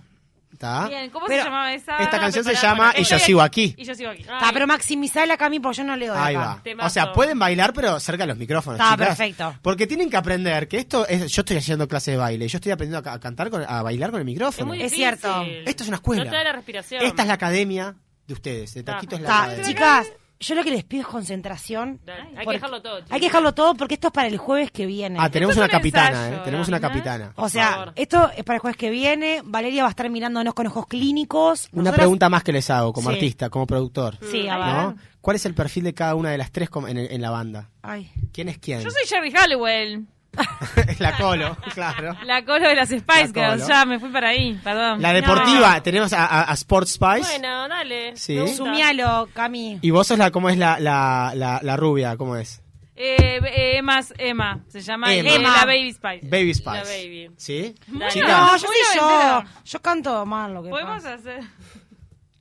¿Está? 0.51 0.87
Bien, 0.89 1.09
¿cómo 1.09 1.25
Pero 1.27 1.43
se 1.43 1.49
llamaba 1.49 1.73
esa? 1.73 1.97
Esta 1.99 2.19
canción 2.19 2.43
se 2.43 2.55
llama 2.55 2.91
Y 2.95 2.97
yo 2.97 3.01
Estoy 3.03 3.19
sigo 3.19 3.41
aquí. 3.41 3.75
Y 3.77 3.85
yo 3.85 3.95
sigo 3.95 4.09
aquí. 4.09 4.21
Está, 4.23 4.49
pero 4.51 4.65
maximizala 4.67 5.37
Cami 5.37 5.59
porque 5.59 5.77
yo 5.77 5.83
no 5.85 5.95
leo 5.95 6.13
de 6.13 6.19
Ahí 6.19 6.35
acá. 6.35 6.45
va. 6.45 6.61
Temazo. 6.63 6.87
O 6.87 6.89
sea, 6.89 7.13
pueden 7.13 7.37
bailar, 7.39 7.71
pero 7.71 7.99
cerca 7.99 8.23
de 8.23 8.27
los 8.27 8.37
micrófonos. 8.37 8.79
Está, 8.79 8.93
chicas. 8.95 9.07
perfecto. 9.17 9.55
Porque 9.61 9.87
tienen 9.87 10.09
que 10.09 10.17
aprender 10.17 10.67
que 10.67 10.77
esto 10.79 11.07
es. 11.07 11.31
Yo 11.31 11.41
estoy 11.43 11.57
haciendo 11.57 11.87
clase 11.87 12.11
de 12.11 12.17
baile. 12.17 12.47
Yo 12.47 12.57
estoy 12.57 12.71
aprendiendo 12.71 12.97
a, 12.97 13.03
ca- 13.03 13.13
a 13.13 13.19
cantar, 13.19 13.49
con- 13.49 13.63
a 13.65 13.81
bailar 13.83 14.09
con 14.11 14.19
el 14.19 14.27
Es 14.27 14.33
micrófono. 14.33 14.67
muy 14.67 14.77
Es 14.81 14.91
difícil. 14.91 15.17
cierto. 15.17 15.43
Esto 15.65 15.83
es 15.83 15.87
una 15.87 15.97
escuela. 15.97 16.23
No 16.25 16.29
te 16.31 16.35
da 16.35 16.43
la 16.43 16.51
respiración. 16.53 17.03
Esta 17.03 17.21
es 17.21 17.27
la 17.27 17.33
academia 17.35 17.95
de 18.27 18.33
ustedes. 18.33 18.73
De 18.73 18.83
Taquito 18.83 19.15
es 19.15 19.21
la 19.21 19.27
Está, 19.27 19.43
academia. 19.43 19.65
chicas, 19.67 20.07
yo 20.39 20.55
lo 20.55 20.63
que 20.63 20.71
les 20.71 20.83
pido 20.83 21.01
es 21.01 21.07
concentración. 21.07 21.99
Dale, 22.05 22.29
Hay 22.37 22.45
que 22.45 22.53
dejarlo 22.53 22.81
todo. 22.81 22.99
Hay 23.09 23.19
que 23.19 23.25
dejarlo 23.27 23.53
todo 23.53 23.75
porque 23.75 23.95
esto 23.95 24.07
es 24.07 24.13
para 24.13 24.27
el 24.27 24.37
jueves 24.37 24.71
que 24.71 24.85
viene. 24.85 25.17
Ah, 25.19 25.29
tenemos 25.29 25.53
Esto 25.55 25.63
una 25.63 25.71
capitana, 25.71 26.09
ensayo, 26.25 26.37
¿eh? 26.37 26.41
Tenemos 26.45 26.67
una 26.67 26.79
capitana. 26.79 27.33
o 27.35 27.49
sea, 27.49 27.91
esto 27.95 28.29
es 28.35 28.43
para 28.43 28.55
el 28.55 28.61
jueves 28.61 28.77
que 28.77 28.89
viene. 28.89 29.41
Valeria 29.43 29.83
va 29.83 29.89
a 29.89 29.91
estar 29.91 30.09
mirándonos 30.09 30.53
con 30.53 30.67
ojos 30.67 30.87
clínicos. 30.87 31.67
Una 31.73 31.91
pregunta 31.91 32.29
más 32.29 32.43
que 32.43 32.51
les 32.53 32.69
hago 32.69 32.93
como 32.93 33.09
Sí. 33.09 33.15
artista, 33.15 33.49
como 33.49 33.67
productor. 33.67 34.17
Sí, 34.31 34.47
a 34.47 34.57
ver. 34.57 34.67
¿no? 34.67 34.95
¿Cuál 35.21 35.35
es 35.35 35.45
el 35.45 35.53
perfil 35.53 35.83
de 35.83 35.93
cada 35.93 36.15
una 36.15 36.31
de 36.31 36.37
las 36.37 36.51
tres 36.51 36.69
com- 36.69 36.87
en, 36.87 36.97
el- 36.97 37.11
en 37.11 37.21
la 37.21 37.29
banda? 37.31 37.69
Ay. 37.81 38.09
¿Quién 38.31 38.47
es 38.49 38.57
quién? 38.57 38.81
Yo 38.81 38.89
soy 38.91 39.05
Jerry 39.07 39.31
Halliwell, 39.35 40.05
la 40.99 41.17
Colo, 41.17 41.57
claro. 41.73 42.15
la 42.25 42.43
colo 42.45 42.67
de 42.67 42.75
las 42.75 42.89
Spice 42.89 43.31
La 43.35 43.51
Girls. 43.51 43.67
Ya 43.67 43.85
me 43.85 43.99
fui 43.99 44.09
para 44.09 44.29
ahí, 44.29 44.59
perdón. 44.63 45.01
La 45.01 45.13
deportiva, 45.13 45.81
tenemos 45.81 46.11
a, 46.13 46.25
a- 46.25 46.51
a 46.51 46.53
Sports 46.53 46.91
Spice. 46.93 47.21
Bueno, 47.39 47.67
dale. 47.67 48.15
Sí. 48.15 48.37
Sumialo, 48.55 49.29
Cami. 49.33 49.79
Y 49.81 49.89
vos 49.91 50.07
sos 50.07 50.17
la, 50.17 50.31
¿cómo 50.31 50.49
es 50.49 50.57
la, 50.57 50.79
la, 50.79 51.33
la, 51.35 51.59
la 51.61 51.77
rubia? 51.77 52.15
¿Cómo 52.17 52.35
es? 52.35 52.61
Eh, 53.01 53.39
eh, 53.45 53.77
Emma, 53.77 54.01
Emma, 54.17 54.59
se 54.67 54.81
llama 54.81 55.13
Emma. 55.13 55.29
eh, 55.29 55.39
la 55.39 55.65
Baby 55.65 55.93
Spice. 55.93 56.19
Baby 56.27 56.53
Spice. 56.53 56.75
La 56.77 56.83
baby. 56.83 57.31
¿Sí? 57.37 57.73
Dale. 57.87 58.11
Chicas, 58.11 58.29
No, 58.29 58.51
yo 58.57 58.67
soy 58.67 58.75
yo. 58.97 59.43
Yo 59.63 59.81
canto 59.81 60.25
mal 60.25 60.53
lo 60.53 60.63
que 60.63 60.69
Podemos 60.69 61.01
pasa. 61.01 61.13
hacer. 61.13 61.39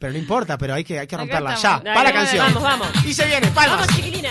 pero 0.00 0.12
no 0.12 0.18
importa, 0.18 0.58
pero 0.58 0.74
hay 0.74 0.82
que, 0.82 0.98
hay 0.98 1.06
que 1.06 1.16
romperla 1.16 1.54
ya. 1.54 1.78
Dale, 1.78 1.94
para 1.94 2.02
la 2.08 2.12
canción. 2.12 2.46
vamos, 2.46 2.62
vamos. 2.62 3.04
Y 3.04 3.14
se 3.14 3.24
viene, 3.26 3.46
palmas. 3.48 3.80
Vamos, 3.86 3.96
chiquilina. 3.96 4.30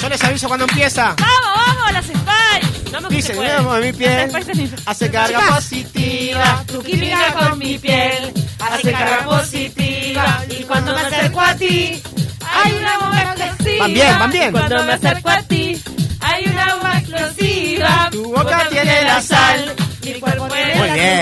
Yo 0.00 0.08
les 0.08 0.22
aviso 0.24 0.46
cuando 0.48 0.64
empieza. 0.66 1.14
¡Vamos, 1.18 1.66
vamos, 1.66 1.92
las 1.92 2.04
Spice! 2.06 2.90
Vamos 2.92 3.08
que 3.10 3.16
Dice, 3.16 3.28
se 3.28 3.34
puede. 3.34 3.54
vamos 3.54 3.80
mi 3.80 3.92
piel, 3.92 4.32
Las 4.32 4.42
Spice 4.44 4.76
hace 4.86 5.10
carga 5.10 5.40
positiva. 5.56 6.64
Tu 6.66 6.82
química 6.82 7.34
con 7.34 7.58
mi 7.58 7.78
piel 7.78 8.32
hace 8.60 8.92
carga 8.92 9.24
positiva. 9.24 10.44
Y 10.48 10.62
cuando 10.64 10.94
me 10.94 11.00
acerco 11.00 11.40
a 11.40 11.54
ti, 11.54 12.02
Hay 12.50 12.72
una 12.72 12.98
bomba 12.98 13.22
explosiva. 13.22 13.84
Van 13.84 13.92
bien, 13.94 14.18
van 14.18 14.30
bien. 14.30 14.52
Cuando 14.52 14.84
me 14.84 14.92
acerco 14.94 15.28
a 15.30 15.42
ti, 15.42 15.82
hay 16.20 16.44
una 16.48 16.74
bomba 16.74 16.98
explosiva. 16.98 18.08
Tu 18.10 18.24
boca 18.24 18.68
tiene 18.70 19.02
la 19.04 19.20
sal. 19.22 19.74
Mi 20.04 20.14
cuerpo 20.14 20.46
Muy 20.48 20.58
el 20.58 20.70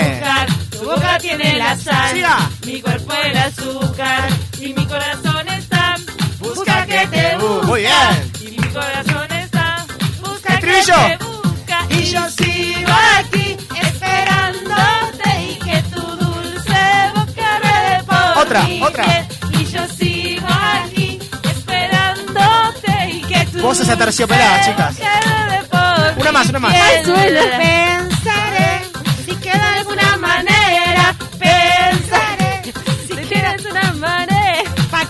azúcar. 0.09 0.47
Tu 0.71 0.85
boca 0.85 1.17
tiene 1.19 1.53
la 1.57 1.75
sal. 1.75 2.13
Siga. 2.15 2.49
Mi 2.65 2.81
cuerpo 2.81 3.13
el 3.13 3.37
azúcar. 3.37 4.29
Y 4.61 4.73
mi 4.73 4.85
corazón 4.85 5.49
está. 5.49 5.95
Busca 6.39 6.85
que 6.85 7.07
te 7.07 7.37
bu- 7.37 7.63
Muy 7.63 7.81
bien. 7.81 8.31
Corazón 8.79 9.31
está. 9.31 9.85
Busca 10.23 10.53
Estribillo. 10.53 10.93
que 11.07 11.17
te 11.17 11.23
busca. 11.25 11.77
Y 11.89 12.03
yo 12.03 12.29
sigo 12.29 12.91
aquí 13.17 13.57
esperándote 13.81 15.29
y 15.49 15.55
que 15.65 15.81
tu 15.93 16.01
dulce 16.01 16.81
boca 17.15 17.59
ruede 17.63 18.03
por 18.05 18.43
Otra, 18.45 18.67
otra. 18.81 19.27
Y 19.53 19.65
yo 19.65 19.87
sigo 19.97 20.47
aquí 20.83 21.19
esperándote 21.43 23.09
y 23.13 23.21
que 23.21 23.45
tu 23.51 23.61
Voces 23.61 23.89
aterciopeladas, 23.89 24.67
dulce 24.67 24.71
chicas. 24.71 24.95
ruede 25.25 25.63
por 25.71 26.21
Una 26.21 26.31
más, 26.31 26.49
una 26.49 26.59
más. 26.59 26.73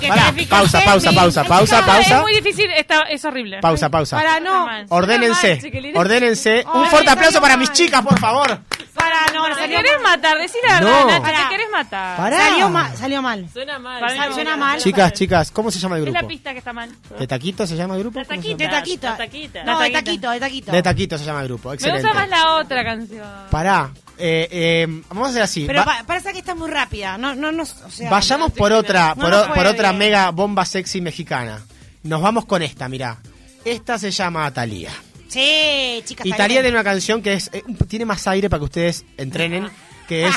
Que 0.07 0.19
Pará, 0.19 0.33
pausa, 0.49 0.81
pausa, 0.83 1.11
pausa, 1.11 1.43
pausa, 1.43 1.85
pausa. 1.85 2.15
Es 2.15 2.21
muy 2.21 2.33
difícil, 2.33 2.69
está, 2.71 3.01
es 3.03 3.23
horrible. 3.25 3.59
Pausa, 3.61 3.89
pausa. 3.89 4.17
Para 4.17 4.39
no. 4.39 4.67
Ordénense, 4.89 5.59
ordénense. 5.95 6.65
Un 6.73 6.85
fuerte 6.87 7.09
aplauso 7.09 7.41
para 7.41 7.57
mis 7.57 7.71
chicas, 7.71 8.01
por 8.01 8.19
favor. 8.19 8.59
para 8.93 9.27
no, 9.33 9.45
¿Te 9.55 9.69
querés 9.69 10.01
matar? 10.03 10.37
Decí 10.37 10.57
la 10.67 10.81
No. 10.81 11.05
verdad. 11.07 11.23
¿te 11.23 11.49
querés 11.49 11.67
matar? 11.71 12.17
Salió 12.33 12.69
mal, 12.69 12.95
salió 12.97 13.21
mal. 13.21 13.47
Suena 13.51 13.79
mal. 13.79 13.99
Suena 13.99 14.31
suena 14.33 14.51
mal. 14.51 14.59
mal. 14.59 14.79
Chicas, 14.81 15.13
chicas, 15.13 15.51
¿cómo 15.51 15.71
se 15.71 15.79
llama 15.79 15.95
el 15.97 16.01
Es 16.03 16.05
grupo? 16.07 16.21
la 16.21 16.27
pista 16.27 16.51
que 16.53 16.59
está 16.59 16.73
mal. 16.73 16.89
¿De 17.17 17.27
Taquito 17.27 17.67
se 17.67 17.75
llama 17.75 17.95
el 17.95 18.01
grupo? 18.01 18.19
De 18.19 18.25
taquito. 18.25 18.63
La 19.07 19.17
taquita. 19.17 19.63
No, 19.63 19.79
de 19.79 19.89
taquito, 19.91 20.29
de 20.31 20.39
taquito. 20.39 20.71
De 20.71 20.81
Taquito 20.83 21.17
se 21.17 21.25
llama 21.25 21.41
el 21.41 21.47
grupo, 21.47 21.69
Me 21.69 21.75
excelente. 21.75 22.01
gusta 22.03 22.19
más 22.19 22.29
la 22.29 22.55
otra 22.55 22.83
canción. 22.83 23.25
Pará, 23.51 23.89
eh, 24.17 24.47
eh, 24.51 24.87
vamos 25.09 25.27
a 25.27 25.29
hacer 25.31 25.41
así. 25.41 25.63
Pero 25.67 25.83
Va- 25.85 26.03
parece 26.05 26.31
que 26.33 26.39
está 26.39 26.55
muy 26.55 26.69
rápida. 26.69 27.17
No, 27.17 27.35
no, 27.35 27.51
no, 27.51 27.63
o 27.63 27.89
sea, 27.91 28.09
vayamos 28.09 28.51
por 28.51 28.71
otra, 28.73 29.13
No 29.15 29.23
por, 29.23 29.33
o- 29.33 29.69
otra 29.71 29.93
mega 29.93 30.31
bomba 30.31 30.65
sexy 30.65 31.01
mexicana. 31.01 31.61
Nos 32.03 32.21
vamos 32.21 32.45
con 32.45 32.61
esta, 32.61 32.87
mirá. 32.89 33.17
Esta 33.65 33.97
se 33.99 34.11
llama 34.11 34.49
Talía. 34.53 34.91
Sí, 35.27 36.01
chicas. 36.05 36.25
Y 36.25 36.31
Talía 36.31 36.61
tiene 36.61 36.75
una 36.77 36.83
canción 36.83 37.21
que 37.21 37.33
es 37.33 37.49
eh, 37.53 37.63
tiene 37.87 38.05
más 38.05 38.25
aire 38.27 38.49
para 38.49 38.59
que 38.59 38.65
ustedes 38.65 39.05
entrenen, 39.17 39.69
que 40.07 40.27
es 40.27 40.35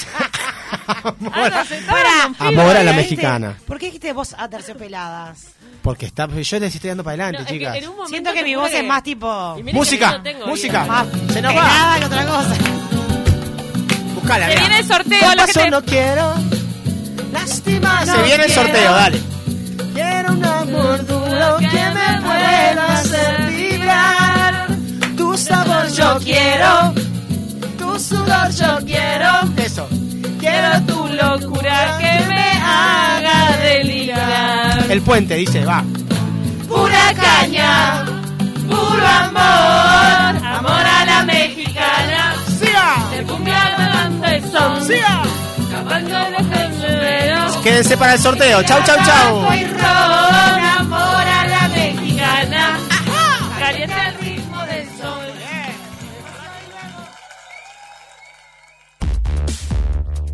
Amor, 0.86 1.32
Ah, 1.88 2.30
no. 2.40 2.60
Amor 2.62 2.76
a 2.76 2.82
la 2.84 2.92
mexicana. 2.92 3.56
¿Por 3.66 3.78
qué 3.78 3.86
dijiste 3.86 4.12
vos 4.12 4.34
aterciopeladas? 4.36 5.46
Porque 5.82 6.06
está, 6.06 6.26
yo 6.28 6.58
les 6.58 6.74
estoy 6.74 6.88
dando 6.88 7.04
para 7.04 7.16
No, 7.16 7.22
adelante, 7.24 7.42
es 7.42 7.46
que 7.48 7.58
chicas. 7.80 8.08
Siento 8.08 8.32
que 8.32 8.42
mi 8.42 8.54
voz 8.54 8.68
puede. 8.68 8.80
es 8.82 8.86
más 8.86 9.02
tipo... 9.02 9.56
Música, 9.72 10.12
no 10.12 10.22
tengo 10.22 10.46
música. 10.46 10.84
Más 10.84 11.06
Se 11.32 11.40
nos 11.40 11.52
va. 11.56 11.60
pelada 11.62 11.98
que 12.00 12.04
otra 12.04 12.26
cosa. 12.26 12.56
Buscala, 14.30 14.46
Se 14.48 14.58
viene 14.60 14.78
el 14.78 14.86
sorteo, 14.86 15.34
lo 15.34 15.46
que 15.46 15.52
te- 15.52 15.70
no 15.70 15.82
quiero 15.82 16.34
lastimar. 17.32 18.06
No 18.06 18.14
Se 18.14 18.22
viene 18.22 18.44
el 18.44 18.52
sorteo, 18.52 18.92
dale. 18.92 19.20
Quiero 19.92 20.32
un 20.34 20.44
amor 20.44 21.04
duro 21.04 21.56
que 21.58 21.66
me 21.66 22.20
pueda 22.22 22.92
hacer 23.00 23.50
vibrar. 23.50 24.66
Tu 25.16 25.36
sabor 25.36 25.88
yo 25.92 26.20
quiero, 26.22 26.94
tu 27.76 27.98
sudor 27.98 28.50
yo 28.54 28.78
quiero. 28.86 29.30
Eso. 29.56 29.88
Quiero 30.38 30.80
tu 30.86 31.08
locura 31.08 31.98
que 31.98 32.24
me 32.26 32.52
haga 32.64 33.56
delirar. 33.64 34.86
El 34.92 35.02
puente 35.02 35.34
dice, 35.34 35.64
va. 35.64 35.82
Pura 36.68 37.12
caña, 37.20 38.04
puro 38.68 39.06
amor, 39.06 40.46
amor 40.46 40.86
a 40.86 41.04
la 41.04 41.24
mexicana. 41.24 41.59
Enredos. 46.52 47.56
Quédense 47.62 47.96
para 47.96 48.14
el 48.14 48.18
sorteo. 48.18 48.62
Chau, 48.62 48.82
chau, 48.84 48.96
chau. 49.04 49.54
y 49.54 49.64
ron, 49.64 49.80
amor 50.78 51.24
a 51.26 51.46
la 51.46 51.68
mexicana. 51.68 52.78
Caliente 53.58 53.94
el 54.08 54.14
ritmo 54.18 54.64
del 54.66 54.86
sol. 54.98 55.26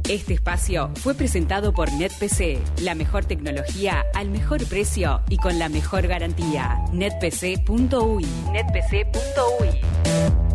Este 0.09 0.35
espacio 0.35 0.91
fue 0.95 1.15
presentado 1.15 1.73
por 1.73 1.93
NetPC, 1.93 2.61
la 2.83 2.95
mejor 2.95 3.25
tecnología 3.25 4.07
al 4.15 4.31
mejor 4.31 4.65
precio 4.67 5.21
y 5.29 5.37
con 5.37 5.59
la 5.59 5.69
mejor 5.69 6.07
garantía. 6.07 6.79
netpc.uy. 6.93 8.25
netpc.uy. 8.53 10.46